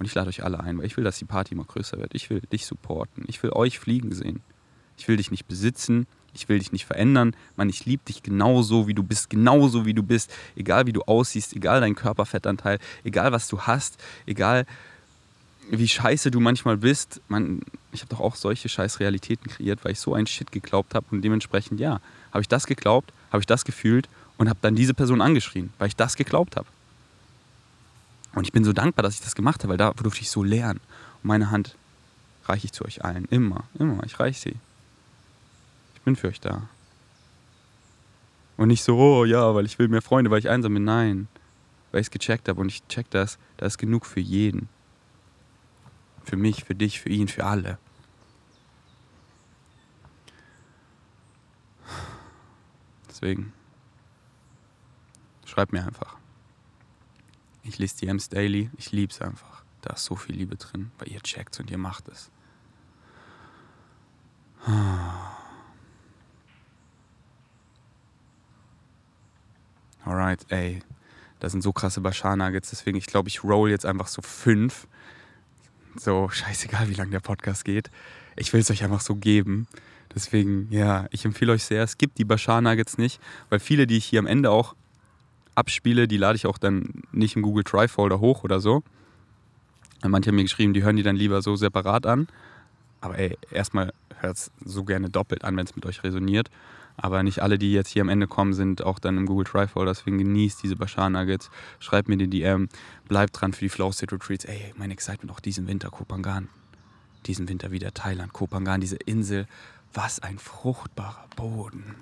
Und 0.00 0.06
ich 0.06 0.14
lade 0.16 0.28
euch 0.28 0.42
alle 0.42 0.58
ein, 0.58 0.78
weil 0.78 0.86
ich 0.86 0.96
will, 0.96 1.04
dass 1.04 1.18
die 1.18 1.24
Party 1.24 1.54
immer 1.54 1.62
größer 1.62 1.98
wird. 1.98 2.16
Ich 2.16 2.30
will 2.30 2.40
dich 2.52 2.66
supporten. 2.66 3.22
Ich 3.28 3.40
will 3.44 3.50
euch 3.52 3.78
fliegen 3.78 4.12
sehen. 4.12 4.42
Ich 4.98 5.06
will 5.06 5.18
dich 5.18 5.30
nicht 5.30 5.46
besitzen. 5.46 6.08
Ich 6.34 6.48
will 6.48 6.58
dich 6.58 6.72
nicht 6.72 6.84
verändern. 6.84 7.36
Mann, 7.54 7.68
ich 7.68 7.86
liebe 7.86 8.02
dich 8.08 8.24
genauso, 8.24 8.88
wie 8.88 8.94
du 8.94 9.04
bist, 9.04 9.30
genauso 9.30 9.86
wie 9.86 9.94
du 9.94 10.02
bist. 10.02 10.34
Egal 10.56 10.88
wie 10.88 10.92
du 10.92 11.02
aussiehst, 11.02 11.54
egal 11.54 11.80
dein 11.80 11.94
Körperfettanteil, 11.94 12.80
egal 13.04 13.30
was 13.30 13.46
du 13.46 13.60
hast, 13.60 14.02
egal 14.26 14.66
wie 15.70 15.86
scheiße 15.86 16.32
du 16.32 16.40
manchmal 16.40 16.76
bist. 16.76 17.20
Man, 17.28 17.60
ich 17.92 18.00
habe 18.00 18.10
doch 18.10 18.20
auch 18.20 18.34
solche 18.34 18.68
scheiß 18.68 18.98
Realitäten 18.98 19.48
kreiert, 19.48 19.84
weil 19.84 19.92
ich 19.92 20.00
so 20.00 20.12
einen 20.12 20.26
Shit 20.26 20.50
geglaubt 20.50 20.96
habe 20.96 21.06
und 21.12 21.22
dementsprechend, 21.22 21.78
ja, 21.78 22.00
habe 22.32 22.40
ich 22.40 22.48
das 22.48 22.66
geglaubt, 22.66 23.12
habe 23.30 23.42
ich 23.42 23.46
das 23.46 23.64
gefühlt 23.64 24.08
und 24.38 24.48
habe 24.48 24.58
dann 24.62 24.74
diese 24.74 24.94
Person 24.94 25.20
angeschrien, 25.20 25.72
weil 25.78 25.88
ich 25.88 25.96
das 25.96 26.16
geglaubt 26.16 26.56
habe. 26.56 26.66
Und 28.34 28.44
ich 28.44 28.52
bin 28.52 28.64
so 28.64 28.72
dankbar, 28.72 29.02
dass 29.02 29.14
ich 29.14 29.22
das 29.22 29.34
gemacht 29.34 29.62
habe, 29.62 29.70
weil 29.70 29.78
da 29.78 29.92
durfte 29.92 30.20
ich 30.20 30.30
so 30.30 30.42
lernen. 30.42 30.80
Und 31.22 31.28
meine 31.28 31.50
Hand 31.50 31.74
reiche 32.44 32.66
ich 32.66 32.72
zu 32.72 32.84
euch 32.84 33.04
allen. 33.04 33.24
Immer, 33.26 33.64
immer. 33.78 34.04
Ich 34.04 34.20
reiche 34.20 34.40
sie. 34.40 34.56
Ich 35.94 36.02
bin 36.02 36.16
für 36.16 36.28
euch 36.28 36.40
da. 36.40 36.68
Und 38.58 38.68
nicht 38.68 38.82
so, 38.82 38.98
oh 38.98 39.24
ja, 39.24 39.54
weil 39.54 39.66
ich 39.66 39.78
will 39.78 39.88
mehr 39.88 40.02
Freunde, 40.02 40.30
weil 40.30 40.38
ich 40.38 40.50
einsam 40.50 40.74
bin. 40.74 40.84
Nein, 40.84 41.28
weil 41.92 42.02
ich 42.02 42.08
es 42.08 42.10
gecheckt 42.10 42.48
habe 42.48 42.60
und 42.60 42.68
ich 42.68 42.86
check 42.88 43.08
das. 43.10 43.38
Da 43.56 43.66
ist 43.66 43.78
genug 43.78 44.04
für 44.04 44.20
jeden. 44.20 44.68
Für 46.24 46.36
mich, 46.36 46.64
für 46.64 46.74
dich, 46.74 47.00
für 47.00 47.08
ihn, 47.08 47.28
für 47.28 47.44
alle. 47.44 47.78
Deswegen, 53.08 53.52
schreib 55.56 55.72
mir 55.72 55.84
einfach. 55.86 56.16
Ich 57.62 57.78
lese 57.78 57.96
die 57.96 58.08
M's 58.08 58.28
Daily, 58.28 58.68
ich 58.76 58.92
liebe 58.92 59.10
es 59.10 59.22
einfach. 59.22 59.64
Da 59.80 59.94
ist 59.94 60.04
so 60.04 60.14
viel 60.14 60.36
Liebe 60.36 60.56
drin, 60.56 60.90
weil 60.98 61.08
ihr 61.08 61.22
checkt 61.22 61.58
und 61.58 61.70
ihr 61.70 61.78
macht 61.78 62.08
es. 62.08 62.30
Alright, 70.04 70.44
ey. 70.50 70.82
Das 71.40 71.52
sind 71.52 71.62
so 71.62 71.72
krasse 71.72 72.02
Bashar-Nuggets, 72.02 72.68
deswegen, 72.68 72.98
ich 72.98 73.06
glaube, 73.06 73.30
ich 73.30 73.42
roll 73.42 73.70
jetzt 73.70 73.86
einfach 73.86 74.08
so 74.08 74.20
fünf. 74.20 74.86
So, 75.96 76.28
scheißegal, 76.28 76.90
wie 76.90 76.94
lang 76.94 77.10
der 77.10 77.20
Podcast 77.20 77.64
geht. 77.64 77.90
Ich 78.36 78.52
will 78.52 78.60
es 78.60 78.70
euch 78.70 78.84
einfach 78.84 79.00
so 79.00 79.14
geben. 79.14 79.68
Deswegen, 80.14 80.70
ja, 80.70 81.06
ich 81.12 81.24
empfehle 81.24 81.52
euch 81.52 81.64
sehr, 81.64 81.82
es 81.82 81.96
gibt 81.96 82.18
die 82.18 82.26
Bashar-Nuggets 82.26 82.98
nicht, 82.98 83.22
weil 83.48 83.58
viele, 83.58 83.86
die 83.86 83.96
ich 83.96 84.04
hier 84.04 84.18
am 84.18 84.26
Ende 84.26 84.50
auch 84.50 84.74
abspiele, 85.56 86.06
die 86.06 86.16
lade 86.16 86.36
ich 86.36 86.46
auch 86.46 86.58
dann 86.58 87.02
nicht 87.12 87.34
im 87.34 87.42
Google 87.42 87.64
Drive 87.64 87.92
Folder 87.92 88.20
hoch 88.20 88.44
oder 88.44 88.60
so. 88.60 88.82
Manche 90.04 90.28
haben 90.28 90.36
mir 90.36 90.44
geschrieben, 90.44 90.74
die 90.74 90.84
hören 90.84 90.96
die 90.96 91.02
dann 91.02 91.16
lieber 91.16 91.42
so 91.42 91.56
separat 91.56 92.06
an. 92.06 92.28
Aber 93.00 93.18
ey, 93.18 93.36
erstmal 93.50 93.92
hört 94.20 94.36
es 94.36 94.50
so 94.64 94.84
gerne 94.84 95.10
doppelt 95.10 95.44
an, 95.44 95.56
wenn 95.56 95.66
es 95.66 95.74
mit 95.74 95.86
euch 95.86 96.04
resoniert. 96.04 96.50
Aber 96.96 97.22
nicht 97.22 97.42
alle, 97.42 97.58
die 97.58 97.72
jetzt 97.72 97.88
hier 97.88 98.02
am 98.02 98.08
Ende 98.08 98.26
kommen, 98.26 98.54
sind 98.54 98.82
auch 98.82 98.98
dann 98.98 99.18
im 99.18 99.26
Google 99.26 99.44
Drive 99.44 99.72
Folder. 99.72 99.92
Deswegen 99.92 100.18
genießt 100.18 100.62
diese 100.62 100.76
Bashar 100.76 101.10
Nuggets. 101.10 101.50
Schreibt 101.78 102.08
mir 102.08 102.16
die 102.16 102.28
DM. 102.28 102.68
Bleibt 103.08 103.38
dran 103.40 103.52
für 103.52 103.60
die 103.60 103.68
Flow 103.68 103.92
State 103.92 104.14
Retreats. 104.14 104.44
Ey, 104.44 104.72
mein 104.76 104.90
Excitement 104.90 105.30
auch 105.30 105.40
diesen 105.40 105.66
Winter, 105.66 105.90
Kopangan. 105.90 106.48
Diesen 107.26 107.48
Winter 107.48 107.70
wieder 107.70 107.92
Thailand, 107.92 108.32
Kopangan, 108.32 108.80
diese 108.80 108.96
Insel. 108.96 109.46
Was 109.92 110.20
ein 110.20 110.38
fruchtbarer 110.38 111.26
Boden 111.36 111.96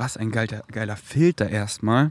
was 0.00 0.16
ein 0.16 0.30
geiler, 0.30 0.62
geiler 0.72 0.96
Filter 0.96 1.50
erstmal. 1.50 2.10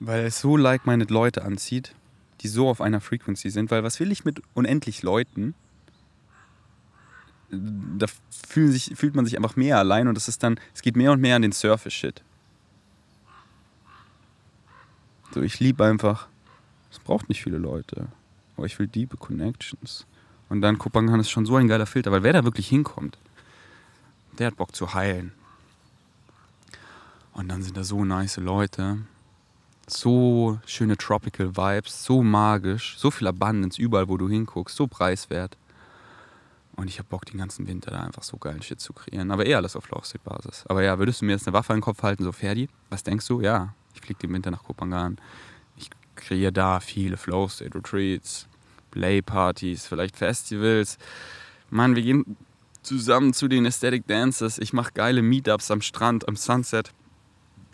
Weil 0.00 0.24
es 0.24 0.40
so 0.40 0.56
like-minded 0.56 1.10
Leute 1.10 1.44
anzieht, 1.44 1.94
die 2.40 2.48
so 2.48 2.68
auf 2.68 2.80
einer 2.80 3.00
Frequency 3.00 3.50
sind. 3.50 3.70
Weil 3.70 3.84
was 3.84 4.00
will 4.00 4.10
ich 4.10 4.24
mit 4.24 4.42
unendlich 4.54 5.04
Leuten? 5.04 5.54
Da 7.50 8.06
sich, 8.52 8.92
fühlt 8.96 9.14
man 9.14 9.26
sich 9.26 9.36
einfach 9.36 9.54
mehr 9.54 9.78
allein 9.78 10.08
und 10.08 10.18
es 10.18 10.26
ist 10.26 10.42
dann, 10.42 10.58
es 10.74 10.82
geht 10.82 10.96
mehr 10.96 11.12
und 11.12 11.20
mehr 11.20 11.36
an 11.36 11.42
den 11.42 11.52
Surface-Shit. 11.52 12.22
So, 15.32 15.42
ich 15.42 15.60
liebe 15.60 15.84
einfach, 15.84 16.26
es 16.90 16.98
braucht 16.98 17.28
nicht 17.28 17.44
viele 17.44 17.58
Leute, 17.58 18.08
aber 18.56 18.66
ich 18.66 18.76
will 18.80 18.88
deep 18.88 19.18
Connections. 19.20 20.04
Und 20.48 20.62
dann 20.62 20.78
Kopangan 20.78 21.20
ist 21.20 21.30
schon 21.30 21.46
so 21.46 21.54
ein 21.56 21.68
geiler 21.68 21.86
Filter, 21.86 22.10
weil 22.10 22.24
wer 22.24 22.32
da 22.32 22.44
wirklich 22.44 22.68
hinkommt, 22.68 23.18
der 24.38 24.48
hat 24.48 24.56
Bock 24.56 24.74
zu 24.74 24.94
heilen. 24.94 25.32
Und 27.32 27.48
dann 27.48 27.62
sind 27.62 27.76
da 27.76 27.84
so 27.84 28.04
nice 28.04 28.36
Leute, 28.38 28.98
so 29.86 30.58
schöne 30.66 30.96
Tropical 30.96 31.56
Vibes, 31.56 32.04
so 32.04 32.22
magisch, 32.22 32.96
so 32.98 33.10
viel 33.10 33.26
Abundance 33.26 33.80
überall, 33.80 34.08
wo 34.08 34.16
du 34.16 34.28
hinguckst, 34.28 34.76
so 34.76 34.86
preiswert. 34.86 35.56
Und 36.76 36.88
ich 36.88 36.98
hab 36.98 37.08
Bock, 37.08 37.26
den 37.26 37.38
ganzen 37.38 37.66
Winter 37.66 37.90
da 37.90 38.00
einfach 38.00 38.22
so 38.22 38.36
geilen 38.36 38.62
Shit 38.62 38.80
zu 38.80 38.92
kreieren. 38.92 39.30
Aber 39.32 39.44
eher 39.44 39.56
alles 39.56 39.74
auf 39.74 39.90
Low 39.90 40.00
Basis. 40.24 40.64
Aber 40.68 40.82
ja, 40.82 40.98
würdest 40.98 41.20
du 41.20 41.24
mir 41.24 41.32
jetzt 41.32 41.46
eine 41.46 41.54
Waffe 41.54 41.72
in 41.72 41.78
den 41.78 41.82
Kopf 41.82 42.02
halten, 42.02 42.22
so 42.22 42.30
Ferdi? 42.30 42.68
Was 42.90 43.02
denkst 43.02 43.26
du? 43.26 43.40
Ja, 43.40 43.74
ich 43.94 44.00
fliege 44.00 44.20
den 44.20 44.32
Winter 44.32 44.52
nach 44.52 44.62
Kopangan. 44.62 45.18
Ich 45.76 45.90
kreiere 46.14 46.52
da 46.52 46.78
viele 46.78 47.16
Flow 47.16 47.48
State 47.48 47.76
Retreats, 47.76 48.46
Play-Partys, 48.92 49.86
vielleicht 49.86 50.16
Festivals. 50.16 50.98
Mann, 51.70 51.96
wir 51.96 52.02
gehen 52.02 52.36
zusammen 52.88 53.34
zu 53.34 53.48
den 53.48 53.66
Aesthetic 53.66 54.06
Dances. 54.06 54.56
Ich 54.56 54.72
mache 54.72 54.92
geile 54.92 55.20
Meetups 55.20 55.70
am 55.70 55.82
Strand, 55.82 56.26
am 56.26 56.36
Sunset. 56.36 56.90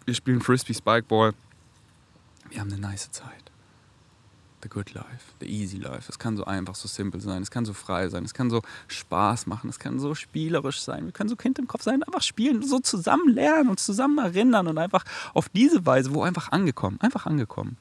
Wir 0.07 0.15
spielen 0.15 0.41
Frisbee 0.41 0.75
Spikeball. 0.75 1.35
Wir 2.51 2.61
haben 2.61 2.73
eine 2.73 2.81
nice 2.81 3.13
Zeit. 3.13 3.53
The 4.63 4.69
good 4.69 4.93
life, 4.93 5.35
the 5.41 5.47
easy 5.47 5.77
life. 5.77 6.07
Es 6.09 6.19
kann 6.19 6.37
so 6.37 6.45
einfach, 6.47 6.75
so 6.75 6.89
simpel 6.89 7.21
sein. 7.21 7.43
Es 7.43 7.53
kann 7.53 7.65
so 7.65 7.75
frei 7.75 8.09
sein. 8.09 8.25
Es 8.25 8.35
kann 8.35 8.51
so 8.51 8.63
Spaß 8.89 9.47
machen. 9.47 9.71
Es 9.71 9.79
kann 9.79 10.01
so 10.01 10.17
spielerisch 10.17 10.81
sein. 10.81 11.05
Wir 11.05 11.13
können 11.13 11.29
so 11.29 11.37
Kind 11.37 11.61
im 11.61 11.69
Kopf 11.69 11.83
sein, 11.83 12.03
einfach 12.03 12.23
spielen, 12.23 12.63
so 12.63 12.81
zusammen 12.81 13.29
lernen 13.29 13.69
und 13.69 13.79
zusammen 13.79 14.19
erinnern 14.19 14.67
und 14.67 14.79
einfach 14.79 15.05
auf 15.33 15.49
diese 15.49 15.87
Weise, 15.87 16.13
wo 16.13 16.25
einfach 16.25 16.51
angekommen, 16.51 17.01
einfach 17.01 17.27
angekommen. 17.27 17.77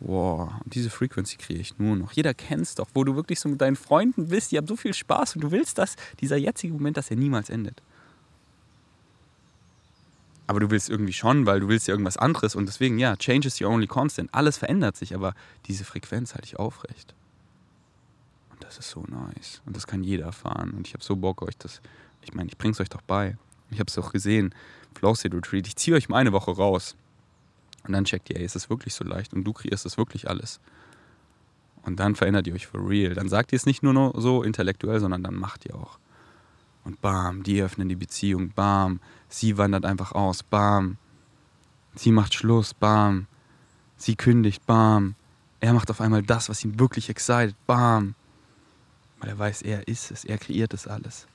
Wow, 0.00 0.52
und 0.62 0.74
diese 0.74 0.90
Frequency 0.90 1.36
kriege 1.38 1.60
ich 1.60 1.78
nur 1.78 1.96
noch. 1.96 2.12
Jeder 2.12 2.34
kennt 2.34 2.62
es 2.62 2.74
doch, 2.74 2.88
wo 2.92 3.02
du 3.02 3.16
wirklich 3.16 3.40
so 3.40 3.48
mit 3.48 3.60
deinen 3.60 3.76
Freunden 3.76 4.28
bist, 4.28 4.52
die 4.52 4.58
haben 4.58 4.66
so 4.66 4.76
viel 4.76 4.92
Spaß 4.92 5.36
und 5.36 5.42
du 5.42 5.50
willst, 5.50 5.78
dass 5.78 5.96
dieser 6.20 6.36
jetzige 6.36 6.74
Moment, 6.74 6.98
dass 6.98 7.10
er 7.10 7.16
niemals 7.16 7.48
endet. 7.48 7.80
Aber 10.46 10.60
du 10.60 10.70
willst 10.70 10.90
irgendwie 10.90 11.14
schon, 11.14 11.46
weil 11.46 11.60
du 11.60 11.68
willst 11.68 11.88
ja 11.88 11.94
irgendwas 11.94 12.18
anderes 12.18 12.54
und 12.54 12.66
deswegen, 12.66 12.98
ja, 12.98 13.16
change 13.16 13.48
is 13.48 13.60
your 13.60 13.70
only 13.70 13.86
constant. 13.86 14.32
Alles 14.32 14.58
verändert 14.58 14.96
sich, 14.96 15.14
aber 15.14 15.34
diese 15.66 15.84
Frequenz 15.84 16.34
halte 16.34 16.46
ich 16.46 16.58
aufrecht. 16.58 17.14
Und 18.52 18.62
das 18.62 18.78
ist 18.78 18.90
so 18.90 19.02
nice. 19.08 19.62
Und 19.66 19.76
das 19.76 19.86
kann 19.86 20.04
jeder 20.04 20.26
erfahren. 20.26 20.72
Und 20.72 20.86
ich 20.86 20.94
habe 20.94 21.02
so 21.02 21.16
Bock, 21.16 21.42
euch 21.42 21.56
das, 21.56 21.80
ich 22.22 22.34
meine, 22.34 22.48
ich 22.48 22.58
bring's 22.58 22.80
euch 22.80 22.90
doch 22.90 23.02
bei. 23.02 23.36
Ich 23.70 23.80
habe 23.80 23.88
es 23.88 23.94
doch 23.94 24.12
gesehen. 24.12 24.54
Flow 24.94 25.14
State 25.14 25.36
Retreat, 25.36 25.66
ich 25.66 25.76
ziehe 25.76 25.96
euch 25.96 26.08
mal 26.08 26.18
eine 26.18 26.32
Woche 26.32 26.52
raus. 26.52 26.96
Und 27.86 27.92
dann 27.92 28.04
checkt 28.04 28.30
ihr, 28.30 28.36
ey, 28.36 28.44
ist 28.44 28.56
es 28.56 28.68
wirklich 28.68 28.94
so 28.94 29.04
leicht 29.04 29.32
und 29.32 29.44
du 29.44 29.52
kreierst 29.52 29.84
das 29.84 29.96
wirklich 29.96 30.28
alles. 30.28 30.60
Und 31.82 32.00
dann 32.00 32.16
verändert 32.16 32.46
ihr 32.48 32.54
euch 32.54 32.66
for 32.66 32.88
real. 32.88 33.14
Dann 33.14 33.28
sagt 33.28 33.52
ihr 33.52 33.56
es 33.56 33.66
nicht 33.66 33.82
nur 33.82 34.12
so 34.20 34.42
intellektuell, 34.42 34.98
sondern 34.98 35.22
dann 35.22 35.36
macht 35.36 35.64
ihr 35.66 35.76
auch. 35.76 35.98
Und 36.84 37.00
bam, 37.00 37.42
die 37.42 37.62
öffnen 37.62 37.88
die 37.88 37.96
Beziehung, 37.96 38.50
bam, 38.50 39.00
sie 39.28 39.56
wandert 39.56 39.84
einfach 39.84 40.12
aus, 40.12 40.42
bam, 40.42 40.98
sie 41.94 42.12
macht 42.12 42.34
Schluss, 42.34 42.74
bam, 42.74 43.26
sie 43.96 44.16
kündigt, 44.16 44.66
bam, 44.66 45.14
er 45.60 45.72
macht 45.72 45.90
auf 45.90 46.00
einmal 46.00 46.22
das, 46.22 46.48
was 46.48 46.64
ihn 46.64 46.78
wirklich 46.78 47.08
excited, 47.08 47.56
bam, 47.66 48.14
weil 49.18 49.30
er 49.30 49.38
weiß, 49.38 49.62
er 49.62 49.88
ist 49.88 50.10
es, 50.10 50.24
er 50.24 50.38
kreiert 50.38 50.74
es 50.74 50.86
alles. 50.86 51.26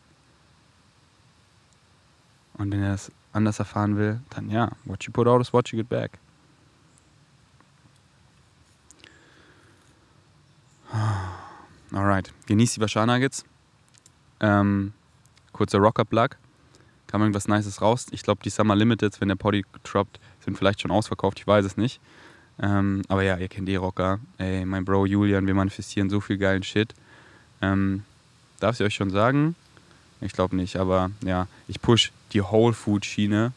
Und 2.54 2.72
wenn 2.72 2.82
er 2.82 2.94
es 2.94 3.12
anders 3.34 3.60
erfahren 3.60 3.98
will, 3.98 4.22
dann 4.30 4.50
ja, 4.50 4.72
what 4.86 5.04
you 5.04 5.12
put 5.12 5.28
out 5.28 5.42
is 5.42 5.52
what 5.52 5.70
you 5.70 5.78
get 5.78 5.90
back. 5.90 6.18
Alright, 11.94 12.32
genießt 12.48 12.76
die 12.76 12.80
Bashar 12.80 13.06
Nuggets. 13.06 13.46
Ähm, 14.40 14.94
kurzer 15.52 15.80
Rocker-Plug. 15.80 16.30
Kam 17.08 17.22
irgendwas 17.22 17.48
Nices 17.48 17.82
raus. 17.82 18.08
Ich 18.12 18.24
glaube, 18.24 18.42
die 18.44 18.50
Summer 18.50 18.76
Limiteds, 18.76 19.20
wenn 19.20 19.28
der 19.28 19.36
Poddy 19.36 19.66
droppt, 19.84 20.20
sind 20.44 20.58
vielleicht 20.58 20.82
schon 20.82 20.92
ausverkauft. 20.92 21.40
Ich 21.40 21.48
weiß 21.48 21.66
es 21.66 21.78
nicht. 21.78 22.00
Ähm, 22.62 23.02
aber 23.08 23.24
ja, 23.24 23.38
ihr 23.38 23.48
kennt 23.48 23.68
die 23.68 23.76
Rocker. 23.76 24.20
Ey, 24.38 24.66
mein 24.66 24.86
Bro 24.86 25.06
Julian, 25.06 25.48
wir 25.48 25.54
manifestieren 25.54 26.10
so 26.10 26.22
viel 26.22 26.38
geilen 26.38 26.64
Shit. 26.64 26.94
Ähm, 27.62 28.04
darf 28.60 28.80
ich 28.80 28.86
euch 28.86 28.96
schon 28.96 29.10
sagen? 29.10 29.56
Ich 30.22 30.34
glaube 30.34 30.56
nicht, 30.56 30.78
aber 30.78 31.12
ja, 31.24 31.48
ich 31.68 31.82
push 31.82 32.12
die 32.34 32.44
Whole 32.44 32.74
Food 32.74 33.06
Schiene 33.06 33.54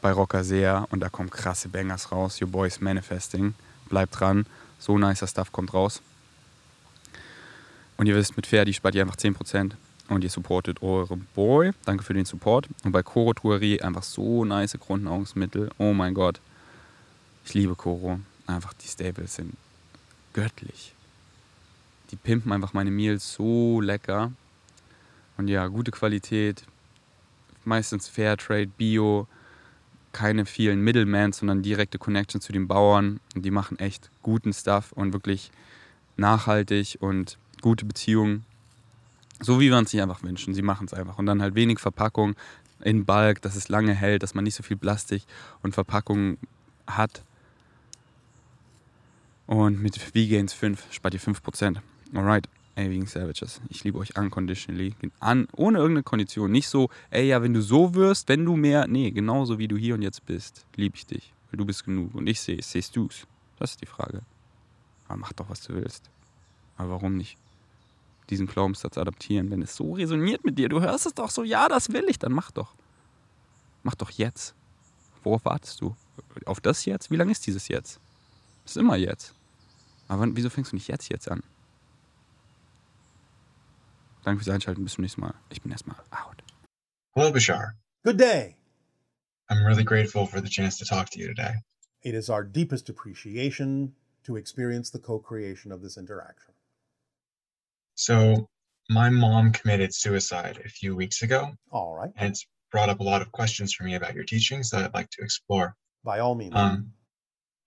bei 0.00 0.12
Rocker 0.12 0.42
sehr 0.42 0.86
und 0.90 1.00
da 1.00 1.08
kommen 1.08 1.30
krasse 1.30 1.68
Bangers 1.68 2.10
raus. 2.10 2.40
Your 2.40 2.48
Boys 2.48 2.80
Manifesting. 2.80 3.54
Bleibt 3.88 4.18
dran. 4.18 4.46
So 4.78 4.96
nicer 4.96 5.26
Stuff 5.26 5.52
kommt 5.52 5.74
raus. 5.74 6.02
Und 7.98 8.06
ihr 8.06 8.14
wisst, 8.14 8.36
mit 8.36 8.46
Ferdi 8.46 8.72
spart 8.72 8.94
ihr 8.94 9.02
einfach 9.02 9.16
10% 9.16 9.72
und 10.08 10.24
ihr 10.24 10.30
supportet 10.30 10.82
euren 10.82 11.26
Boy. 11.34 11.72
Danke 11.84 12.04
für 12.04 12.14
den 12.14 12.24
Support. 12.24 12.68
Und 12.84 12.92
bei 12.92 13.02
Koro 13.02 13.34
Tuari 13.34 13.80
einfach 13.80 14.04
so 14.04 14.44
nice 14.44 14.78
Grundnahrungsmittel. 14.78 15.70
Oh 15.78 15.92
mein 15.92 16.14
Gott. 16.14 16.40
Ich 17.44 17.54
liebe 17.54 17.74
Koro. 17.74 18.20
Einfach 18.46 18.72
die 18.72 18.86
Staples 18.86 19.34
sind 19.34 19.54
göttlich. 20.32 20.94
Die 22.10 22.16
pimpen 22.16 22.52
einfach 22.52 22.72
meine 22.72 22.92
Meals 22.92 23.34
so 23.34 23.80
lecker. 23.80 24.32
Und 25.36 25.48
ja, 25.48 25.66
gute 25.66 25.90
Qualität. 25.90 26.62
Meistens 27.64 28.08
Fairtrade, 28.08 28.68
Bio. 28.68 29.26
keine 30.12 30.46
vielen 30.46 30.80
Middlemen, 30.82 31.32
sondern 31.32 31.62
direkte 31.62 31.98
Connection 31.98 32.40
zu 32.40 32.52
den 32.52 32.68
Bauern. 32.68 33.18
Und 33.34 33.44
die 33.44 33.50
machen 33.50 33.78
echt 33.80 34.08
guten 34.22 34.52
Stuff 34.52 34.92
und 34.92 35.12
wirklich 35.12 35.50
nachhaltig 36.16 36.96
und 37.00 37.38
gute 37.62 37.84
Beziehungen. 37.84 38.44
So 39.40 39.60
wie 39.60 39.70
wir 39.70 39.78
uns 39.78 39.90
sich 39.90 40.02
einfach 40.02 40.22
wünschen. 40.22 40.54
Sie 40.54 40.62
machen 40.62 40.86
es 40.86 40.94
einfach. 40.94 41.18
Und 41.18 41.26
dann 41.26 41.42
halt 41.42 41.54
wenig 41.54 41.78
Verpackung 41.78 42.34
in 42.82 43.04
Bulk, 43.04 43.42
dass 43.42 43.56
es 43.56 43.68
lange 43.68 43.94
hält, 43.94 44.22
dass 44.22 44.34
man 44.34 44.44
nicht 44.44 44.54
so 44.54 44.62
viel 44.62 44.76
Plastik 44.76 45.22
und 45.62 45.74
Verpackung 45.74 46.38
hat. 46.86 47.22
Und 49.46 49.80
mit 49.80 50.14
Vegans 50.14 50.52
5 50.52 50.92
spart 50.92 51.14
ihr 51.14 51.20
5%. 51.20 51.78
Alright. 52.14 52.48
Ey, 52.74 52.90
wegen 52.90 53.06
Savages. 53.06 53.60
Ich 53.70 53.82
liebe 53.82 53.98
euch 53.98 54.16
unconditionally. 54.16 54.94
An, 55.18 55.48
ohne 55.56 55.78
irgendeine 55.78 56.04
Kondition. 56.04 56.52
Nicht 56.52 56.68
so, 56.68 56.90
ey, 57.10 57.26
ja, 57.26 57.42
wenn 57.42 57.52
du 57.52 57.60
so 57.60 57.94
wirst, 57.94 58.28
wenn 58.28 58.44
du 58.44 58.56
mehr. 58.56 58.86
Nee, 58.86 59.10
genauso 59.10 59.58
wie 59.58 59.66
du 59.66 59.76
hier 59.76 59.94
und 59.94 60.02
jetzt 60.02 60.24
bist, 60.26 60.64
liebe 60.76 60.94
ich 60.96 61.06
dich. 61.06 61.32
Weil 61.50 61.58
du 61.58 61.64
bist 61.64 61.84
genug. 61.84 62.14
Und 62.14 62.28
ich 62.28 62.40
sehe 62.40 62.58
es. 62.58 62.70
Sehst 62.70 62.94
du's? 62.94 63.26
Das 63.58 63.72
ist 63.72 63.80
die 63.80 63.86
Frage. 63.86 64.20
Aber 65.08 65.16
mach 65.16 65.32
doch, 65.32 65.48
was 65.48 65.62
du 65.62 65.74
willst. 65.74 66.08
Aber 66.76 66.90
warum 66.90 67.16
nicht? 67.16 67.36
Diesen 68.30 68.46
Glaubenssatz 68.46 68.98
adaptieren, 68.98 69.50
wenn 69.50 69.62
es 69.62 69.74
so 69.74 69.94
resoniert 69.94 70.44
mit 70.44 70.58
dir. 70.58 70.68
Du 70.68 70.80
hörst 70.80 71.06
es 71.06 71.14
doch 71.14 71.30
so, 71.30 71.44
ja, 71.44 71.68
das 71.68 71.92
will 71.92 72.04
ich, 72.08 72.18
dann 72.18 72.32
mach 72.32 72.50
doch. 72.50 72.74
Mach 73.82 73.94
doch 73.94 74.10
jetzt. 74.10 74.54
Worauf 75.22 75.44
wartest 75.44 75.80
du? 75.80 75.96
Auf 76.44 76.60
das 76.60 76.84
jetzt? 76.84 77.10
Wie 77.10 77.16
lange 77.16 77.32
ist 77.32 77.46
dieses 77.46 77.68
jetzt? 77.68 78.00
ist 78.64 78.76
immer 78.76 78.96
jetzt. 78.96 79.34
Aber 80.08 80.26
wieso 80.36 80.50
fängst 80.50 80.72
du 80.72 80.76
nicht 80.76 80.88
jetzt 80.88 81.08
jetzt 81.08 81.30
an? 81.30 81.42
Danke 84.24 84.42
fürs 84.42 84.54
Einschalten. 84.54 84.84
Bis 84.84 84.94
zum 84.94 85.02
nächsten 85.02 85.20
Mal. 85.20 85.34
Ich 85.48 85.62
bin 85.62 85.72
erstmal 85.72 85.96
out. 86.10 86.42
Hello, 87.14 87.32
Bashar. 87.32 87.74
Good 88.04 88.18
day. 88.18 88.56
I'm 89.50 89.64
really 89.64 89.84
grateful 89.84 90.26
for 90.26 90.40
the 90.42 90.48
chance 90.48 90.76
to 90.78 90.84
talk 90.84 91.10
to 91.10 91.18
you 91.18 91.28
today. 91.28 91.62
It 92.02 92.14
is 92.14 92.28
our 92.28 92.44
deepest 92.44 92.90
appreciation 92.90 93.94
to 94.24 94.36
experience 94.36 94.90
the 94.90 94.98
co 94.98 95.18
creation 95.18 95.72
of 95.72 95.80
this 95.80 95.96
interaction. 95.96 96.54
So, 98.02 98.48
my 98.88 99.10
mom 99.10 99.50
committed 99.52 99.92
suicide 99.92 100.62
a 100.64 100.68
few 100.68 100.94
weeks 100.94 101.22
ago, 101.22 101.50
All 101.72 101.96
right. 101.96 102.10
and 102.16 102.30
it's 102.30 102.46
brought 102.70 102.88
up 102.88 103.00
a 103.00 103.02
lot 103.02 103.22
of 103.22 103.32
questions 103.32 103.74
for 103.74 103.82
me 103.82 103.96
about 103.96 104.14
your 104.14 104.22
teachings 104.22 104.70
that 104.70 104.84
I'd 104.84 104.94
like 104.94 105.10
to 105.10 105.22
explore. 105.22 105.74
By 106.04 106.20
all 106.20 106.36
means. 106.36 106.54
Um, 106.54 106.92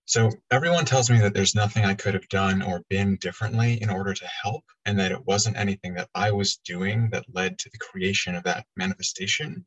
so, 0.06 0.30
everyone 0.50 0.86
tells 0.86 1.10
me 1.10 1.18
that 1.20 1.34
there's 1.34 1.54
nothing 1.54 1.84
I 1.84 1.92
could 1.94 2.14
have 2.14 2.28
done 2.30 2.62
or 2.62 2.80
been 2.88 3.16
differently 3.16 3.80
in 3.82 3.90
order 3.90 4.14
to 4.14 4.26
help, 4.42 4.64
and 4.86 4.98
that 5.00 5.12
it 5.12 5.26
wasn't 5.26 5.58
anything 5.58 5.94
that 5.94 6.08
I 6.14 6.32
was 6.32 6.56
doing 6.64 7.10
that 7.10 7.26
led 7.30 7.58
to 7.58 7.68
the 7.70 7.78
creation 7.78 8.34
of 8.34 8.44
that 8.44 8.64
manifestation. 8.74 9.66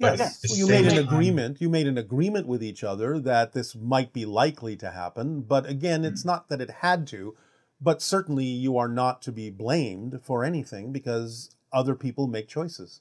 but 0.00 0.18
yes. 0.18 0.40
Well, 0.48 0.58
you 0.58 0.66
made 0.66 0.86
an 0.86 0.94
time- 0.96 1.08
agreement. 1.14 1.60
You 1.60 1.68
made 1.68 1.86
an 1.86 1.98
agreement 1.98 2.46
with 2.46 2.62
each 2.62 2.82
other 2.82 3.20
that 3.20 3.52
this 3.52 3.76
might 3.76 4.14
be 4.14 4.24
likely 4.24 4.76
to 4.78 4.90
happen. 4.90 5.42
But 5.42 5.66
again, 5.68 6.06
it's 6.06 6.24
not 6.24 6.48
that 6.48 6.62
it 6.62 6.70
had 6.80 7.06
to, 7.08 7.36
but 7.80 8.02
certainly 8.02 8.44
you 8.44 8.76
are 8.76 8.88
not 8.88 9.22
to 9.22 9.32
be 9.32 9.50
blamed 9.50 10.20
for 10.22 10.44
anything 10.44 10.92
because 10.92 11.56
other 11.72 11.94
people 11.94 12.26
make 12.26 12.48
choices. 12.48 13.00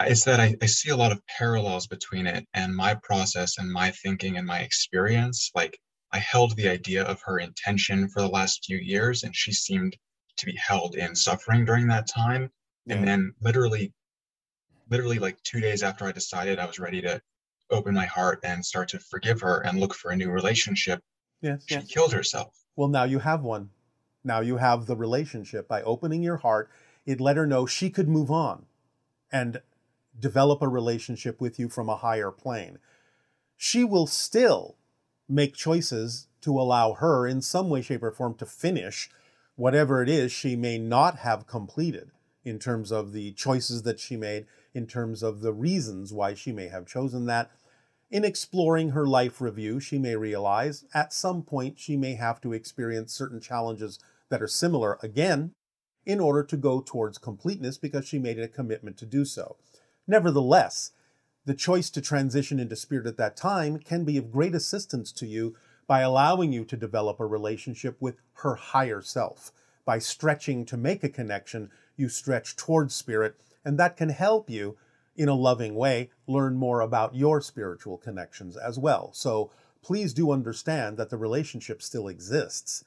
It's 0.00 0.24
that 0.24 0.40
I, 0.40 0.54
I 0.60 0.66
see 0.66 0.90
a 0.90 0.96
lot 0.96 1.12
of 1.12 1.26
parallels 1.26 1.86
between 1.86 2.26
it 2.26 2.46
and 2.52 2.76
my 2.76 2.94
process 3.02 3.56
and 3.56 3.72
my 3.72 3.90
thinking 3.92 4.36
and 4.36 4.46
my 4.46 4.58
experience. 4.60 5.50
Like 5.54 5.78
I 6.12 6.18
held 6.18 6.54
the 6.56 6.68
idea 6.68 7.02
of 7.04 7.22
her 7.24 7.38
intention 7.38 8.08
for 8.08 8.20
the 8.20 8.28
last 8.28 8.64
few 8.66 8.76
years, 8.76 9.22
and 9.22 9.34
she 9.34 9.52
seemed 9.52 9.96
to 10.36 10.46
be 10.46 10.56
held 10.56 10.96
in 10.96 11.16
suffering 11.16 11.64
during 11.64 11.88
that 11.88 12.06
time. 12.06 12.50
Yeah. 12.84 12.96
And 12.96 13.08
then 13.08 13.32
literally, 13.40 13.94
literally 14.90 15.18
like 15.18 15.42
two 15.44 15.60
days 15.60 15.82
after 15.82 16.04
I 16.04 16.12
decided 16.12 16.58
I 16.58 16.66
was 16.66 16.78
ready 16.78 17.00
to 17.00 17.20
open 17.70 17.94
my 17.94 18.06
heart 18.06 18.40
and 18.44 18.64
start 18.64 18.88
to 18.90 18.98
forgive 18.98 19.40
her 19.40 19.60
and 19.64 19.80
look 19.80 19.94
for 19.94 20.10
a 20.10 20.16
new 20.16 20.30
relationship, 20.30 21.00
Yes. 21.40 21.64
she 21.66 21.80
killed 21.82 22.12
herself. 22.12 22.54
Well, 22.76 22.88
now 22.88 23.04
you 23.04 23.20
have 23.20 23.42
one. 23.42 23.70
Now 24.22 24.40
you 24.40 24.58
have 24.58 24.86
the 24.86 24.96
relationship. 24.96 25.66
By 25.66 25.82
opening 25.82 26.22
your 26.22 26.36
heart, 26.36 26.70
it 27.06 27.20
let 27.20 27.36
her 27.36 27.46
know 27.46 27.64
she 27.66 27.90
could 27.90 28.08
move 28.08 28.30
on 28.30 28.66
and 29.32 29.62
develop 30.18 30.62
a 30.62 30.68
relationship 30.68 31.40
with 31.40 31.58
you 31.58 31.68
from 31.68 31.88
a 31.88 31.96
higher 31.96 32.30
plane. 32.30 32.78
She 33.56 33.82
will 33.82 34.06
still 34.06 34.76
make 35.28 35.54
choices 35.54 36.28
to 36.42 36.60
allow 36.60 36.92
her, 36.94 37.26
in 37.26 37.40
some 37.42 37.68
way, 37.70 37.82
shape, 37.82 38.02
or 38.02 38.12
form, 38.12 38.34
to 38.34 38.46
finish 38.46 39.10
whatever 39.56 40.02
it 40.02 40.08
is 40.08 40.30
she 40.30 40.54
may 40.54 40.78
not 40.78 41.18
have 41.18 41.46
completed 41.46 42.10
in 42.44 42.58
terms 42.58 42.92
of 42.92 43.12
the 43.12 43.32
choices 43.32 43.82
that 43.82 43.98
she 43.98 44.16
made, 44.16 44.46
in 44.74 44.86
terms 44.86 45.22
of 45.22 45.40
the 45.40 45.52
reasons 45.52 46.12
why 46.12 46.34
she 46.34 46.52
may 46.52 46.68
have 46.68 46.86
chosen 46.86 47.26
that. 47.26 47.50
In 48.08 48.24
exploring 48.24 48.90
her 48.90 49.06
life 49.06 49.40
review, 49.40 49.80
she 49.80 49.98
may 49.98 50.14
realize 50.14 50.84
at 50.94 51.12
some 51.12 51.42
point 51.42 51.80
she 51.80 51.96
may 51.96 52.14
have 52.14 52.40
to 52.42 52.52
experience 52.52 53.12
certain 53.12 53.40
challenges 53.40 53.98
that 54.28 54.40
are 54.40 54.48
similar 54.48 54.98
again 55.02 55.52
in 56.04 56.20
order 56.20 56.44
to 56.44 56.56
go 56.56 56.80
towards 56.80 57.18
completeness 57.18 57.78
because 57.78 58.06
she 58.06 58.20
made 58.20 58.38
a 58.38 58.46
commitment 58.46 58.96
to 58.98 59.06
do 59.06 59.24
so. 59.24 59.56
Nevertheless, 60.06 60.92
the 61.46 61.54
choice 61.54 61.90
to 61.90 62.00
transition 62.00 62.60
into 62.60 62.76
spirit 62.76 63.08
at 63.08 63.16
that 63.16 63.36
time 63.36 63.78
can 63.78 64.04
be 64.04 64.16
of 64.16 64.30
great 64.30 64.54
assistance 64.54 65.10
to 65.12 65.26
you 65.26 65.56
by 65.88 66.00
allowing 66.00 66.52
you 66.52 66.64
to 66.64 66.76
develop 66.76 67.18
a 67.18 67.26
relationship 67.26 67.96
with 68.00 68.16
her 68.34 68.54
higher 68.54 69.02
self. 69.02 69.52
By 69.84 69.98
stretching 69.98 70.64
to 70.66 70.76
make 70.76 71.02
a 71.02 71.08
connection, 71.08 71.70
you 71.96 72.08
stretch 72.08 72.54
towards 72.54 72.94
spirit, 72.94 73.36
and 73.64 73.78
that 73.78 73.96
can 73.96 74.10
help 74.10 74.48
you 74.48 74.76
in 75.16 75.28
a 75.28 75.34
loving 75.34 75.74
way 75.74 76.10
learn 76.26 76.56
more 76.56 76.80
about 76.80 77.14
your 77.14 77.40
spiritual 77.40 77.96
connections 77.96 78.56
as 78.56 78.78
well. 78.78 79.10
So 79.12 79.50
please 79.82 80.12
do 80.12 80.32
understand 80.32 80.96
that 80.96 81.10
the 81.10 81.16
relationship 81.16 81.82
still 81.82 82.08
exists. 82.08 82.84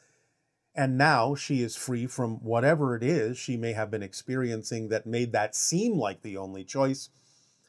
And 0.75 0.97
now 0.97 1.35
she 1.35 1.61
is 1.61 1.75
free 1.75 2.05
from 2.07 2.43
whatever 2.43 2.95
it 2.95 3.03
is 3.03 3.37
she 3.37 3.57
may 3.57 3.73
have 3.73 3.91
been 3.91 4.03
experiencing 4.03 4.89
that 4.89 5.05
made 5.05 5.31
that 5.31 5.55
seem 5.55 5.97
like 5.97 6.21
the 6.21 6.37
only 6.37 6.63
choice. 6.63 7.09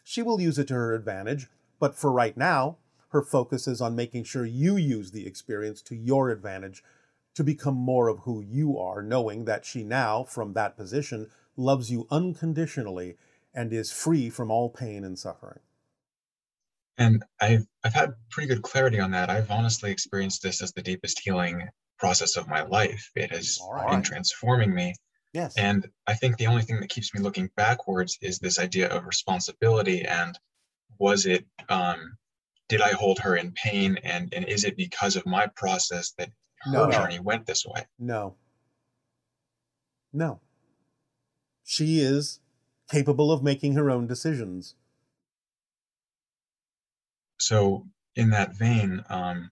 She 0.04 0.22
will 0.22 0.40
use 0.40 0.58
it 0.58 0.68
to 0.68 0.74
her 0.74 0.94
advantage, 0.94 1.48
but 1.78 1.94
for 1.94 2.12
right 2.12 2.36
now, 2.36 2.76
her 3.10 3.22
focus 3.22 3.66
is 3.66 3.80
on 3.80 3.96
making 3.96 4.24
sure 4.24 4.44
you 4.44 4.76
use 4.76 5.10
the 5.10 5.26
experience 5.26 5.82
to 5.82 5.96
your 5.96 6.30
advantage 6.30 6.84
to 7.34 7.42
become 7.42 7.74
more 7.74 8.08
of 8.08 8.20
who 8.20 8.40
you 8.40 8.78
are, 8.78 9.02
knowing 9.02 9.44
that 9.44 9.64
she 9.64 9.82
now, 9.82 10.24
from 10.24 10.52
that 10.52 10.76
position, 10.76 11.28
loves 11.56 11.90
you 11.90 12.06
unconditionally 12.10 13.16
and 13.54 13.72
is 13.72 13.92
free 13.92 14.30
from 14.30 14.50
all 14.50 14.70
pain 14.70 15.04
and 15.04 15.18
suffering. 15.18 15.60
And 16.98 17.22
I've 17.40 17.66
I've 17.84 17.94
had 17.94 18.10
pretty 18.30 18.48
good 18.48 18.62
clarity 18.62 19.00
on 19.00 19.10
that. 19.12 19.30
I've 19.30 19.50
honestly 19.50 19.90
experienced 19.90 20.42
this 20.42 20.62
as 20.62 20.72
the 20.72 20.82
deepest 20.82 21.20
healing 21.20 21.68
process 21.98 22.36
of 22.36 22.48
my 22.48 22.62
life. 22.62 23.10
It 23.14 23.30
has 23.32 23.58
All 23.60 23.88
been 23.90 24.02
transforming 24.02 24.74
me. 24.74 24.94
Yes. 25.32 25.56
And 25.56 25.86
I 26.06 26.14
think 26.14 26.36
the 26.36 26.46
only 26.46 26.62
thing 26.62 26.80
that 26.80 26.90
keeps 26.90 27.14
me 27.14 27.20
looking 27.20 27.48
backwards 27.56 28.18
is 28.20 28.38
this 28.38 28.58
idea 28.58 28.88
of 28.88 29.06
responsibility 29.06 30.02
and 30.02 30.38
was 30.98 31.24
it 31.26 31.46
um 31.68 32.16
did 32.68 32.82
I 32.82 32.92
hold 32.92 33.18
her 33.20 33.36
in 33.36 33.52
pain 33.52 33.98
and 34.04 34.32
and 34.34 34.44
is 34.46 34.64
it 34.64 34.76
because 34.76 35.16
of 35.16 35.24
my 35.26 35.46
process 35.56 36.12
that 36.18 36.30
her 36.62 36.72
No. 36.72 36.90
journey 36.90 37.18
went 37.18 37.46
this 37.46 37.64
way? 37.64 37.86
No. 37.98 38.36
No. 40.12 40.40
She 41.64 42.00
is 42.00 42.39
capable 42.90 43.30
of 43.32 43.42
making 43.42 43.74
her 43.74 43.90
own 43.90 44.06
decisions. 44.06 44.74
So 47.38 47.86
in 48.16 48.30
that 48.30 48.56
vein, 48.56 49.04
um 49.08 49.50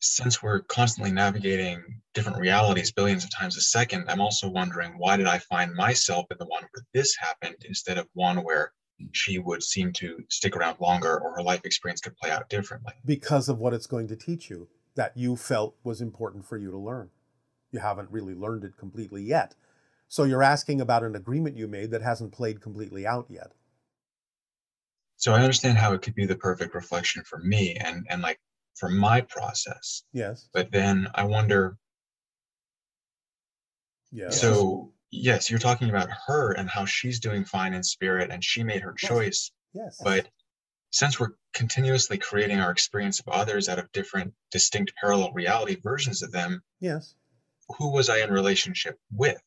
since 0.00 0.40
we're 0.40 0.60
constantly 0.60 1.10
navigating 1.10 2.00
different 2.14 2.38
realities 2.38 2.92
billions 2.92 3.24
of 3.24 3.30
times 3.30 3.56
a 3.56 3.60
second, 3.60 4.04
I'm 4.08 4.20
also 4.20 4.48
wondering 4.48 4.92
why 4.96 5.16
did 5.16 5.26
I 5.26 5.38
find 5.38 5.74
myself 5.74 6.26
in 6.30 6.36
the 6.38 6.46
one 6.46 6.62
where 6.62 6.84
this 6.94 7.16
happened 7.16 7.56
instead 7.64 7.98
of 7.98 8.06
one 8.14 8.44
where 8.44 8.72
she 9.10 9.38
would 9.38 9.62
seem 9.62 9.92
to 9.94 10.24
stick 10.28 10.54
around 10.56 10.78
longer 10.80 11.18
or 11.18 11.34
her 11.34 11.42
life 11.42 11.64
experience 11.64 12.00
could 12.00 12.16
play 12.16 12.30
out 12.30 12.48
differently. 12.48 12.92
because 13.04 13.48
of 13.48 13.58
what 13.58 13.74
it's 13.74 13.86
going 13.86 14.06
to 14.08 14.16
teach 14.16 14.48
you 14.48 14.68
that 14.94 15.16
you 15.16 15.34
felt 15.34 15.74
was 15.82 16.00
important 16.00 16.44
for 16.44 16.56
you 16.56 16.70
to 16.70 16.78
learn. 16.78 17.10
You 17.72 17.80
haven't 17.80 18.10
really 18.10 18.34
learned 18.34 18.64
it 18.64 18.76
completely 18.76 19.22
yet. 19.22 19.54
So 20.12 20.24
you're 20.24 20.42
asking 20.42 20.82
about 20.82 21.04
an 21.04 21.16
agreement 21.16 21.56
you 21.56 21.66
made 21.66 21.92
that 21.92 22.02
hasn't 22.02 22.32
played 22.32 22.60
completely 22.60 23.06
out 23.06 23.24
yet. 23.30 23.50
So 25.16 25.32
I 25.32 25.40
understand 25.40 25.78
how 25.78 25.94
it 25.94 26.02
could 26.02 26.14
be 26.14 26.26
the 26.26 26.36
perfect 26.36 26.74
reflection 26.74 27.24
for 27.24 27.38
me 27.38 27.76
and 27.76 28.06
and 28.10 28.20
like 28.20 28.38
for 28.74 28.90
my 28.90 29.22
process. 29.22 30.02
Yes. 30.12 30.50
But 30.52 30.70
then 30.70 31.08
I 31.14 31.24
wonder 31.24 31.78
Yes. 34.10 34.38
so 34.38 34.92
yes, 35.10 35.48
you're 35.48 35.58
talking 35.58 35.88
about 35.88 36.10
her 36.26 36.52
and 36.52 36.68
how 36.68 36.84
she's 36.84 37.18
doing 37.18 37.46
fine 37.46 37.72
in 37.72 37.82
spirit 37.82 38.30
and 38.30 38.44
she 38.44 38.62
made 38.62 38.82
her 38.82 38.94
Yes. 39.00 39.08
choice. 39.08 39.50
yes. 39.72 39.98
But 40.04 40.28
since 40.90 41.18
we're 41.18 41.36
continuously 41.54 42.18
creating 42.18 42.60
our 42.60 42.70
experience 42.70 43.18
of 43.18 43.28
others 43.28 43.66
out 43.70 43.78
of 43.78 43.90
different, 43.92 44.34
distinct, 44.50 44.92
parallel 45.00 45.32
reality 45.32 45.76
versions 45.82 46.22
of 46.22 46.32
them, 46.32 46.62
yes. 46.80 47.14
who 47.78 47.90
was 47.92 48.10
I 48.10 48.18
in 48.18 48.30
relationship 48.30 48.98
with? 49.10 49.40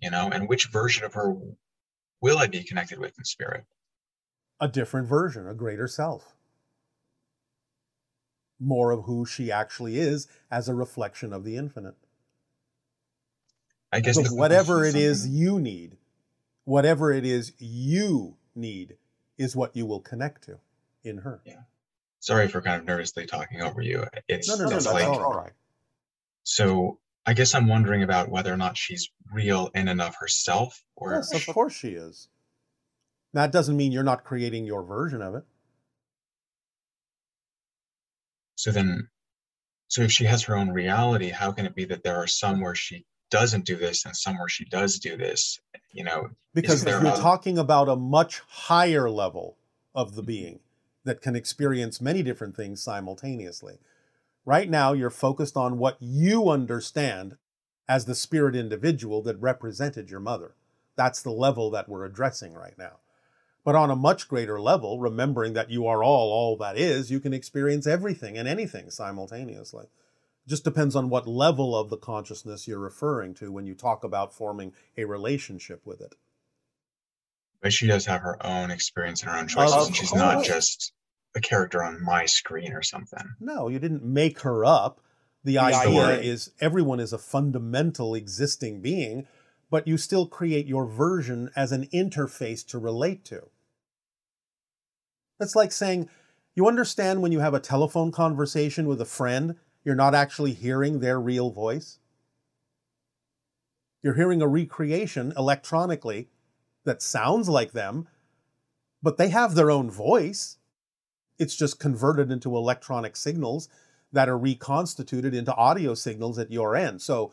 You 0.00 0.10
know, 0.10 0.30
and 0.32 0.48
which 0.48 0.66
version 0.68 1.04
of 1.04 1.14
her 1.14 1.34
will 2.20 2.38
I 2.38 2.46
be 2.46 2.62
connected 2.62 2.98
with 2.98 3.16
in 3.18 3.24
spirit? 3.24 3.64
a 4.62 4.68
different 4.68 5.08
version, 5.08 5.46
a 5.48 5.54
greater 5.54 5.88
self. 5.88 6.34
More 8.58 8.90
of 8.90 9.04
who 9.04 9.24
she 9.24 9.50
actually 9.50 9.98
is 9.98 10.28
as 10.50 10.68
a 10.68 10.74
reflection 10.74 11.32
of 11.32 11.44
the 11.44 11.56
infinite. 11.56 11.94
I 13.90 14.00
guess 14.00 14.16
So 14.16 14.22
the 14.22 14.34
whatever 14.34 14.84
it 14.84 14.92
conclusion 14.92 15.10
is 15.10 15.22
something- 15.22 15.38
you 15.38 15.60
need, 15.60 15.96
whatever 16.64 17.10
it 17.10 17.24
is 17.24 17.52
you 17.58 18.36
need, 18.54 18.98
is 19.38 19.56
what 19.56 19.74
you 19.74 19.86
will 19.86 20.00
connect 20.00 20.42
to 20.44 20.60
in 21.04 21.16
her. 21.18 21.40
Yeah. 21.46 21.62
Sorry 22.18 22.46
for 22.46 22.60
kind 22.60 22.78
of 22.78 22.86
nervously 22.86 23.24
talking 23.24 23.62
over 23.62 23.80
you. 23.80 24.04
It's 24.28 24.46
No, 24.46 24.56
no, 24.56 24.64
no, 24.68 24.76
it's 24.76 24.84
that's 24.84 24.94
like 24.94 25.08
all 25.08 25.32
right. 25.34 25.54
so. 26.42 26.98
I 27.26 27.34
guess 27.34 27.54
I'm 27.54 27.68
wondering 27.68 28.02
about 28.02 28.30
whether 28.30 28.52
or 28.52 28.56
not 28.56 28.76
she's 28.76 29.10
real 29.32 29.70
in 29.74 29.88
and 29.88 30.00
of 30.00 30.14
herself, 30.18 30.82
or 30.96 31.12
Yes, 31.12 31.34
of 31.34 31.54
course 31.54 31.74
she 31.74 31.90
is. 31.90 32.28
That 33.32 33.52
doesn't 33.52 33.76
mean 33.76 33.92
you're 33.92 34.02
not 34.02 34.24
creating 34.24 34.64
your 34.64 34.82
version 34.82 35.22
of 35.22 35.34
it. 35.34 35.44
so 38.60 38.70
then, 38.70 39.08
so 39.88 40.02
if 40.02 40.12
she 40.12 40.24
has 40.24 40.42
her 40.42 40.54
own 40.54 40.68
reality, 40.70 41.30
how 41.30 41.50
can 41.50 41.64
it 41.64 41.74
be 41.74 41.86
that 41.86 42.04
there 42.04 42.16
are 42.16 42.26
some 42.26 42.60
where 42.60 42.74
she 42.74 43.06
doesn't 43.30 43.64
do 43.64 43.76
this 43.76 44.04
and 44.04 44.14
some 44.14 44.38
where 44.38 44.50
she 44.50 44.66
does 44.66 44.98
do 44.98 45.16
this? 45.16 45.58
You 45.92 46.04
know, 46.04 46.28
Because 46.52 46.84
you're 46.84 47.00
talking 47.00 47.56
about 47.56 47.88
a 47.88 47.96
much 47.96 48.42
higher 48.46 49.08
level 49.08 49.56
of 49.94 50.14
the 50.14 50.20
mm-hmm. 50.20 50.26
being 50.26 50.60
that 51.04 51.22
can 51.22 51.34
experience 51.34 52.00
many 52.00 52.22
different 52.22 52.54
things 52.54 52.82
simultaneously. 52.82 53.78
Right 54.44 54.68
now, 54.68 54.92
you're 54.92 55.10
focused 55.10 55.56
on 55.56 55.78
what 55.78 55.96
you 56.00 56.48
understand 56.48 57.36
as 57.88 58.04
the 58.04 58.14
spirit 58.14 58.56
individual 58.56 59.22
that 59.22 59.40
represented 59.40 60.10
your 60.10 60.20
mother. 60.20 60.54
That's 60.96 61.22
the 61.22 61.30
level 61.32 61.70
that 61.70 61.88
we're 61.88 62.04
addressing 62.04 62.54
right 62.54 62.76
now. 62.78 62.98
But 63.64 63.74
on 63.74 63.90
a 63.90 63.96
much 63.96 64.28
greater 64.28 64.60
level, 64.60 64.98
remembering 64.98 65.52
that 65.52 65.70
you 65.70 65.86
are 65.86 66.02
all, 66.02 66.32
all 66.32 66.56
that 66.58 66.78
is, 66.78 67.10
you 67.10 67.20
can 67.20 67.34
experience 67.34 67.86
everything 67.86 68.38
and 68.38 68.48
anything 68.48 68.90
simultaneously. 68.90 69.86
Just 70.46 70.64
depends 70.64 70.96
on 70.96 71.10
what 71.10 71.28
level 71.28 71.76
of 71.76 71.90
the 71.90 71.98
consciousness 71.98 72.66
you're 72.66 72.78
referring 72.78 73.34
to 73.34 73.52
when 73.52 73.66
you 73.66 73.74
talk 73.74 74.02
about 74.02 74.32
forming 74.34 74.72
a 74.96 75.04
relationship 75.04 75.84
with 75.84 76.00
it. 76.00 76.14
but 77.60 77.72
she 77.72 77.86
does 77.86 78.06
have 78.06 78.22
her 78.22 78.44
own 78.44 78.70
experience 78.70 79.22
and 79.22 79.30
her 79.30 79.38
own 79.38 79.46
choices, 79.48 79.74
Of 79.74 79.86
and 79.88 79.96
she's 79.96 80.14
not 80.14 80.42
just 80.44 80.92
a 81.34 81.40
character 81.40 81.82
on 81.82 82.02
my 82.02 82.26
screen 82.26 82.72
or 82.72 82.82
something. 82.82 83.34
No, 83.38 83.68
you 83.68 83.78
didn't 83.78 84.04
make 84.04 84.40
her 84.40 84.64
up. 84.64 85.00
The, 85.42 85.58
idea 85.58 85.94
word. 85.94 86.24
is 86.24 86.50
everyone 86.60 87.00
is 87.00 87.12
a 87.12 87.18
fundamental 87.18 88.14
existing 88.14 88.82
being, 88.82 89.26
but 89.70 89.86
you 89.86 89.96
still 89.96 90.26
create 90.26 90.66
your 90.66 90.86
version 90.86 91.50
as 91.56 91.72
an 91.72 91.86
interface 91.94 92.66
to 92.66 92.78
relate 92.78 93.24
to. 93.26 93.48
That's 95.38 95.56
like 95.56 95.72
saying, 95.72 96.10
you 96.54 96.68
understand 96.68 97.22
when 97.22 97.32
you 97.32 97.40
have 97.40 97.54
a 97.54 97.60
telephone 97.60 98.12
conversation 98.12 98.86
with 98.86 99.00
a 99.00 99.06
friend, 99.06 99.56
you're 99.82 99.94
not 99.94 100.14
actually 100.14 100.52
hearing 100.52 101.00
their 101.00 101.18
real 101.18 101.50
voice? 101.50 101.98
You're 104.02 104.14
hearing 104.14 104.42
a 104.42 104.48
recreation 104.48 105.32
electronically 105.36 106.28
that 106.84 107.02
sounds 107.02 107.48
like 107.48 107.72
them, 107.72 108.08
but 109.02 109.16
they 109.16 109.28
have 109.28 109.54
their 109.54 109.70
own 109.70 109.90
voice. 109.90 110.58
It's 111.40 111.56
just 111.56 111.80
converted 111.80 112.30
into 112.30 112.54
electronic 112.54 113.16
signals 113.16 113.68
that 114.12 114.28
are 114.28 114.38
reconstituted 114.38 115.34
into 115.34 115.54
audio 115.54 115.94
signals 115.94 116.38
at 116.38 116.52
your 116.52 116.76
end. 116.76 117.00
So 117.00 117.32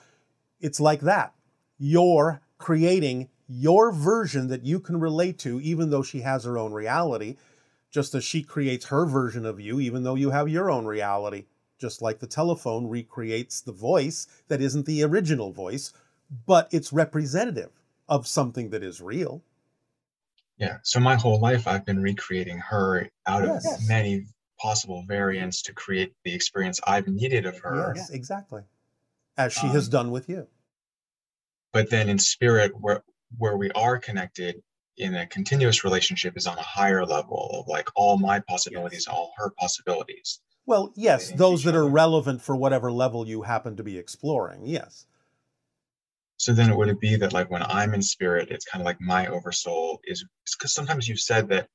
it's 0.61 0.79
like 0.79 1.01
that. 1.01 1.33
You're 1.77 2.41
creating 2.57 3.29
your 3.49 3.91
version 3.91 4.47
that 4.47 4.63
you 4.65 4.79
can 4.79 4.99
relate 4.99 5.37
to, 5.39 5.59
even 5.59 5.89
though 5.89 6.03
she 6.03 6.21
has 6.21 6.45
her 6.45 6.57
own 6.57 6.71
reality, 6.71 7.35
just 7.91 8.15
as 8.15 8.23
she 8.23 8.43
creates 8.43 8.85
her 8.85 9.05
version 9.05 9.45
of 9.45 9.59
you, 9.59 9.79
even 9.81 10.03
though 10.03 10.15
you 10.15 10.31
have 10.31 10.49
your 10.49 10.71
own 10.71 10.85
reality. 10.85 11.45
Just 11.77 12.01
like 12.01 12.19
the 12.19 12.27
telephone 12.27 12.87
recreates 12.87 13.59
the 13.61 13.73
voice 13.73 14.25
that 14.47 14.61
isn't 14.61 14.85
the 14.85 15.03
original 15.03 15.51
voice, 15.51 15.91
but 16.45 16.67
it's 16.71 16.93
representative 16.93 17.71
of 18.07 18.25
something 18.25 18.69
that 18.69 18.83
is 18.83 19.01
real. 19.01 19.43
Yeah. 20.57 20.77
So 20.83 20.99
my 20.99 21.15
whole 21.15 21.39
life, 21.39 21.67
I've 21.67 21.85
been 21.85 22.01
recreating 22.01 22.57
her 22.59 23.09
out 23.27 23.43
of 23.43 23.63
many 23.87 24.25
possible 24.59 25.03
variants 25.07 25.61
to 25.63 25.73
create 25.73 26.13
the 26.23 26.33
experience 26.33 26.79
I've 26.85 27.07
needed 27.07 27.45
of 27.45 27.59
her. 27.59 27.93
Yes, 27.95 28.09
exactly. 28.09 28.63
As 29.37 29.53
she 29.53 29.67
has 29.67 29.85
Um, 29.85 29.91
done 29.91 30.11
with 30.11 30.27
you. 30.29 30.47
But 31.73 31.89
then 31.91 32.09
in 32.09 32.17
spirit, 32.17 32.71
where 32.79 33.03
where 33.37 33.57
we 33.57 33.69
are 33.71 33.99
connected 33.99 34.63
in 34.95 35.13
a 35.13 35.27
continuous 35.27 35.83
relationship 35.83 36.35
is 36.37 36.47
on 36.47 36.57
a 36.57 36.61
higher 36.61 37.05
level 37.05 37.59
of 37.59 37.67
like 37.67 37.89
all 37.95 38.17
my 38.17 38.39
possibilities, 38.39 39.05
all 39.05 39.33
her 39.37 39.51
possibilities. 39.51 40.39
Well, 40.65 40.91
yes, 40.95 41.31
those 41.31 41.59
each 41.61 41.65
that 41.65 41.75
are 41.75 41.87
relevant 41.87 42.41
for 42.41 42.55
whatever 42.55 42.91
level 42.91 43.27
you 43.27 43.43
happen 43.43 43.75
to 43.77 43.83
be 43.83 43.97
exploring. 43.97 44.65
Yes. 44.65 45.05
So 46.37 46.53
then 46.53 46.69
it 46.69 46.77
would 46.77 46.89
it 46.89 46.99
be 46.99 47.15
that 47.17 47.33
like 47.33 47.49
when 47.49 47.63
I'm 47.63 47.93
in 47.93 48.01
spirit, 48.01 48.49
it's 48.51 48.65
kind 48.65 48.81
of 48.81 48.85
like 48.85 49.01
my 49.01 49.27
oversoul 49.27 49.99
is 50.05 50.23
because 50.57 50.73
sometimes 50.73 51.07
you've 51.07 51.19
said 51.19 51.49
that 51.49 51.67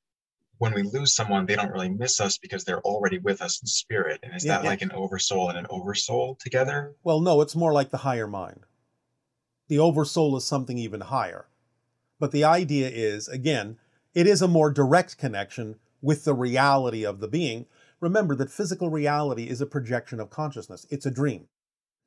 when 0.58 0.72
we 0.72 0.82
lose 0.82 1.14
someone, 1.14 1.46
they 1.46 1.56
don't 1.56 1.72
really 1.72 1.88
miss 1.88 2.20
us 2.20 2.38
because 2.38 2.64
they're 2.64 2.80
already 2.82 3.18
with 3.18 3.42
us 3.42 3.60
in 3.60 3.66
spirit. 3.66 4.20
And 4.22 4.34
is 4.34 4.44
Yeah. 4.44 4.58
that 4.58 4.64
like 4.64 4.80
an 4.80 4.92
oversoul 4.92 5.48
and 5.48 5.58
an 5.58 5.66
oversoul 5.68 6.36
together? 6.40 6.94
Well, 7.02 7.20
no, 7.20 7.40
it's 7.40 7.56
more 7.56 7.72
like 7.72 7.90
the 7.90 7.98
higher 7.98 8.28
mind. 8.28 8.60
The 9.66 9.80
oversoul 9.80 10.36
is 10.36 10.44
something 10.44 10.78
even 10.78 11.00
higher. 11.00 11.46
But 12.20 12.30
the 12.30 12.44
idea 12.44 12.88
is, 12.88 13.26
again, 13.26 13.78
it 14.14 14.28
is 14.28 14.42
a 14.42 14.48
more 14.48 14.70
direct 14.70 15.18
connection 15.18 15.80
with 16.00 16.24
the 16.24 16.34
reality 16.34 17.04
of 17.04 17.18
the 17.18 17.28
being. 17.28 17.66
Remember 17.98 18.36
that 18.36 18.50
physical 18.50 18.90
reality 18.90 19.48
is 19.48 19.60
a 19.60 19.66
projection 19.66 20.20
of 20.20 20.30
consciousness, 20.30 20.86
it's 20.90 21.06
a 21.06 21.10
dream. 21.10 21.48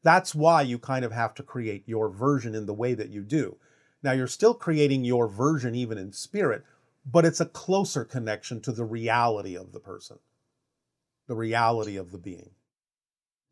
That's 0.05 0.35
why 0.35 0.61
you 0.61 0.77
kind 0.77 1.03
of 1.03 1.11
have 1.13 1.33
to 1.33 1.41
create 1.41 1.81
your 1.87 2.09
version 2.09 2.53
in 2.53 2.67
the 2.67 2.75
way 2.75 2.93
that 2.93 3.09
you 3.09 3.23
do. 3.23 3.57
Now, 4.03 4.11
you're 4.11 4.27
still 4.27 4.53
creating 4.53 5.03
your 5.03 5.27
version 5.27 5.73
even 5.73 5.97
in 5.97 6.13
spirit, 6.13 6.63
but 7.11 7.25
it's 7.25 7.41
a 7.41 7.47
closer 7.47 8.05
connection 8.05 8.61
to 8.61 8.71
the 8.71 8.85
reality 8.85 9.57
of 9.57 9.71
the 9.71 9.79
person, 9.79 10.19
the 11.27 11.33
reality 11.33 11.97
of 11.97 12.11
the 12.11 12.19
being. 12.19 12.51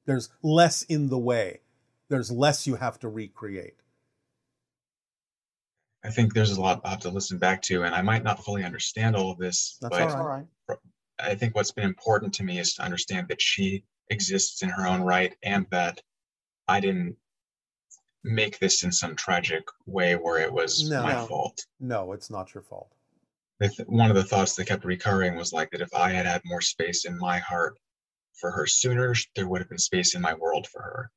There's 0.06 0.30
less 0.44 0.84
in 0.84 1.10
the 1.10 1.18
way, 1.18 1.62
there's 2.10 2.32
less 2.32 2.68
you 2.68 2.76
have 2.76 3.00
to 3.00 3.10
recreate. 3.10 3.78
I 6.04 6.12
think 6.12 6.36
there's 6.36 6.52
a 6.52 6.62
lot 6.62 6.82
I'll 6.84 6.92
have 6.92 7.00
to 7.00 7.10
listen 7.10 7.40
back 7.40 7.64
to, 7.64 7.82
and 7.82 7.96
I 7.96 8.04
might 8.04 8.24
not 8.24 8.44
fully 8.46 8.64
understand 8.64 9.16
all 9.16 9.32
of 9.32 9.40
this, 9.40 9.80
That's 9.82 9.98
but 9.98 10.12
all 10.12 10.24
right. 10.28 10.46
I 11.20 11.34
think 11.34 11.56
what's 11.56 11.72
been 11.72 11.86
important 11.86 12.32
to 12.36 12.44
me 12.44 12.60
is 12.60 12.76
to 12.76 12.84
understand 12.84 13.30
that 13.30 13.42
she 13.42 13.86
exists 14.12 14.62
in 14.62 14.70
her 14.70 14.86
own 14.86 15.02
right 15.02 15.36
and 15.42 15.66
that 15.72 16.00
I 16.68 16.80
didn't 16.80 17.18
make 18.24 18.60
this 18.60 18.84
in 18.84 18.92
some 18.92 19.16
tragic 19.16 19.64
way 19.86 20.16
where 20.16 20.40
it 20.40 20.52
was 20.52 20.90
No. 20.90 21.04
my 21.04 21.14
No. 21.14 21.26
fault. 21.28 21.66
No, 21.80 22.14
it's 22.14 22.30
not 22.30 22.54
your 22.54 22.64
fault. 22.64 22.92
One 23.86 24.10
of 24.10 24.16
the 24.16 24.24
thoughts 24.24 24.56
that 24.56 24.66
kept 24.68 24.84
recurring 24.84 25.36
was 25.36 25.54
like 25.54 25.72
that 25.72 25.82
if 25.82 25.94
I 25.94 26.12
had 26.12 26.26
had 26.26 26.42
more 26.46 26.62
space 26.62 27.06
in 27.06 27.18
my 27.18 27.38
heart 27.40 27.78
for 28.34 28.52
her 28.52 28.66
sooner, 28.66 29.14
there 29.36 29.48
would 29.48 29.62
have 29.62 29.70
been 29.70 29.78
space 29.78 30.16
in 30.16 30.22
my 30.22 30.34
world 30.34 30.68
for 30.68 30.82
her. 30.82 31.12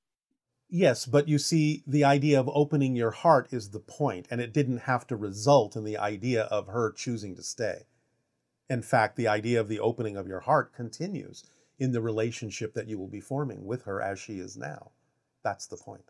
Yes, 0.68 1.06
but 1.06 1.28
you 1.28 1.38
see, 1.38 1.82
the 1.86 2.04
idea 2.04 2.38
of 2.38 2.48
opening 2.48 2.94
your 2.96 3.12
heart 3.12 3.52
is 3.52 3.70
the 3.70 3.80
point, 3.80 4.26
and 4.30 4.40
it 4.40 4.52
didn't 4.52 4.78
have 4.78 5.06
to 5.08 5.16
result 5.16 5.76
in 5.76 5.84
the 5.84 5.96
idea 5.96 6.42
of 6.44 6.66
her 6.68 6.92
choosing 6.92 7.34
to 7.36 7.42
stay. 7.42 7.86
In 8.68 8.82
fact, 8.82 9.16
the 9.16 9.28
idea 9.28 9.60
of 9.60 9.68
the 9.68 9.78
opening 9.80 10.16
of 10.16 10.26
your 10.26 10.40
heart 10.40 10.72
continues 10.72 11.44
in 11.78 11.92
the 11.92 12.00
relationship 12.00 12.74
that 12.74 12.88
you 12.88 12.98
will 12.98 13.06
be 13.08 13.20
forming 13.20 13.64
with 13.64 13.84
her 13.84 14.02
as 14.02 14.18
she 14.18 14.38
is 14.40 14.56
now. 14.56 14.90
That's 15.46 15.68
the 15.68 15.76
point. 15.76 16.02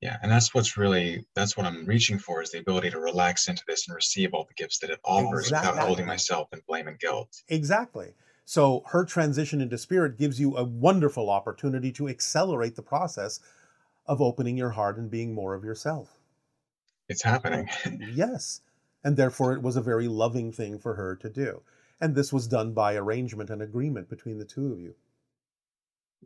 Yeah, 0.00 0.16
and 0.22 0.32
that's 0.32 0.54
what's 0.54 0.78
really 0.78 1.26
that's 1.34 1.54
what 1.54 1.66
I'm 1.66 1.84
reaching 1.84 2.18
for 2.18 2.40
is 2.40 2.50
the 2.50 2.60
ability 2.60 2.88
to 2.92 2.98
relax 2.98 3.46
into 3.46 3.62
this 3.68 3.86
and 3.86 3.94
receive 3.94 4.32
all 4.32 4.44
the 4.44 4.54
gifts 4.54 4.78
that 4.78 4.88
it 4.88 5.00
offers 5.04 5.50
without 5.50 5.76
holding 5.76 6.06
myself 6.06 6.48
in 6.50 6.62
blame 6.66 6.88
and 6.88 6.98
guilt. 6.98 7.42
Exactly. 7.48 8.14
So 8.46 8.82
her 8.86 9.04
transition 9.04 9.60
into 9.60 9.76
spirit 9.76 10.16
gives 10.16 10.40
you 10.40 10.56
a 10.56 10.64
wonderful 10.64 11.28
opportunity 11.28 11.92
to 11.92 12.08
accelerate 12.08 12.74
the 12.74 12.82
process 12.82 13.38
of 14.06 14.22
opening 14.22 14.56
your 14.56 14.70
heart 14.70 14.96
and 14.96 15.10
being 15.10 15.34
more 15.34 15.52
of 15.52 15.62
yourself. 15.62 16.18
It's 17.10 17.22
happening. 17.22 17.68
Yes. 18.14 18.62
And 19.04 19.18
therefore, 19.18 19.52
it 19.52 19.60
was 19.60 19.76
a 19.76 19.82
very 19.82 20.08
loving 20.08 20.52
thing 20.52 20.78
for 20.78 20.94
her 20.94 21.16
to 21.16 21.28
do. 21.28 21.60
And 22.00 22.14
this 22.14 22.32
was 22.32 22.46
done 22.46 22.72
by 22.72 22.94
arrangement 22.94 23.50
and 23.50 23.60
agreement 23.60 24.08
between 24.08 24.38
the 24.38 24.46
two 24.46 24.72
of 24.72 24.80
you. 24.80 24.94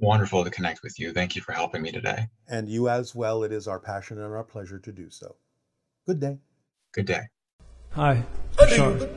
Wonderful 0.00 0.44
to 0.44 0.50
connect 0.50 0.82
with 0.82 0.98
you. 1.00 1.12
Thank 1.12 1.34
you 1.34 1.42
for 1.42 1.52
helping 1.52 1.82
me 1.82 1.90
today. 1.90 2.28
And 2.48 2.68
you 2.68 2.88
as 2.88 3.14
well, 3.14 3.42
it 3.42 3.52
is 3.52 3.66
our 3.66 3.80
passion 3.80 4.22
and 4.22 4.32
our 4.32 4.44
pleasure 4.44 4.78
to 4.78 4.92
do 4.92 5.10
so. 5.10 5.36
Good 6.06 6.20
day. 6.20 6.38
Good 6.92 7.06
day. 7.06 7.22
Hi. 7.90 8.22
Sean. 8.68 9.08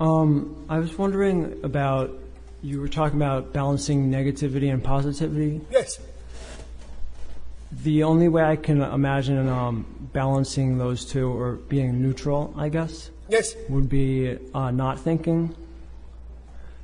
Um, 0.00 0.64
I 0.68 0.78
was 0.78 0.96
wondering 0.96 1.60
about 1.62 2.10
you 2.62 2.80
were 2.80 2.88
talking 2.88 3.18
about 3.18 3.52
balancing 3.52 4.10
negativity 4.10 4.72
and 4.72 4.82
positivity. 4.82 5.60
Yes. 5.70 5.98
The 7.82 8.02
only 8.04 8.28
way 8.28 8.42
I 8.42 8.56
can 8.56 8.80
imagine 8.82 9.48
um, 9.48 10.08
balancing 10.12 10.78
those 10.78 11.04
two 11.04 11.28
or 11.28 11.54
being 11.56 12.00
neutral, 12.02 12.54
I 12.56 12.68
guess, 12.68 13.10
Yes. 13.28 13.54
would 13.68 13.88
be 13.88 14.36
uh, 14.54 14.70
not 14.70 15.00
thinking. 15.00 15.54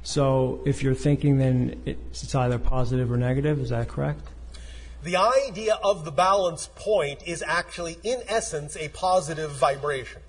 So 0.08 0.60
if 0.64 0.82
you're 0.82 0.94
thinking, 0.94 1.36
then 1.36 1.82
it's 1.84 2.34
either 2.34 2.58
positive 2.58 3.12
or 3.12 3.18
negative. 3.18 3.60
Is 3.60 3.68
that 3.68 3.88
correct? 3.88 4.22
The 5.02 5.16
idea 5.16 5.78
of 5.84 6.06
the 6.06 6.10
balance 6.10 6.70
point 6.74 7.20
is 7.26 7.44
actually, 7.46 7.98
in 8.02 8.22
essence, 8.26 8.74
a 8.74 8.88
positive 8.88 9.50
vibration 9.50 10.22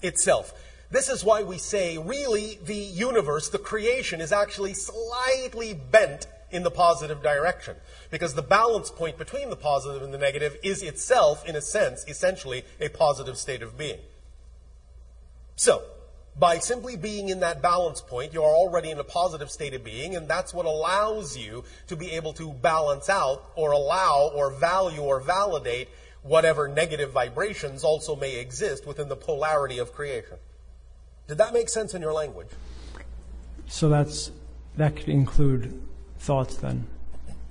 itself. 0.00 0.54
This 0.90 1.10
is 1.10 1.22
why 1.22 1.42
we 1.42 1.58
say, 1.58 1.98
really, 1.98 2.58
the 2.64 2.74
universe, 2.74 3.50
the 3.50 3.58
creation, 3.58 4.22
is 4.22 4.32
actually 4.32 4.72
slightly 4.72 5.74
bent 5.74 6.26
in 6.50 6.62
the 6.62 6.70
positive 6.70 7.22
direction. 7.22 7.76
Because 8.10 8.32
the 8.32 8.40
balance 8.40 8.90
point 8.90 9.18
between 9.18 9.50
the 9.50 9.56
positive 9.56 10.02
and 10.02 10.14
the 10.14 10.18
negative 10.18 10.56
is 10.62 10.82
itself, 10.82 11.46
in 11.46 11.54
a 11.54 11.60
sense, 11.60 12.02
essentially 12.08 12.64
a 12.80 12.88
positive 12.88 13.36
state 13.36 13.60
of 13.60 13.76
being. 13.76 14.00
So, 15.54 15.82
by 16.38 16.58
simply 16.58 16.96
being 16.96 17.28
in 17.28 17.40
that 17.40 17.60
balance 17.60 18.00
point, 18.00 18.32
you 18.32 18.42
are 18.42 18.54
already 18.54 18.90
in 18.90 18.98
a 18.98 19.04
positive 19.04 19.50
state 19.50 19.74
of 19.74 19.84
being, 19.84 20.16
and 20.16 20.28
that's 20.28 20.54
what 20.54 20.66
allows 20.66 21.36
you 21.36 21.64
to 21.88 21.96
be 21.96 22.10
able 22.12 22.32
to 22.34 22.52
balance 22.52 23.08
out 23.08 23.50
or 23.54 23.72
allow 23.72 24.30
or 24.34 24.50
value 24.50 25.02
or 25.02 25.20
validate 25.20 25.88
whatever 26.22 26.68
negative 26.68 27.10
vibrations 27.10 27.84
also 27.84 28.16
may 28.16 28.38
exist 28.38 28.86
within 28.86 29.08
the 29.08 29.16
polarity 29.16 29.78
of 29.78 29.92
creation. 29.92 30.38
Did 31.28 31.38
that 31.38 31.52
make 31.52 31.68
sense 31.68 31.94
in 31.94 32.02
your 32.02 32.12
language? 32.12 32.48
So 33.68 33.88
that's 33.88 34.30
that 34.76 34.96
could 34.96 35.08
include 35.08 35.82
thoughts 36.18 36.56
then. 36.56 36.86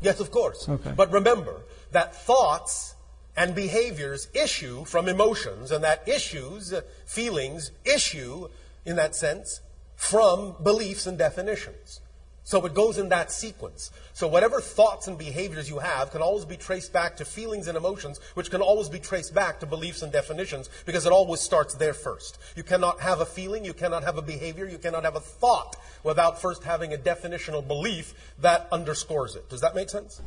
Yes, 0.02 0.20
of 0.20 0.32
course. 0.32 0.68
Okay. 0.68 0.94
But 0.96 1.12
remember 1.12 1.62
that 1.92 2.16
thoughts 2.16 2.96
and 3.36 3.56
behaviors 3.56 4.28
issue 4.34 4.84
from 4.86 5.08
emotions, 5.08 5.72
and 5.72 5.84
that 5.84 6.08
issues, 6.08 6.74
feelings, 7.06 7.72
issue, 7.86 8.50
in 8.86 8.96
that 8.96 9.16
sense, 9.16 9.62
from 9.96 10.56
beliefs 10.64 11.06
and 11.06 11.18
definitions. 11.18 12.02
So 12.44 12.66
it 12.66 12.74
goes 12.74 12.98
in 12.98 13.10
that 13.10 13.32
sequence. 13.32 13.92
So 14.14 14.28
whatever 14.28 14.60
thoughts 14.60 15.08
and 15.08 15.18
behaviors 15.18 15.70
you 15.70 15.80
have 15.80 16.12
can 16.12 16.22
always 16.22 16.44
be 16.44 16.58
traced 16.58 16.92
back 16.92 17.16
to 17.18 17.26
feelings 17.26 17.68
and 17.68 17.78
emotions, 17.78 18.20
which 18.34 18.50
can 18.50 18.62
always 18.62 18.90
be 18.90 19.00
traced 19.00 19.34
back 19.36 19.60
to 19.60 19.68
beliefs 19.68 20.02
and 20.02 20.12
definitions, 20.12 20.70
because 20.86 21.06
it 21.06 21.12
always 21.12 21.40
starts 21.40 21.76
there 21.76 21.94
first. 21.94 22.40
You 22.56 22.64
cannot 22.64 23.00
have 23.00 23.22
a 23.22 23.26
feeling, 23.26 23.64
you 23.64 23.74
cannot 23.74 24.04
have 24.04 24.18
a 24.18 24.22
behavior, 24.24 24.68
you 24.68 24.80
cannot 24.80 25.04
have 25.04 25.16
a 25.16 25.20
thought 25.20 25.78
without 26.04 26.42
first 26.42 26.64
having 26.64 26.94
a 26.94 26.98
definitional 26.98 27.66
belief 27.66 28.16
that 28.40 28.68
underscores 28.72 29.36
it. 29.36 29.48
Does 29.50 29.62
that 29.62 29.76
make 29.76 29.90
sense? 29.90 30.20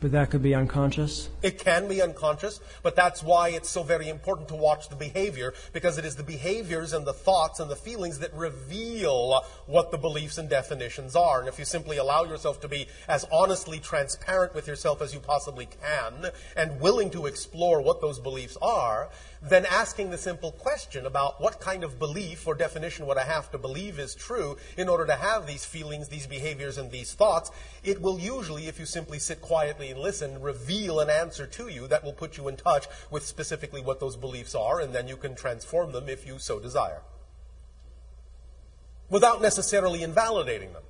But 0.00 0.12
that 0.12 0.30
could 0.30 0.42
be 0.44 0.54
unconscious. 0.54 1.28
It 1.42 1.58
can 1.58 1.88
be 1.88 2.00
unconscious, 2.00 2.60
but 2.84 2.94
that's 2.94 3.20
why 3.20 3.48
it's 3.48 3.68
so 3.68 3.82
very 3.82 4.08
important 4.08 4.46
to 4.48 4.54
watch 4.54 4.88
the 4.88 4.94
behavior, 4.94 5.54
because 5.72 5.98
it 5.98 6.04
is 6.04 6.14
the 6.14 6.22
behaviors 6.22 6.92
and 6.92 7.04
the 7.04 7.12
thoughts 7.12 7.58
and 7.58 7.68
the 7.68 7.74
feelings 7.74 8.20
that 8.20 8.32
reveal 8.32 9.42
what 9.66 9.90
the 9.90 9.98
beliefs 9.98 10.38
and 10.38 10.48
definitions 10.48 11.16
are. 11.16 11.40
And 11.40 11.48
if 11.48 11.58
you 11.58 11.64
simply 11.64 11.96
allow 11.96 12.22
yourself 12.22 12.60
to 12.60 12.68
be 12.68 12.86
as 13.08 13.26
honestly 13.32 13.80
transparent 13.80 14.54
with 14.54 14.68
yourself 14.68 15.02
as 15.02 15.12
you 15.12 15.18
possibly 15.18 15.66
can, 15.66 16.30
and 16.56 16.80
willing 16.80 17.10
to 17.10 17.26
explore 17.26 17.82
what 17.82 18.00
those 18.00 18.20
beliefs 18.20 18.56
are, 18.62 19.10
then 19.42 19.66
asking 19.66 20.10
the 20.10 20.18
simple 20.18 20.52
question 20.52 21.06
about 21.06 21.40
what 21.40 21.60
kind 21.60 21.84
of 21.84 21.98
belief 21.98 22.46
or 22.46 22.54
definition 22.54 23.06
would 23.06 23.18
I 23.18 23.24
have 23.24 23.50
to 23.52 23.58
believe 23.58 23.98
is 23.98 24.14
true 24.14 24.56
in 24.76 24.88
order 24.88 25.06
to 25.06 25.14
have 25.14 25.46
these 25.46 25.64
feelings, 25.64 26.08
these 26.08 26.26
behaviors, 26.26 26.78
and 26.78 26.90
these 26.90 27.14
thoughts, 27.14 27.50
it 27.84 28.00
will 28.00 28.18
usually, 28.18 28.66
if 28.66 28.80
you 28.80 28.86
simply 28.86 29.18
sit 29.18 29.40
quietly 29.40 29.90
and 29.90 30.00
listen, 30.00 30.40
reveal 30.40 31.00
an 31.00 31.10
answer 31.10 31.46
to 31.46 31.68
you 31.68 31.86
that 31.86 32.02
will 32.02 32.12
put 32.12 32.36
you 32.36 32.48
in 32.48 32.56
touch 32.56 32.86
with 33.10 33.24
specifically 33.24 33.80
what 33.80 34.00
those 34.00 34.16
beliefs 34.16 34.54
are, 34.54 34.80
and 34.80 34.94
then 34.94 35.06
you 35.06 35.16
can 35.16 35.34
transform 35.34 35.92
them 35.92 36.08
if 36.08 36.26
you 36.26 36.38
so 36.38 36.58
desire. 36.58 37.02
Without 39.08 39.40
necessarily 39.40 40.02
invalidating 40.02 40.72
them. 40.72 40.82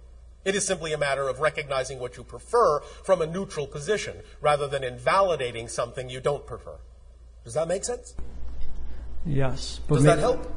It 0.45 0.55
is 0.55 0.65
simply 0.65 0.93
a 0.93 0.99
matter 0.99 1.29
of 1.29 1.41
recognizing 1.41 1.99
what 1.99 2.17
you 2.17 2.25
prefer 2.25 2.81
from 2.81 3.21
a 3.21 3.27
neutral 3.27 3.67
position 3.67 4.23
rather 4.41 4.67
than 4.67 4.83
invalidating 4.83 5.69
something 5.69 6.09
you 6.09 6.21
don't 6.21 6.47
prefer. 6.47 6.79
Does 7.45 7.55
that 7.55 7.69
make 7.69 7.85
sense? 7.85 8.15
Yes. 9.29 9.81
But 9.87 9.97
Does 9.97 10.05
may- 10.05 10.11
that 10.11 10.19
help? 10.19 10.55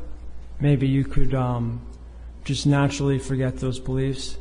Maybe 0.60 0.88
you 0.88 1.04
could 1.04 1.34
um, 1.34 1.82
just 2.46 2.66
naturally 2.66 3.20
forget 3.20 3.58
those 3.58 3.80
beliefs 3.80 4.38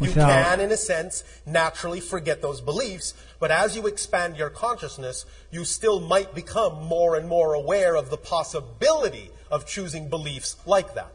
You 0.00 0.12
can, 0.12 0.60
in 0.60 0.72
a 0.72 0.76
sense, 0.76 1.22
naturally 1.46 2.00
forget 2.00 2.42
those 2.42 2.60
beliefs, 2.60 3.14
but 3.38 3.50
as 3.50 3.76
you 3.76 3.86
expand 3.86 4.36
your 4.36 4.50
consciousness, 4.50 5.24
you 5.50 5.64
still 5.64 6.00
might 6.00 6.34
become 6.34 6.84
more 6.84 7.16
and 7.16 7.28
more 7.28 7.54
aware 7.54 7.94
of 7.94 8.10
the 8.10 8.16
possibility 8.16 9.30
of 9.50 9.66
choosing 9.66 10.08
beliefs 10.08 10.56
like 10.66 10.94
that. 10.94 11.12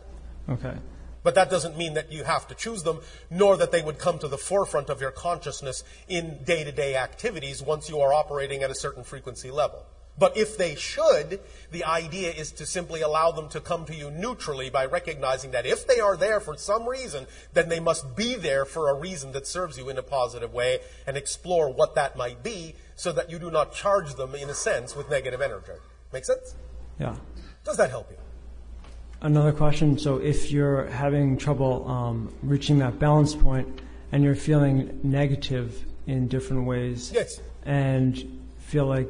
Okay. 0.49 0.75
But 1.23 1.35
that 1.35 1.49
doesn't 1.49 1.77
mean 1.77 1.95
that 1.95 2.11
you 2.11 2.23
have 2.23 2.47
to 2.47 2.55
choose 2.55 2.83
them, 2.83 3.01
nor 3.29 3.57
that 3.57 3.71
they 3.71 3.81
would 3.81 3.99
come 3.99 4.19
to 4.19 4.27
the 4.29 4.37
forefront 4.37 4.89
of 4.89 5.01
your 5.01 5.11
consciousness 5.11 5.83
in 6.07 6.43
day 6.45 6.63
to 6.63 6.71
day 6.71 6.95
activities 6.95 7.61
once 7.61 7.89
you 7.89 7.99
are 7.99 8.13
operating 8.13 8.63
at 8.63 8.71
a 8.71 8.75
certain 8.75 9.03
frequency 9.03 9.51
level. 9.51 9.85
But 10.19 10.35
if 10.35 10.57
they 10.57 10.73
should, 10.75 11.39
the 11.71 11.83
idea 11.83 12.31
is 12.31 12.51
to 12.53 12.65
simply 12.65 13.01
allow 13.01 13.31
them 13.31 13.49
to 13.49 13.59
come 13.59 13.85
to 13.85 13.95
you 13.95 14.09
neutrally 14.09 14.69
by 14.69 14.85
recognizing 14.85 15.51
that 15.51 15.65
if 15.67 15.85
they 15.85 15.99
are 15.99 16.17
there 16.17 16.39
for 16.39 16.57
some 16.57 16.87
reason, 16.87 17.27
then 17.53 17.69
they 17.69 17.79
must 17.79 18.15
be 18.15 18.33
there 18.35 18.65
for 18.65 18.89
a 18.89 18.95
reason 18.95 19.31
that 19.33 19.45
serves 19.45 19.77
you 19.77 19.89
in 19.89 19.97
a 19.97 20.03
positive 20.03 20.53
way 20.53 20.79
and 21.05 21.17
explore 21.17 21.71
what 21.71 21.93
that 21.95 22.17
might 22.17 22.41
be 22.41 22.73
so 22.95 23.11
that 23.11 23.29
you 23.29 23.37
do 23.37 23.51
not 23.51 23.73
charge 23.73 24.15
them, 24.15 24.33
in 24.33 24.49
a 24.49 24.55
sense, 24.55 24.95
with 24.95 25.07
negative 25.09 25.39
energy. 25.39 25.73
Make 26.11 26.25
sense? 26.25 26.55
Yeah. 26.99 27.15
Does 27.63 27.77
that 27.77 27.91
help 27.91 28.09
you? 28.09 28.17
Another 29.21 29.51
question. 29.51 29.97
So, 29.99 30.17
if 30.17 30.51
you're 30.51 30.87
having 30.87 31.37
trouble 31.37 31.87
um, 31.87 32.33
reaching 32.41 32.79
that 32.79 32.97
balance 32.97 33.35
point 33.35 33.81
and 34.11 34.23
you're 34.23 34.35
feeling 34.35 34.99
negative 35.03 35.83
in 36.07 36.27
different 36.27 36.65
ways, 36.65 37.11
Yes. 37.13 37.39
and 37.65 38.39
feel 38.59 38.85
like, 38.85 39.09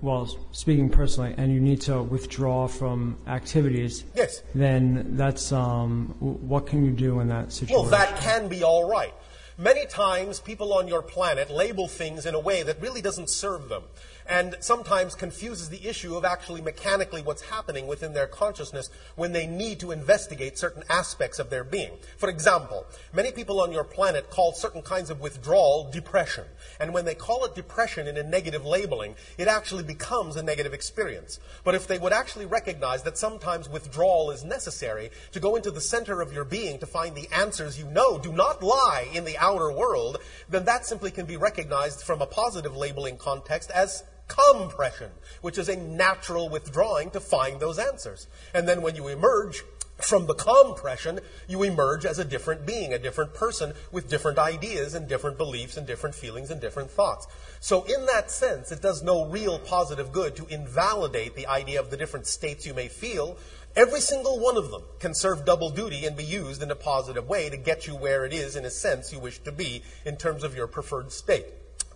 well, 0.00 0.26
speaking 0.52 0.88
personally, 0.90 1.34
and 1.36 1.52
you 1.52 1.60
need 1.60 1.80
to 1.82 2.02
withdraw 2.02 2.68
from 2.68 3.16
activities, 3.26 4.04
Yes. 4.14 4.42
then 4.54 5.16
that's 5.16 5.50
um, 5.52 6.14
what 6.20 6.66
can 6.66 6.84
you 6.84 6.92
do 6.92 7.20
in 7.20 7.28
that 7.28 7.52
situation? 7.52 7.82
Well, 7.82 7.90
that 7.90 8.16
can 8.20 8.48
be 8.48 8.62
all 8.62 8.88
right. 8.88 9.12
Many 9.60 9.86
times, 9.86 10.38
people 10.38 10.72
on 10.72 10.86
your 10.86 11.02
planet 11.02 11.50
label 11.50 11.88
things 11.88 12.26
in 12.26 12.34
a 12.36 12.38
way 12.38 12.62
that 12.62 12.80
really 12.80 13.02
doesn't 13.02 13.28
serve 13.28 13.68
them, 13.68 13.82
and 14.28 14.56
sometimes 14.60 15.14
confuses 15.14 15.70
the 15.70 15.88
issue 15.88 16.14
of 16.14 16.24
actually 16.24 16.60
mechanically 16.60 17.22
what's 17.22 17.42
happening 17.42 17.86
within 17.86 18.12
their 18.12 18.26
consciousness 18.26 18.90
when 19.16 19.32
they 19.32 19.46
need 19.46 19.80
to 19.80 19.90
investigate 19.90 20.58
certain 20.58 20.82
aspects 20.90 21.38
of 21.38 21.48
their 21.48 21.64
being. 21.64 21.92
For 22.18 22.28
example, 22.28 22.84
many 23.12 23.32
people 23.32 23.60
on 23.60 23.72
your 23.72 23.84
planet 23.84 24.30
call 24.30 24.52
certain 24.52 24.82
kinds 24.82 25.08
of 25.08 25.20
withdrawal 25.20 25.90
depression, 25.90 26.44
and 26.78 26.92
when 26.92 27.06
they 27.06 27.14
call 27.14 27.44
it 27.44 27.54
depression 27.54 28.06
in 28.06 28.16
a 28.18 28.22
negative 28.22 28.66
labeling, 28.66 29.14
it 29.38 29.48
actually 29.48 29.82
becomes 29.82 30.36
a 30.36 30.42
negative 30.42 30.74
experience. 30.74 31.40
But 31.64 31.74
if 31.74 31.86
they 31.86 31.98
would 31.98 32.12
actually 32.12 32.46
recognize 32.46 33.02
that 33.04 33.16
sometimes 33.16 33.68
withdrawal 33.68 34.30
is 34.30 34.44
necessary 34.44 35.10
to 35.32 35.40
go 35.40 35.56
into 35.56 35.70
the 35.70 35.80
center 35.80 36.20
of 36.20 36.32
your 36.32 36.44
being 36.44 36.78
to 36.80 36.86
find 36.86 37.16
the 37.16 37.28
answers 37.34 37.78
you 37.78 37.86
know 37.86 38.18
do 38.18 38.32
not 38.32 38.62
lie 38.62 39.08
in 39.14 39.24
the 39.24 39.38
outer 39.38 39.72
world, 39.72 40.18
then 40.50 40.66
that 40.66 40.84
simply 40.84 41.10
can 41.10 41.24
be 41.24 41.36
recognized 41.36 42.02
from 42.02 42.20
a 42.20 42.26
positive 42.26 42.76
labeling 42.76 43.16
context 43.16 43.70
as 43.70 44.04
compression, 44.28 45.10
which 45.40 45.58
is 45.58 45.68
a 45.68 45.76
natural 45.76 46.48
withdrawing 46.48 47.10
to 47.10 47.20
find 47.20 47.58
those 47.58 47.78
answers. 47.78 48.26
And 48.54 48.68
then 48.68 48.82
when 48.82 48.94
you 48.94 49.08
emerge 49.08 49.64
from 49.98 50.26
the 50.26 50.34
compression, 50.34 51.18
you 51.48 51.62
emerge 51.64 52.04
as 52.04 52.18
a 52.18 52.24
different 52.24 52.64
being, 52.64 52.92
a 52.92 52.98
different 52.98 53.34
person 53.34 53.72
with 53.90 54.08
different 54.08 54.38
ideas 54.38 54.94
and 54.94 55.08
different 55.08 55.36
beliefs 55.36 55.76
and 55.76 55.86
different 55.86 56.14
feelings 56.14 56.50
and 56.50 56.60
different 56.60 56.90
thoughts. 56.90 57.26
So, 57.60 57.82
in 57.82 58.06
that 58.06 58.30
sense, 58.30 58.70
it 58.70 58.80
does 58.80 59.02
no 59.02 59.26
real 59.26 59.58
positive 59.58 60.12
good 60.12 60.36
to 60.36 60.46
invalidate 60.46 61.34
the 61.34 61.48
idea 61.48 61.80
of 61.80 61.90
the 61.90 61.96
different 61.96 62.26
states 62.26 62.64
you 62.64 62.74
may 62.74 62.88
feel. 62.88 63.36
Every 63.74 64.00
single 64.00 64.38
one 64.38 64.56
of 64.56 64.70
them 64.70 64.82
can 65.00 65.14
serve 65.14 65.44
double 65.44 65.70
duty 65.70 66.06
and 66.06 66.16
be 66.16 66.24
used 66.24 66.62
in 66.62 66.70
a 66.70 66.76
positive 66.76 67.28
way 67.28 67.50
to 67.50 67.56
get 67.56 67.86
you 67.86 67.96
where 67.96 68.24
it 68.24 68.32
is, 68.32 68.54
in 68.56 68.64
a 68.64 68.70
sense, 68.70 69.12
you 69.12 69.18
wish 69.18 69.40
to 69.40 69.52
be 69.52 69.82
in 70.04 70.16
terms 70.16 70.44
of 70.44 70.54
your 70.54 70.68
preferred 70.68 71.10
state. 71.10 71.46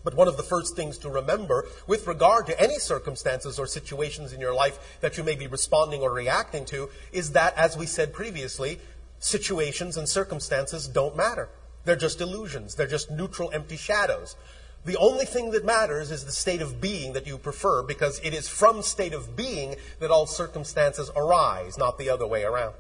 But 0.05 0.15
one 0.15 0.29
of 0.29 0.37
the 0.37 0.43
first 0.43 0.75
things 0.75 0.99
to 0.99 1.09
remember 1.09 1.67
with 1.87 2.07
regard 2.07 2.47
to 2.47 2.61
any 2.61 2.79
circumstances 2.79 3.59
or 3.59 3.67
situations 3.67 4.33
in 4.33 4.41
your 4.41 4.55
life 4.55 4.99
that 5.01 5.17
you 5.17 5.25
may 5.25 5.35
be 5.35 5.47
responding 5.47 6.03
or 6.03 6.13
reacting 6.13 6.65
to 6.67 6.91
is 7.13 7.33
that, 7.33 7.57
as 7.57 7.77
we 7.77 7.87
said 7.87 8.13
previously, 8.13 8.81
situations 9.19 9.97
and 9.97 10.09
circumstances 10.09 10.89
don't 10.89 11.17
matter. 11.17 11.49
They're 11.85 11.97
just 11.97 12.21
illusions. 12.21 12.75
They're 12.75 12.87
just 12.87 13.11
neutral, 13.11 13.51
empty 13.53 13.77
shadows. 13.77 14.37
The 14.85 14.97
only 14.97 15.25
thing 15.25 15.53
that 15.53 15.65
matters 15.65 16.11
is 16.11 16.25
the 16.25 16.33
state 16.33 16.61
of 16.61 16.81
being 16.81 17.13
that 17.13 17.27
you 17.27 17.39
prefer 17.39 17.83
because 17.83 18.21
it 18.25 18.35
is 18.35 18.49
from 18.49 18.83
state 18.83 19.13
of 19.13 19.37
being 19.37 19.77
that 20.01 20.11
all 20.11 20.27
circumstances 20.27 21.11
arise, 21.15 21.79
not 21.79 21.99
the 21.99 22.11
other 22.11 22.27
way 22.27 22.43
around. 22.43 22.75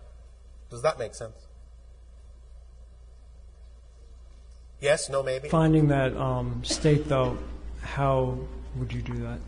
Does 0.69 0.83
that 0.83 0.99
make 0.99 1.15
sense? 1.15 1.47
Yes, 4.83 5.09
no, 5.09 5.23
maybe? 5.23 5.49
Finding 5.49 5.89
that 5.89 6.15
um, 6.17 6.63
state, 6.65 7.09
though, 7.09 7.39
how 7.83 8.37
would 8.75 8.93
you 8.93 9.01
do 9.01 9.15
that? 9.23 9.39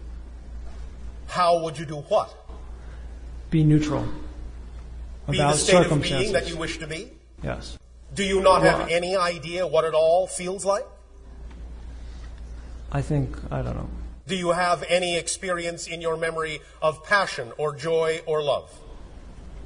How 1.27 1.59
would 1.59 1.77
you 1.77 1.85
do 1.85 1.97
what? 1.97 2.33
Be 3.51 3.65
neutral 3.65 4.07
Be 5.29 5.39
the 5.39 5.53
state 5.55 5.87
of 5.87 6.01
being 6.01 6.33
that 6.33 6.49
you 6.49 6.57
wish 6.57 6.79
to 6.79 6.87
be? 6.87 7.11
yes. 7.43 7.77
Do 8.15 8.23
you 8.23 8.41
not 8.41 8.63
have 8.63 8.89
any 8.91 9.17
idea 9.17 9.67
what 9.67 9.85
it 9.85 9.93
all 9.93 10.29
feels 10.29 10.65
like? 10.65 10.87
I 12.93 13.03
think 13.03 13.37
I 13.51 13.61
don't 13.61 13.75
know. 13.75 13.89
Do 14.29 14.37
you 14.37 14.53
have 14.53 14.85
any 14.89 15.17
experience 15.17 15.89
in 15.89 16.01
your 16.01 16.17
memory 16.17 16.61
of 16.81 17.03
passion 17.03 17.51
or 17.59 17.75
joy 17.75 18.21
or 18.25 18.41
love? 18.41 18.71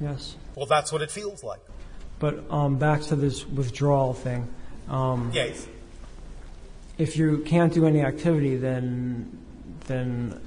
Yes. 0.01 0.35
Well, 0.55 0.65
that's 0.65 0.91
what 0.91 1.03
it 1.03 1.11
feels 1.11 1.43
like. 1.43 1.59
But 2.17 2.43
um, 2.49 2.79
back 2.79 3.01
to 3.03 3.15
this 3.15 3.45
withdrawal 3.45 4.15
thing. 4.15 4.47
Um, 4.89 5.31
Yes. 5.33 5.67
if 6.97 7.15
you 7.15 7.39
can't 7.45 7.73
do 7.73 7.85
any 7.85 8.01
activity, 8.01 8.55
then 8.55 9.37
then 9.87 10.39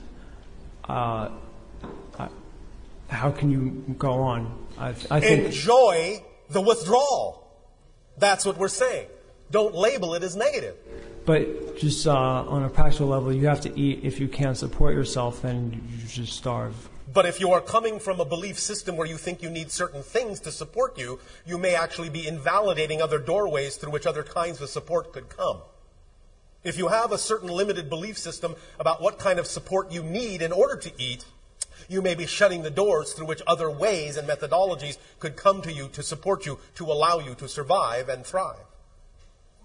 uh, 0.88 1.28
how 3.08 3.30
can 3.30 3.50
you 3.50 3.94
go 3.98 4.12
on? 4.22 4.58
I, 4.78 4.94
I 5.10 5.20
think 5.20 5.46
Enjoy 5.46 6.22
the 6.50 6.60
withdrawal. 6.60 7.46
That's 8.18 8.44
what 8.44 8.56
we're 8.56 8.68
saying. 8.68 9.08
Don't 9.50 9.74
label 9.74 10.14
it 10.14 10.22
as 10.22 10.34
negative. 10.36 10.76
But 11.24 11.78
just 11.78 12.06
uh, 12.06 12.12
on 12.14 12.64
a 12.64 12.68
practical 12.68 13.08
level, 13.08 13.32
you 13.32 13.46
have 13.46 13.60
to 13.62 13.78
eat. 13.78 14.00
If 14.02 14.18
you 14.18 14.28
can't 14.28 14.56
support 14.56 14.94
yourself, 14.94 15.42
then 15.42 15.82
you 15.90 16.06
just 16.06 16.32
starve. 16.32 16.74
But 17.10 17.26
if 17.26 17.40
you 17.40 17.50
are 17.52 17.60
coming 17.60 17.98
from 17.98 18.20
a 18.20 18.24
belief 18.24 18.58
system 18.58 18.96
where 18.96 19.06
you 19.06 19.16
think 19.16 19.42
you 19.42 19.50
need 19.50 19.70
certain 19.70 20.02
things 20.02 20.40
to 20.40 20.52
support 20.52 20.98
you, 20.98 21.18
you 21.46 21.58
may 21.58 21.74
actually 21.74 22.10
be 22.10 22.26
invalidating 22.26 23.02
other 23.02 23.18
doorways 23.18 23.76
through 23.76 23.92
which 23.92 24.06
other 24.06 24.22
kinds 24.22 24.60
of 24.60 24.68
support 24.68 25.12
could 25.12 25.28
come. 25.28 25.58
If 26.64 26.78
you 26.78 26.88
have 26.88 27.10
a 27.10 27.18
certain 27.18 27.48
limited 27.48 27.90
belief 27.90 28.16
system 28.16 28.54
about 28.78 29.02
what 29.02 29.18
kind 29.18 29.38
of 29.38 29.46
support 29.46 29.90
you 29.90 30.02
need 30.02 30.42
in 30.42 30.52
order 30.52 30.76
to 30.76 30.92
eat, 30.96 31.24
you 31.88 32.00
may 32.00 32.14
be 32.14 32.26
shutting 32.26 32.62
the 32.62 32.70
doors 32.70 33.12
through 33.12 33.26
which 33.26 33.42
other 33.46 33.68
ways 33.68 34.16
and 34.16 34.28
methodologies 34.28 34.96
could 35.18 35.36
come 35.36 35.60
to 35.62 35.72
you 35.72 35.88
to 35.88 36.02
support 36.02 36.46
you, 36.46 36.60
to 36.76 36.84
allow 36.84 37.18
you 37.18 37.34
to 37.34 37.48
survive 37.48 38.08
and 38.08 38.24
thrive. 38.24 38.56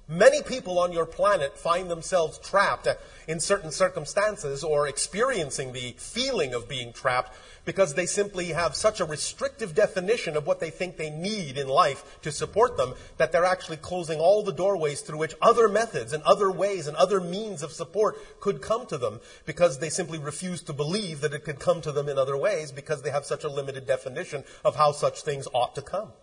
Many 0.10 0.42
people 0.42 0.80
on 0.80 0.94
your 0.94 1.06
planet 1.06 1.58
find 1.58 1.92
themselves 1.92 2.38
trapped 2.38 2.88
uh, 2.88 2.96
in 3.28 3.42
certain 3.42 3.72
circumstances 3.72 4.64
or 4.64 4.88
experiencing 4.88 5.74
the 5.74 5.96
feeling 5.98 6.54
of 6.54 6.70
being 6.70 6.94
trapped 6.94 7.36
because 7.66 7.94
they 7.94 8.06
simply 8.06 8.54
have 8.54 8.74
such 8.74 9.02
a 9.02 9.06
restrictive 9.06 9.76
definition 9.76 10.38
of 10.38 10.48
what 10.48 10.62
they 10.62 10.70
think 10.70 10.96
they 10.96 11.10
need 11.10 11.58
in 11.58 11.68
life 11.68 12.20
to 12.22 12.32
support 12.32 12.78
them 12.78 12.94
that 13.18 13.34
they're 13.34 13.44
actually 13.44 13.76
closing 13.76 14.18
all 14.18 14.44
the 14.44 14.54
doorways 14.54 15.02
through 15.02 15.18
which 15.18 15.36
other 15.42 15.68
methods 15.68 16.14
and 16.14 16.24
other 16.24 16.50
ways 16.50 16.88
and 16.88 16.96
other 16.96 17.20
means 17.20 17.62
of 17.62 17.74
support 17.74 18.18
could 18.40 18.62
come 18.62 18.86
to 18.86 18.98
them 18.98 19.20
because 19.46 19.80
they 19.80 19.90
simply 19.90 20.18
refuse 20.18 20.62
to 20.62 20.72
believe 20.72 21.20
that 21.20 21.34
it 21.34 21.44
could 21.44 21.60
come 21.60 21.82
to 21.82 21.92
them 21.92 22.08
in 22.08 22.18
other 22.18 22.38
ways 22.38 22.72
because 22.72 23.02
they 23.02 23.12
have 23.12 23.26
such 23.26 23.44
a 23.44 23.50
limited 23.50 23.86
definition 23.86 24.46
of 24.64 24.78
how 24.78 24.94
such 24.94 25.24
things 25.24 25.50
ought 25.54 25.76
to 25.76 25.82
come. 25.82 26.14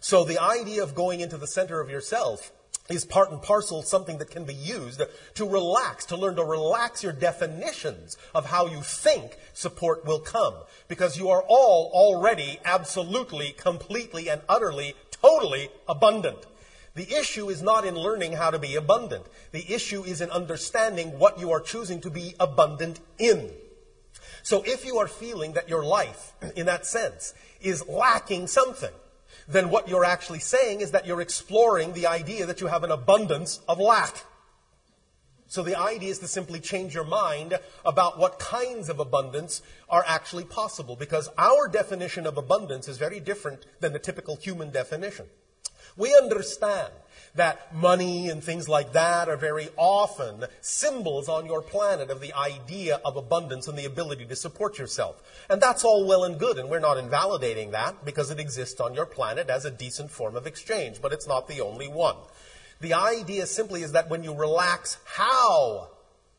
So 0.00 0.24
the 0.24 0.40
idea 0.40 0.82
of 0.82 0.94
going 0.94 1.20
into 1.20 1.36
the 1.36 1.46
center 1.46 1.80
of 1.80 1.90
yourself 1.90 2.50
is 2.88 3.04
part 3.04 3.30
and 3.30 3.42
parcel 3.42 3.82
something 3.82 4.18
that 4.18 4.30
can 4.30 4.44
be 4.44 4.54
used 4.54 5.02
to 5.34 5.48
relax, 5.48 6.04
to 6.06 6.16
learn 6.16 6.36
to 6.36 6.44
relax 6.44 7.02
your 7.02 7.12
definitions 7.12 8.16
of 8.34 8.46
how 8.46 8.66
you 8.66 8.80
think 8.82 9.36
support 9.52 10.04
will 10.04 10.20
come. 10.20 10.54
Because 10.88 11.18
you 11.18 11.28
are 11.28 11.44
all 11.48 11.90
already 11.92 12.58
absolutely, 12.64 13.52
completely, 13.52 14.28
and 14.28 14.40
utterly, 14.48 14.94
totally 15.10 15.70
abundant. 15.88 16.46
The 16.94 17.14
issue 17.14 17.50
is 17.50 17.62
not 17.62 17.86
in 17.86 17.94
learning 17.94 18.32
how 18.32 18.50
to 18.50 18.58
be 18.58 18.74
abundant. 18.74 19.26
The 19.52 19.72
issue 19.72 20.02
is 20.02 20.20
in 20.20 20.30
understanding 20.30 21.18
what 21.18 21.38
you 21.38 21.50
are 21.52 21.60
choosing 21.60 22.00
to 22.00 22.10
be 22.10 22.34
abundant 22.40 23.00
in. 23.18 23.50
So 24.42 24.62
if 24.64 24.86
you 24.86 24.98
are 24.98 25.08
feeling 25.08 25.52
that 25.52 25.68
your 25.68 25.84
life, 25.84 26.32
in 26.54 26.66
that 26.66 26.86
sense, 26.86 27.34
is 27.60 27.86
lacking 27.88 28.46
something, 28.46 28.92
then 29.48 29.70
what 29.70 29.88
you're 29.88 30.04
actually 30.04 30.40
saying 30.40 30.80
is 30.80 30.90
that 30.90 31.06
you're 31.06 31.20
exploring 31.20 31.92
the 31.92 32.06
idea 32.06 32.46
that 32.46 32.60
you 32.60 32.66
have 32.66 32.84
an 32.84 32.90
abundance 32.90 33.60
of 33.68 33.78
lack. 33.78 34.24
So 35.48 35.62
the 35.62 35.78
idea 35.78 36.10
is 36.10 36.18
to 36.18 36.28
simply 36.28 36.58
change 36.58 36.94
your 36.94 37.04
mind 37.04 37.58
about 37.84 38.18
what 38.18 38.40
kinds 38.40 38.88
of 38.88 38.98
abundance 38.98 39.62
are 39.88 40.04
actually 40.06 40.44
possible 40.44 40.96
because 40.96 41.28
our 41.38 41.68
definition 41.68 42.26
of 42.26 42.36
abundance 42.36 42.88
is 42.88 42.98
very 42.98 43.20
different 43.20 43.64
than 43.80 43.92
the 43.92 44.00
typical 44.00 44.34
human 44.34 44.70
definition. 44.70 45.26
We 45.96 46.14
understand 46.20 46.92
that 47.36 47.74
money 47.74 48.28
and 48.28 48.42
things 48.42 48.68
like 48.68 48.92
that 48.92 49.28
are 49.28 49.36
very 49.36 49.68
often 49.76 50.44
symbols 50.60 51.28
on 51.28 51.46
your 51.46 51.62
planet 51.62 52.10
of 52.10 52.20
the 52.20 52.32
idea 52.34 53.00
of 53.04 53.16
abundance 53.16 53.68
and 53.68 53.78
the 53.78 53.84
ability 53.84 54.26
to 54.26 54.36
support 54.36 54.78
yourself. 54.78 55.22
And 55.48 55.60
that's 55.60 55.84
all 55.84 56.06
well 56.06 56.24
and 56.24 56.38
good, 56.38 56.58
and 56.58 56.68
we're 56.68 56.80
not 56.80 56.98
invalidating 56.98 57.70
that 57.70 58.04
because 58.04 58.30
it 58.30 58.40
exists 58.40 58.80
on 58.80 58.94
your 58.94 59.06
planet 59.06 59.48
as 59.48 59.64
a 59.64 59.70
decent 59.70 60.10
form 60.10 60.36
of 60.36 60.46
exchange, 60.46 61.00
but 61.00 61.12
it's 61.12 61.26
not 61.26 61.48
the 61.48 61.60
only 61.60 61.88
one. 61.88 62.16
The 62.80 62.94
idea 62.94 63.46
simply 63.46 63.82
is 63.82 63.92
that 63.92 64.10
when 64.10 64.22
you 64.22 64.34
relax 64.34 64.98
how 65.04 65.90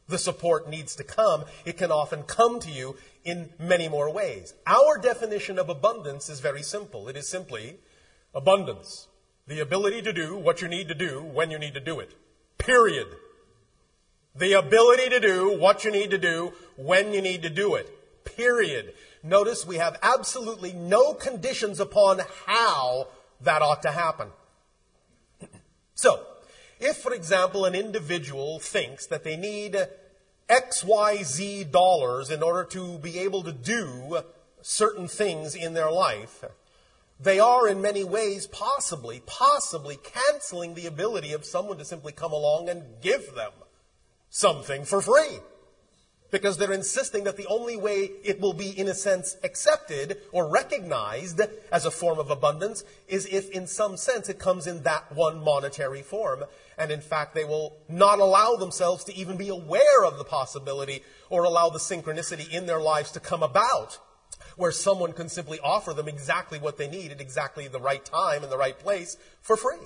the 0.07 0.17
support 0.17 0.69
needs 0.69 0.95
to 0.95 1.03
come, 1.03 1.43
it 1.65 1.77
can 1.77 1.91
often 1.91 2.23
come 2.23 2.59
to 2.61 2.71
you 2.71 2.95
in 3.23 3.49
many 3.59 3.89
more 3.89 4.11
ways. 4.11 4.53
Our 4.65 4.97
definition 4.97 5.59
of 5.59 5.69
abundance 5.69 6.29
is 6.29 6.39
very 6.39 6.63
simple. 6.63 7.07
It 7.09 7.17
is 7.17 7.27
simply 7.27 7.77
abundance. 8.33 9.07
The 9.47 9.59
ability 9.59 10.01
to 10.01 10.13
do 10.13 10.35
what 10.35 10.61
you 10.61 10.67
need 10.67 10.89
to 10.89 10.95
do 10.95 11.21
when 11.21 11.51
you 11.51 11.57
need 11.57 11.73
to 11.73 11.79
do 11.79 11.99
it. 11.99 12.13
Period. 12.57 13.07
The 14.35 14.53
ability 14.53 15.09
to 15.09 15.19
do 15.19 15.57
what 15.57 15.83
you 15.85 15.91
need 15.91 16.11
to 16.11 16.17
do 16.17 16.53
when 16.75 17.13
you 17.13 17.21
need 17.21 17.43
to 17.43 17.49
do 17.49 17.75
it. 17.75 17.89
Period. 18.25 18.93
Notice 19.23 19.65
we 19.65 19.77
have 19.77 19.97
absolutely 20.03 20.73
no 20.73 21.13
conditions 21.13 21.79
upon 21.79 22.21
how 22.45 23.07
that 23.41 23.61
ought 23.61 23.81
to 23.83 23.91
happen. 23.91 24.29
So, 25.95 26.23
if, 26.79 26.97
for 26.97 27.11
example, 27.11 27.65
an 27.65 27.73
individual 27.73 28.59
thinks 28.59 29.07
that 29.07 29.23
they 29.23 29.35
need 29.35 29.75
XYZ 30.47 31.71
dollars 31.71 32.29
in 32.29 32.43
order 32.43 32.63
to 32.65 32.99
be 32.99 33.17
able 33.17 33.41
to 33.41 33.51
do 33.51 34.19
certain 34.61 35.07
things 35.07 35.55
in 35.55 35.73
their 35.73 35.89
life, 35.89 36.43
they 37.19 37.39
are 37.39 37.67
in 37.67 37.81
many 37.81 38.03
ways 38.03 38.45
possibly, 38.47 39.21
possibly 39.25 39.97
canceling 39.97 40.75
the 40.75 40.85
ability 40.85 41.33
of 41.33 41.45
someone 41.45 41.77
to 41.79 41.85
simply 41.85 42.11
come 42.11 42.31
along 42.31 42.69
and 42.69 42.83
give 43.01 43.33
them 43.33 43.51
something 44.29 44.85
for 44.85 45.01
free. 45.01 45.39
Because 46.29 46.57
they're 46.57 46.73
insisting 46.73 47.23
that 47.23 47.37
the 47.37 47.47
only 47.47 47.77
way 47.77 48.11
it 48.23 48.41
will 48.41 48.51
be, 48.51 48.77
in 48.77 48.89
a 48.89 48.93
sense, 48.93 49.37
accepted 49.43 50.17
or 50.33 50.49
recognized 50.49 51.39
as 51.71 51.85
a 51.85 51.91
form 51.91 52.19
of 52.19 52.29
abundance 52.29 52.83
is 53.07 53.25
if, 53.27 53.49
in 53.51 53.65
some 53.65 53.95
sense, 53.95 54.27
it 54.27 54.37
comes 54.37 54.67
in 54.67 54.83
that 54.83 55.09
one 55.15 55.41
monetary 55.41 56.01
form. 56.01 56.43
And 56.77 56.91
in 56.91 56.99
fact, 56.99 57.33
they 57.33 57.45
will 57.45 57.77
not 57.87 58.19
allow 58.19 58.57
themselves 58.57 59.05
to 59.05 59.15
even 59.15 59.37
be 59.37 59.47
aware 59.47 60.03
of 60.03 60.17
the 60.17 60.25
possibility 60.25 61.01
or 61.29 61.45
allow 61.45 61.69
the 61.69 61.79
synchronicity 61.79 62.51
in 62.51 62.65
their 62.65 62.81
lives 62.81 63.11
to 63.11 63.21
come 63.21 63.41
about 63.41 63.97
where 64.57 64.71
someone 64.71 65.13
can 65.13 65.29
simply 65.29 65.59
offer 65.63 65.93
them 65.93 66.07
exactly 66.07 66.59
what 66.59 66.77
they 66.77 66.87
need 66.89 67.11
at 67.11 67.21
exactly 67.21 67.67
the 67.67 67.79
right 67.79 68.03
time 68.03 68.43
and 68.43 68.51
the 68.51 68.57
right 68.57 68.77
place 68.77 69.15
for 69.41 69.55
free, 69.55 69.85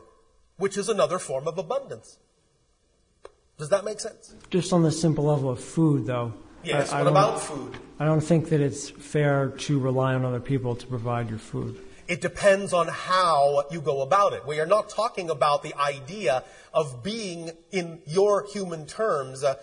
which 0.57 0.77
is 0.77 0.89
another 0.89 1.19
form 1.19 1.47
of 1.47 1.57
abundance. 1.57 2.17
Does 3.57 3.69
that 3.69 3.85
make 3.85 3.99
sense? 3.99 4.33
Just 4.49 4.73
on 4.73 4.81
the 4.81 4.91
simple 4.91 5.25
level 5.25 5.49
of 5.49 5.59
food, 5.63 6.07
though. 6.07 6.33
Yes. 6.63 6.91
I, 6.91 7.01
I 7.01 7.03
what 7.03 7.13
don't- 7.13 7.23
about 7.23 7.41
food? 7.41 7.77
I 7.99 8.05
don't 8.05 8.21
think 8.21 8.49
that 8.49 8.59
it's 8.61 8.89
fair 8.89 9.49
to 9.49 9.77
rely 9.79 10.15
on 10.15 10.25
other 10.25 10.39
people 10.39 10.75
to 10.75 10.87
provide 10.87 11.29
your 11.29 11.37
food. 11.37 11.79
It 12.07 12.19
depends 12.19 12.73
on 12.73 12.87
how 12.87 13.63
you 13.71 13.79
go 13.79 14.01
about 14.01 14.33
it. 14.33 14.45
We 14.45 14.59
are 14.59 14.65
not 14.65 14.89
talking 14.89 15.29
about 15.29 15.61
the 15.63 15.73
idea 15.79 16.43
of 16.73 17.03
being, 17.03 17.51
in 17.71 18.01
your 18.07 18.47
human 18.51 18.85
terms, 18.87 19.43
uh, 19.43 19.55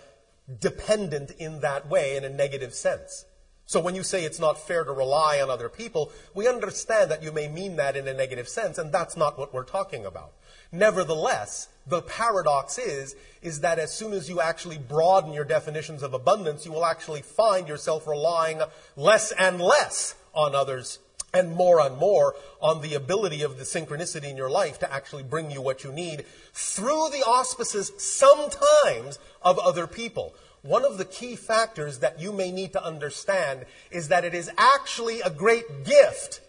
dependent 0.60 1.32
in 1.32 1.60
that 1.60 1.88
way 1.88 2.16
in 2.16 2.24
a 2.24 2.28
negative 2.30 2.72
sense. 2.74 3.24
So 3.68 3.80
when 3.80 3.94
you 3.94 4.02
say 4.02 4.24
it's 4.24 4.40
not 4.40 4.58
fair 4.58 4.82
to 4.82 4.92
rely 4.92 5.42
on 5.42 5.50
other 5.50 5.68
people, 5.68 6.10
we 6.34 6.48
understand 6.48 7.10
that 7.10 7.22
you 7.22 7.30
may 7.30 7.48
mean 7.48 7.76
that 7.76 7.98
in 7.98 8.08
a 8.08 8.14
negative 8.14 8.48
sense, 8.48 8.78
and 8.78 8.90
that's 8.90 9.14
not 9.14 9.38
what 9.38 9.52
we're 9.52 9.62
talking 9.62 10.06
about. 10.06 10.32
Nevertheless, 10.72 11.68
the 11.86 12.00
paradox 12.00 12.78
is, 12.78 13.14
is 13.42 13.60
that 13.60 13.78
as 13.78 13.92
soon 13.92 14.14
as 14.14 14.26
you 14.26 14.40
actually 14.40 14.78
broaden 14.78 15.34
your 15.34 15.44
definitions 15.44 16.02
of 16.02 16.14
abundance, 16.14 16.64
you 16.64 16.72
will 16.72 16.86
actually 16.86 17.20
find 17.20 17.68
yourself 17.68 18.06
relying 18.06 18.62
less 18.96 19.32
and 19.32 19.60
less 19.60 20.14
on 20.32 20.54
others 20.54 20.98
and 21.34 21.54
more 21.54 21.78
and 21.78 21.98
more 21.98 22.36
on 22.62 22.80
the 22.80 22.94
ability 22.94 23.42
of 23.42 23.58
the 23.58 23.64
synchronicity 23.64 24.30
in 24.30 24.36
your 24.38 24.48
life 24.48 24.78
to 24.78 24.90
actually 24.90 25.24
bring 25.24 25.50
you 25.50 25.60
what 25.60 25.84
you 25.84 25.92
need 25.92 26.24
through 26.54 27.10
the 27.12 27.22
auspices 27.26 27.92
sometimes 27.98 29.18
of 29.42 29.58
other 29.58 29.86
people. 29.86 30.34
One 30.62 30.84
of 30.84 30.98
the 30.98 31.04
key 31.04 31.36
factors 31.36 32.00
that 32.00 32.20
you 32.20 32.32
may 32.32 32.50
need 32.50 32.72
to 32.72 32.84
understand 32.84 33.66
is 33.90 34.08
that 34.08 34.24
it 34.24 34.34
is 34.34 34.50
actually 34.56 35.20
a 35.20 35.30
great 35.30 35.84
gift 35.84 36.40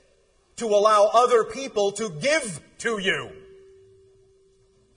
to 0.58 0.66
allow 0.66 1.10
other 1.14 1.44
people 1.44 1.92
to 1.94 2.10
give 2.10 2.60
to 2.80 3.00
you. 3.00 3.30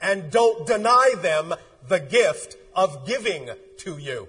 And 0.00 0.30
don't 0.30 0.66
deny 0.66 1.14
them 1.20 1.54
the 1.86 2.00
gift 2.00 2.56
of 2.74 3.06
giving 3.06 3.50
to 3.78 3.98
you. 3.98 4.28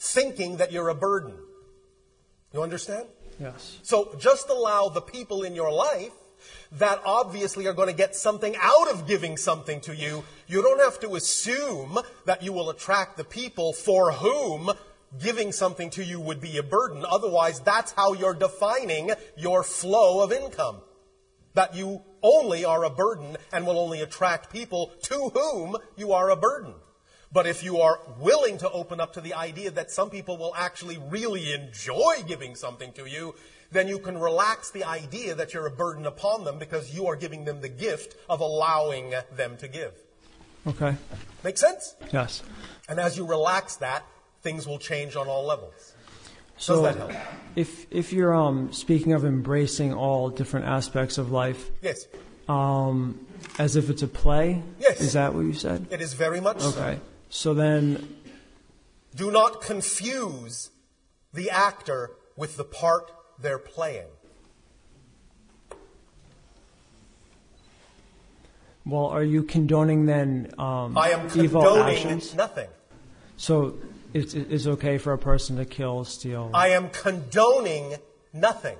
thinking 0.00 0.56
that 0.56 0.72
you're 0.72 0.88
a 0.88 0.94
burden. 0.94 1.34
You 2.54 2.62
understand? 2.62 3.06
Yes. 3.38 3.78
So 3.82 4.14
just 4.18 4.48
allow 4.48 4.88
the 4.88 5.02
people 5.02 5.42
in 5.42 5.54
your 5.54 5.70
life 5.70 6.12
that 6.72 7.00
obviously 7.04 7.66
are 7.66 7.72
going 7.72 7.88
to 7.88 7.94
get 7.94 8.14
something 8.14 8.56
out 8.60 8.90
of 8.90 9.06
giving 9.06 9.36
something 9.36 9.80
to 9.82 9.94
you. 9.94 10.24
You 10.46 10.62
don't 10.62 10.80
have 10.80 11.00
to 11.00 11.14
assume 11.14 11.98
that 12.26 12.42
you 12.42 12.52
will 12.52 12.70
attract 12.70 13.16
the 13.16 13.24
people 13.24 13.72
for 13.72 14.12
whom 14.12 14.70
giving 15.18 15.52
something 15.52 15.90
to 15.90 16.04
you 16.04 16.20
would 16.20 16.40
be 16.40 16.58
a 16.58 16.62
burden. 16.62 17.04
Otherwise, 17.08 17.60
that's 17.60 17.92
how 17.92 18.12
you're 18.12 18.34
defining 18.34 19.10
your 19.36 19.62
flow 19.62 20.22
of 20.22 20.32
income. 20.32 20.82
That 21.54 21.74
you 21.74 22.02
only 22.22 22.64
are 22.64 22.84
a 22.84 22.90
burden 22.90 23.36
and 23.52 23.66
will 23.66 23.78
only 23.78 24.00
attract 24.00 24.52
people 24.52 24.92
to 25.02 25.30
whom 25.34 25.76
you 25.96 26.12
are 26.12 26.30
a 26.30 26.36
burden. 26.36 26.74
But 27.32 27.46
if 27.46 27.62
you 27.62 27.80
are 27.80 28.00
willing 28.18 28.58
to 28.58 28.70
open 28.70 29.00
up 29.00 29.12
to 29.12 29.20
the 29.20 29.34
idea 29.34 29.70
that 29.70 29.90
some 29.90 30.10
people 30.10 30.36
will 30.36 30.54
actually 30.56 30.98
really 30.98 31.52
enjoy 31.52 32.24
giving 32.26 32.56
something 32.56 32.92
to 32.94 33.08
you, 33.08 33.34
then 33.72 33.88
you 33.88 33.98
can 33.98 34.18
relax 34.18 34.70
the 34.70 34.84
idea 34.84 35.34
that 35.34 35.54
you're 35.54 35.66
a 35.66 35.70
burden 35.70 36.06
upon 36.06 36.44
them 36.44 36.58
because 36.58 36.94
you 36.94 37.06
are 37.06 37.16
giving 37.16 37.44
them 37.44 37.60
the 37.60 37.68
gift 37.68 38.16
of 38.28 38.40
allowing 38.40 39.14
them 39.36 39.56
to 39.58 39.68
give. 39.68 39.92
Okay. 40.66 40.96
Make 41.44 41.56
sense? 41.56 41.94
Yes. 42.12 42.42
And 42.88 42.98
as 43.00 43.16
you 43.16 43.24
relax 43.24 43.76
that, 43.76 44.04
things 44.42 44.66
will 44.66 44.78
change 44.78 45.16
on 45.16 45.28
all 45.28 45.44
levels. 45.46 45.94
So, 46.58 46.82
that 46.82 46.96
help? 46.96 47.12
if 47.56 47.86
if 47.90 48.12
you're 48.12 48.34
um, 48.34 48.70
speaking 48.72 49.14
of 49.14 49.24
embracing 49.24 49.94
all 49.94 50.28
different 50.28 50.66
aspects 50.66 51.16
of 51.16 51.30
life, 51.32 51.70
Yes, 51.80 52.06
um, 52.50 53.26
as 53.58 53.76
if 53.76 53.88
it's 53.88 54.02
a 54.02 54.06
play, 54.08 54.62
Yes. 54.78 55.00
is 55.00 55.14
that 55.14 55.32
what 55.32 55.46
you 55.46 55.54
said? 55.54 55.86
it 55.90 56.02
is 56.02 56.12
very 56.12 56.38
much 56.38 56.60
so. 56.60 56.68
Okay. 56.78 57.00
So 57.30 57.54
then, 57.54 58.16
Do 59.16 59.30
not 59.30 59.62
confuse 59.62 60.68
the 61.32 61.48
actor 61.48 62.10
with 62.36 62.58
the 62.58 62.64
part 62.64 63.10
they're 63.40 63.58
playing. 63.58 64.06
well, 68.90 69.06
are 69.06 69.22
you 69.22 69.42
condoning 69.42 70.06
then 70.06 70.52
um, 70.58 70.96
I 70.96 71.10
am 71.10 71.28
condoning 71.30 72.22
nothing. 72.36 72.68
So 73.36 73.78
it's, 74.12 74.34
it's 74.34 74.66
okay 74.66 74.98
for 74.98 75.12
a 75.12 75.18
person 75.18 75.56
to 75.56 75.64
kill, 75.64 76.04
steal. 76.04 76.50
I 76.52 76.68
am 76.68 76.90
condoning 76.90 77.96
nothing. 78.32 78.76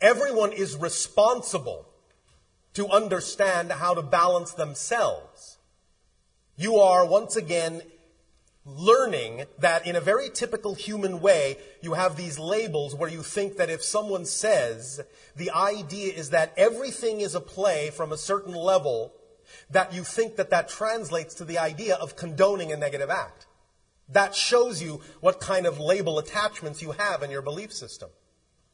Everyone 0.00 0.52
is 0.52 0.76
responsible 0.76 1.86
to 2.74 2.88
understand 2.88 3.72
how 3.72 3.94
to 3.94 4.02
balance 4.02 4.52
themselves. 4.52 5.58
You 6.56 6.76
are 6.76 7.06
once 7.06 7.34
again 7.34 7.82
learning 8.76 9.44
that 9.58 9.86
in 9.86 9.96
a 9.96 10.00
very 10.00 10.28
typical 10.28 10.74
human 10.74 11.20
way, 11.20 11.56
you 11.80 11.94
have 11.94 12.16
these 12.16 12.38
labels 12.38 12.94
where 12.94 13.10
you 13.10 13.22
think 13.22 13.56
that 13.56 13.70
if 13.70 13.82
someone 13.82 14.24
says 14.24 15.00
the 15.36 15.50
idea 15.50 16.12
is 16.12 16.30
that 16.30 16.52
everything 16.56 17.20
is 17.20 17.34
a 17.34 17.40
play 17.40 17.90
from 17.90 18.12
a 18.12 18.18
certain 18.18 18.54
level, 18.54 19.12
that 19.70 19.94
you 19.94 20.04
think 20.04 20.36
that 20.36 20.50
that 20.50 20.68
translates 20.68 21.34
to 21.34 21.44
the 21.44 21.58
idea 21.58 21.94
of 21.96 22.16
condoning 22.16 22.70
a 22.70 22.76
negative 22.76 23.10
act. 23.10 23.46
That 24.10 24.34
shows 24.34 24.82
you 24.82 25.00
what 25.20 25.40
kind 25.40 25.66
of 25.66 25.80
label 25.80 26.18
attachments 26.18 26.82
you 26.82 26.92
have 26.92 27.22
in 27.22 27.30
your 27.30 27.42
belief 27.42 27.72
system. 27.72 28.10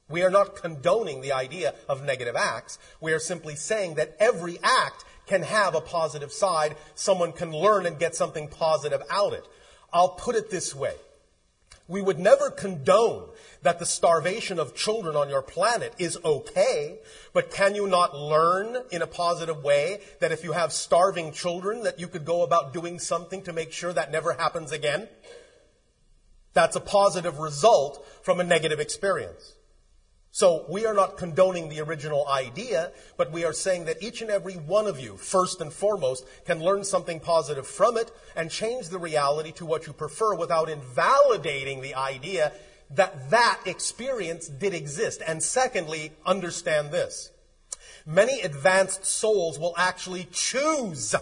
We 0.08 0.22
are 0.22 0.30
not 0.30 0.56
condoning 0.56 1.20
the 1.20 1.32
idea 1.32 1.74
of 1.88 2.04
negative 2.04 2.36
acts. 2.36 2.78
We 3.00 3.12
are 3.12 3.18
simply 3.18 3.56
saying 3.56 3.94
that 3.94 4.16
every 4.20 4.58
act 4.62 5.04
can 5.26 5.42
have 5.42 5.74
a 5.74 5.80
positive 5.80 6.30
side. 6.30 6.76
Someone 6.94 7.32
can 7.32 7.52
learn 7.52 7.86
and 7.86 7.98
get 7.98 8.14
something 8.14 8.48
positive 8.48 9.02
out 9.10 9.32
of 9.32 9.38
it. 9.38 9.48
I'll 9.94 10.08
put 10.08 10.34
it 10.34 10.50
this 10.50 10.74
way. 10.74 10.96
We 11.86 12.02
would 12.02 12.18
never 12.18 12.50
condone 12.50 13.28
that 13.62 13.78
the 13.78 13.86
starvation 13.86 14.58
of 14.58 14.74
children 14.74 15.16
on 15.16 15.28
your 15.28 15.42
planet 15.42 15.94
is 15.98 16.18
okay, 16.24 16.98
but 17.32 17.50
can 17.50 17.74
you 17.74 17.86
not 17.86 18.16
learn 18.16 18.76
in 18.90 19.02
a 19.02 19.06
positive 19.06 19.62
way 19.62 20.00
that 20.20 20.32
if 20.32 20.42
you 20.42 20.52
have 20.52 20.72
starving 20.72 21.32
children 21.32 21.84
that 21.84 22.00
you 22.00 22.08
could 22.08 22.24
go 22.24 22.42
about 22.42 22.72
doing 22.72 22.98
something 22.98 23.42
to 23.42 23.52
make 23.52 23.70
sure 23.70 23.92
that 23.92 24.10
never 24.10 24.32
happens 24.32 24.72
again? 24.72 25.08
That's 26.54 26.76
a 26.76 26.80
positive 26.80 27.38
result 27.38 28.06
from 28.22 28.40
a 28.40 28.44
negative 28.44 28.80
experience. 28.80 29.54
So 30.34 30.66
we 30.68 30.84
are 30.84 30.94
not 30.94 31.16
condoning 31.16 31.68
the 31.68 31.80
original 31.80 32.26
idea, 32.26 32.90
but 33.16 33.30
we 33.30 33.44
are 33.44 33.52
saying 33.52 33.84
that 33.84 34.02
each 34.02 34.20
and 34.20 34.32
every 34.32 34.54
one 34.54 34.88
of 34.88 34.98
you, 34.98 35.16
first 35.16 35.60
and 35.60 35.72
foremost, 35.72 36.26
can 36.44 36.58
learn 36.58 36.82
something 36.82 37.20
positive 37.20 37.68
from 37.68 37.96
it 37.96 38.10
and 38.34 38.50
change 38.50 38.88
the 38.88 38.98
reality 38.98 39.52
to 39.52 39.64
what 39.64 39.86
you 39.86 39.92
prefer 39.92 40.34
without 40.34 40.68
invalidating 40.68 41.82
the 41.82 41.94
idea 41.94 42.50
that 42.90 43.30
that 43.30 43.60
experience 43.64 44.48
did 44.48 44.74
exist. 44.74 45.22
And 45.24 45.40
secondly, 45.40 46.10
understand 46.26 46.90
this. 46.90 47.30
Many 48.04 48.40
advanced 48.40 49.06
souls 49.06 49.56
will 49.56 49.74
actually 49.78 50.26
choose 50.32 51.14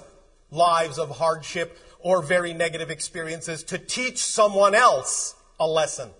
lives 0.50 0.98
of 0.98 1.18
hardship 1.18 1.78
or 2.00 2.22
very 2.22 2.54
negative 2.54 2.90
experiences 2.90 3.62
to 3.64 3.76
teach 3.76 4.24
someone 4.24 4.74
else 4.74 5.34
a 5.60 5.66
lesson 5.66 6.12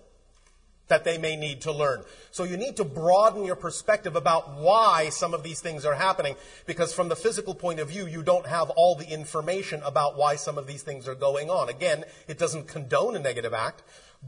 that 0.87 1.03
they 1.03 1.17
may 1.17 1.35
need 1.35 1.61
to 1.61 1.71
learn. 1.71 2.03
So 2.31 2.43
you 2.43 2.57
need 2.57 2.77
to 2.77 2.83
broaden 2.83 3.45
your 3.45 3.55
perspective 3.55 4.15
about 4.15 4.57
why 4.57 5.09
some 5.09 5.33
of 5.33 5.43
these 5.43 5.61
things 5.61 5.85
are 5.85 5.95
happening 5.95 6.35
because 6.65 6.93
from 6.93 7.09
the 7.09 7.15
physical 7.15 7.55
point 7.55 7.79
of 7.79 7.89
view, 7.89 8.05
you 8.05 8.21
don't 8.21 8.47
have 8.47 8.69
all 8.71 8.95
the 8.95 9.07
information 9.07 9.81
about 9.83 10.17
why 10.17 10.35
some 10.35 10.57
of 10.57 10.67
these 10.67 10.83
things 10.83 11.07
are 11.07 11.15
going 11.15 11.49
on. 11.49 11.69
Again, 11.69 12.03
it 12.27 12.37
doesn't 12.37 12.67
condone 12.67 13.15
a 13.15 13.19
negative 13.19 13.53
act, 13.53 13.81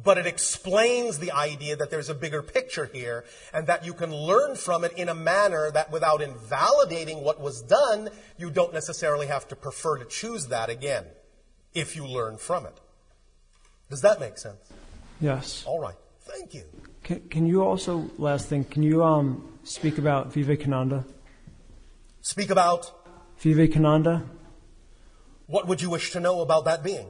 but 0.03 0.17
it 0.17 0.25
explains 0.25 1.19
the 1.19 1.31
idea 1.31 1.75
that 1.75 1.89
there's 1.89 2.09
a 2.09 2.15
bigger 2.15 2.41
picture 2.41 2.89
here 2.91 3.25
and 3.53 3.67
that 3.67 3.85
you 3.85 3.93
can 3.93 4.13
learn 4.13 4.55
from 4.55 4.83
it 4.83 4.93
in 4.93 5.09
a 5.09 5.15
manner 5.15 5.71
that 5.71 5.91
without 5.91 6.21
invalidating 6.21 7.21
what 7.21 7.39
was 7.39 7.61
done, 7.61 8.09
you 8.37 8.49
don't 8.49 8.73
necessarily 8.73 9.27
have 9.27 9.47
to 9.49 9.55
prefer 9.55 9.97
to 9.97 10.05
choose 10.05 10.47
that 10.47 10.69
again 10.69 11.05
if 11.73 11.95
you 11.95 12.05
learn 12.05 12.37
from 12.37 12.65
it. 12.65 12.79
Does 13.89 14.01
that 14.01 14.19
make 14.19 14.37
sense? 14.37 14.71
yes. 15.19 15.63
All 15.65 15.79
right. 15.79 15.95
Thank 16.25 16.53
you. 16.53 16.63
Can, 17.03 17.21
can 17.29 17.45
you 17.45 17.63
also, 17.63 18.09
last 18.17 18.47
thing, 18.49 18.63
can 18.65 18.83
you 18.83 19.03
um, 19.03 19.57
speak 19.63 19.97
about 19.97 20.33
Vivekananda? 20.33 21.05
Speak 22.21 22.49
about 22.49 22.91
Vivekananda? 23.37 24.23
what 25.47 25.67
would 25.67 25.81
you 25.81 25.89
wish 25.89 26.11
to 26.11 26.19
know 26.19 26.41
about 26.41 26.65
that 26.65 26.83
being? 26.83 27.07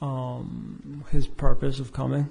Um, 0.00 1.04
his 1.10 1.26
purpose 1.26 1.78
of 1.78 1.92
coming? 1.92 2.30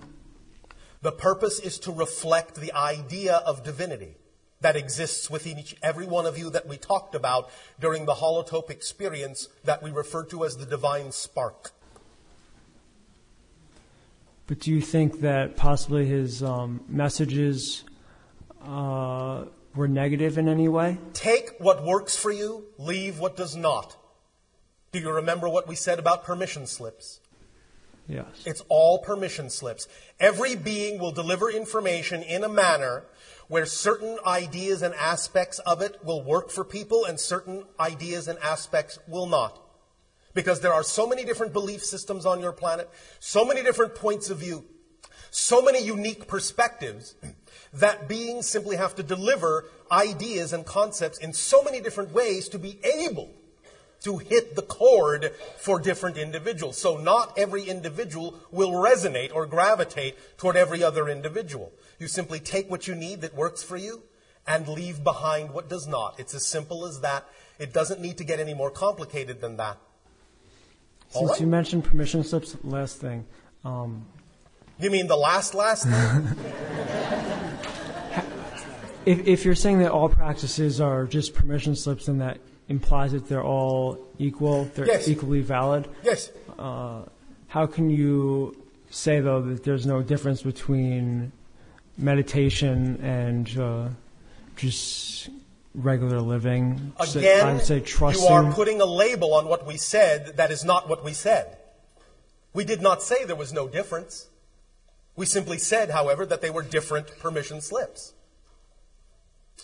The 1.02 1.12
purpose 1.12 1.60
is 1.60 1.80
to 1.80 1.92
reflect 1.92 2.56
the 2.56 2.74
idea 2.74 3.36
of 3.36 3.64
divinity 3.64 4.16
that 4.60 4.76
exists 4.76 5.30
within 5.30 5.58
each, 5.58 5.76
every 5.82 6.06
one 6.06 6.26
of 6.26 6.38
you 6.38 6.50
that 6.52 6.68
we 6.68 6.78
talked 6.78 7.16
about 7.16 7.50
during 7.80 8.06
the 8.06 8.16
holotope 8.16 8.70
experience 8.70 9.48
that 9.64 9.82
we 9.82 9.90
refer 9.90 10.24
to 10.26 10.46
as 10.46 10.58
the 10.58 10.66
divine 10.66 11.12
spark. 11.12 11.72
But 14.52 14.60
do 14.60 14.70
you 14.70 14.82
think 14.82 15.22
that 15.22 15.56
possibly 15.56 16.06
his 16.06 16.44
um, 16.44 16.84
messages 16.90 17.86
uh, 18.62 19.46
were 19.74 19.88
negative 19.88 20.38
in 20.38 20.50
any 20.50 20.68
way? 20.68 20.98
Take 21.14 21.52
what 21.60 21.86
works 21.86 22.18
for 22.18 22.32
you, 22.32 22.66
leave 22.78 23.18
what 23.18 23.38
does 23.38 23.56
not. 23.56 23.96
Do 24.92 25.00
you 25.00 25.10
remember 25.10 25.48
what 25.48 25.70
we 25.70 25.76
said 25.76 26.00
about 26.00 26.26
permission 26.26 26.68
slips? 26.68 27.22
Yes. 28.10 28.26
It's 28.46 28.62
all 28.68 29.00
permission 29.00 29.50
slips. 29.50 29.88
Every 30.20 30.58
being 30.58 31.00
will 31.00 31.14
deliver 31.14 31.50
information 31.50 32.22
in 32.22 32.44
a 32.44 32.50
manner 32.50 33.06
where 33.48 33.66
certain 33.66 34.18
ideas 34.28 34.82
and 34.82 34.94
aspects 34.96 35.60
of 35.60 35.82
it 35.82 36.04
will 36.04 36.26
work 36.26 36.50
for 36.50 36.66
people 36.66 37.06
and 37.06 37.18
certain 37.18 37.64
ideas 37.80 38.28
and 38.28 38.38
aspects 38.40 39.00
will 39.08 39.28
not. 39.28 39.61
Because 40.34 40.62
there 40.62 40.74
are 40.74 40.84
so 40.84 41.08
many 41.08 41.26
different 41.26 41.54
belief 41.54 41.84
systems 41.84 42.26
on 42.26 42.40
your 42.40 42.54
planet, 42.54 42.90
so 43.20 43.44
many 43.44 43.64
different 43.64 43.96
points 43.96 44.30
of 44.30 44.38
view, 44.38 44.66
so 45.30 45.62
many 45.62 45.84
unique 45.84 46.28
perspectives 46.28 47.16
that 47.74 48.08
beings 48.08 48.48
simply 48.48 48.76
have 48.76 48.96
to 48.96 49.04
deliver 49.04 49.66
ideas 49.92 50.54
and 50.54 50.66
concepts 50.66 51.18
in 51.18 51.34
so 51.34 51.64
many 51.64 51.80
different 51.82 52.12
ways 52.12 52.50
to 52.50 52.60
be 52.60 52.80
able 52.84 53.34
to 54.02 54.18
hit 54.18 54.56
the 54.56 54.62
chord 54.62 55.32
for 55.58 55.80
different 55.80 56.18
individuals. 56.18 56.78
So 56.78 56.98
not 56.98 57.38
every 57.38 57.64
individual 57.64 58.40
will 58.52 58.72
resonate 58.72 59.34
or 59.34 59.46
gravitate 59.46 60.38
toward 60.38 60.56
every 60.56 60.84
other 60.84 61.08
individual. 61.08 61.72
You 62.00 62.08
simply 62.08 62.40
take 62.40 62.70
what 62.70 62.88
you 62.88 62.96
need 62.96 63.22
that 63.22 63.36
works 63.36 63.64
for 63.64 63.78
you 63.78 64.04
and 64.48 64.68
leave 64.68 65.04
behind 65.04 65.52
what 65.52 65.70
does 65.70 65.88
not. 65.88 66.20
It's 66.20 66.34
as 66.34 66.46
simple 66.46 66.86
as 66.86 67.02
that. 67.02 67.28
It 67.60 67.74
doesn't 67.74 68.02
need 68.02 68.18
to 68.18 68.24
get 68.24 68.40
any 68.40 68.56
more 68.56 68.72
complicated 68.72 69.40
than 69.40 69.58
that. 69.58 69.78
Since 71.12 71.30
right. 71.32 71.42
you 71.42 71.48
mentioned 71.48 71.84
permission 71.84 72.24
slips, 72.24 72.56
last 72.64 72.98
thing. 72.98 73.26
Um, 73.66 74.06
You 74.80 74.90
mean 74.90 75.08
the 75.08 75.16
last 75.18 75.54
last 75.54 75.84
thing? 75.84 75.94
if, 79.06 79.28
if 79.28 79.46
you're 79.46 79.56
saying 79.56 79.80
that 79.80 79.92
all 79.92 80.08
practices 80.10 80.80
are 80.80 81.06
just 81.06 81.34
permission 81.34 81.76
slips, 81.76 82.06
then 82.06 82.20
that 82.20 82.40
implies 82.70 83.12
that 83.12 83.28
they're 83.28 83.44
all 83.44 84.00
equal, 84.20 84.66
they're 84.76 84.88
Yes. 84.88 85.08
equally 85.10 85.42
valid. 85.42 85.88
yes. 86.04 86.32
how 86.58 87.66
can 87.70 87.90
you 87.90 88.56
say 88.90 89.20
though 89.20 89.42
that 89.42 89.64
there's 89.64 89.86
no 89.86 90.02
difference 90.02 90.42
between 90.42 91.32
meditation 91.98 92.98
and 93.04 93.58
uh, 93.60 93.88
just 94.56 95.30
regular 95.74 96.22
living? 96.22 96.94
Again, 97.00 97.48
I 97.48 97.54
would 97.54 97.64
say 97.64 97.84
you 97.86 98.28
are 98.28 98.52
putting 98.54 98.82
a 98.82 98.86
label 98.86 99.34
on 99.34 99.48
what 99.48 99.66
we 99.66 99.78
said 99.78 100.38
that 100.38 100.52
is 100.52 100.64
not 100.66 100.90
what 100.90 101.04
we 101.04 101.14
said. 101.14 101.58
We 102.54 102.66
did 102.66 102.82
not 102.82 103.02
say 103.02 103.24
there 103.24 103.36
was 103.36 103.54
no 103.54 103.68
difference. 103.68 104.28
We 105.16 105.26
simply 105.26 105.58
said, 105.58 105.92
however, 105.92 106.26
that 106.26 106.42
they 106.42 106.50
were 106.50 106.64
different 106.64 107.18
permission 107.20 107.62
slips. 107.62 108.14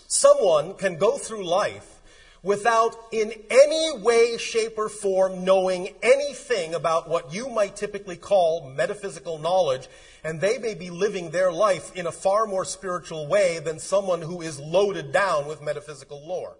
Someone 0.07 0.75
can 0.75 0.97
go 0.97 1.17
through 1.17 1.45
life 1.45 1.96
without 2.47 2.95
in 3.11 3.33
any 3.49 3.97
way, 3.99 4.37
shape, 4.37 4.77
or 4.77 4.87
form 4.87 5.43
knowing 5.43 5.89
anything 6.01 6.73
about 6.73 7.09
what 7.09 7.33
you 7.33 7.49
might 7.49 7.75
typically 7.75 8.15
call 8.15 8.69
metaphysical 8.69 9.37
knowledge, 9.37 9.89
and 10.23 10.39
they 10.39 10.57
may 10.57 10.73
be 10.73 10.89
living 10.89 11.29
their 11.29 11.51
life 11.51 11.93
in 11.93 12.07
a 12.07 12.11
far 12.11 12.47
more 12.47 12.63
spiritual 12.63 13.27
way 13.27 13.59
than 13.59 13.77
someone 13.77 14.21
who 14.21 14.41
is 14.41 14.61
loaded 14.61 15.11
down 15.11 15.45
with 15.45 15.61
metaphysical 15.61 16.25
lore. 16.25 16.55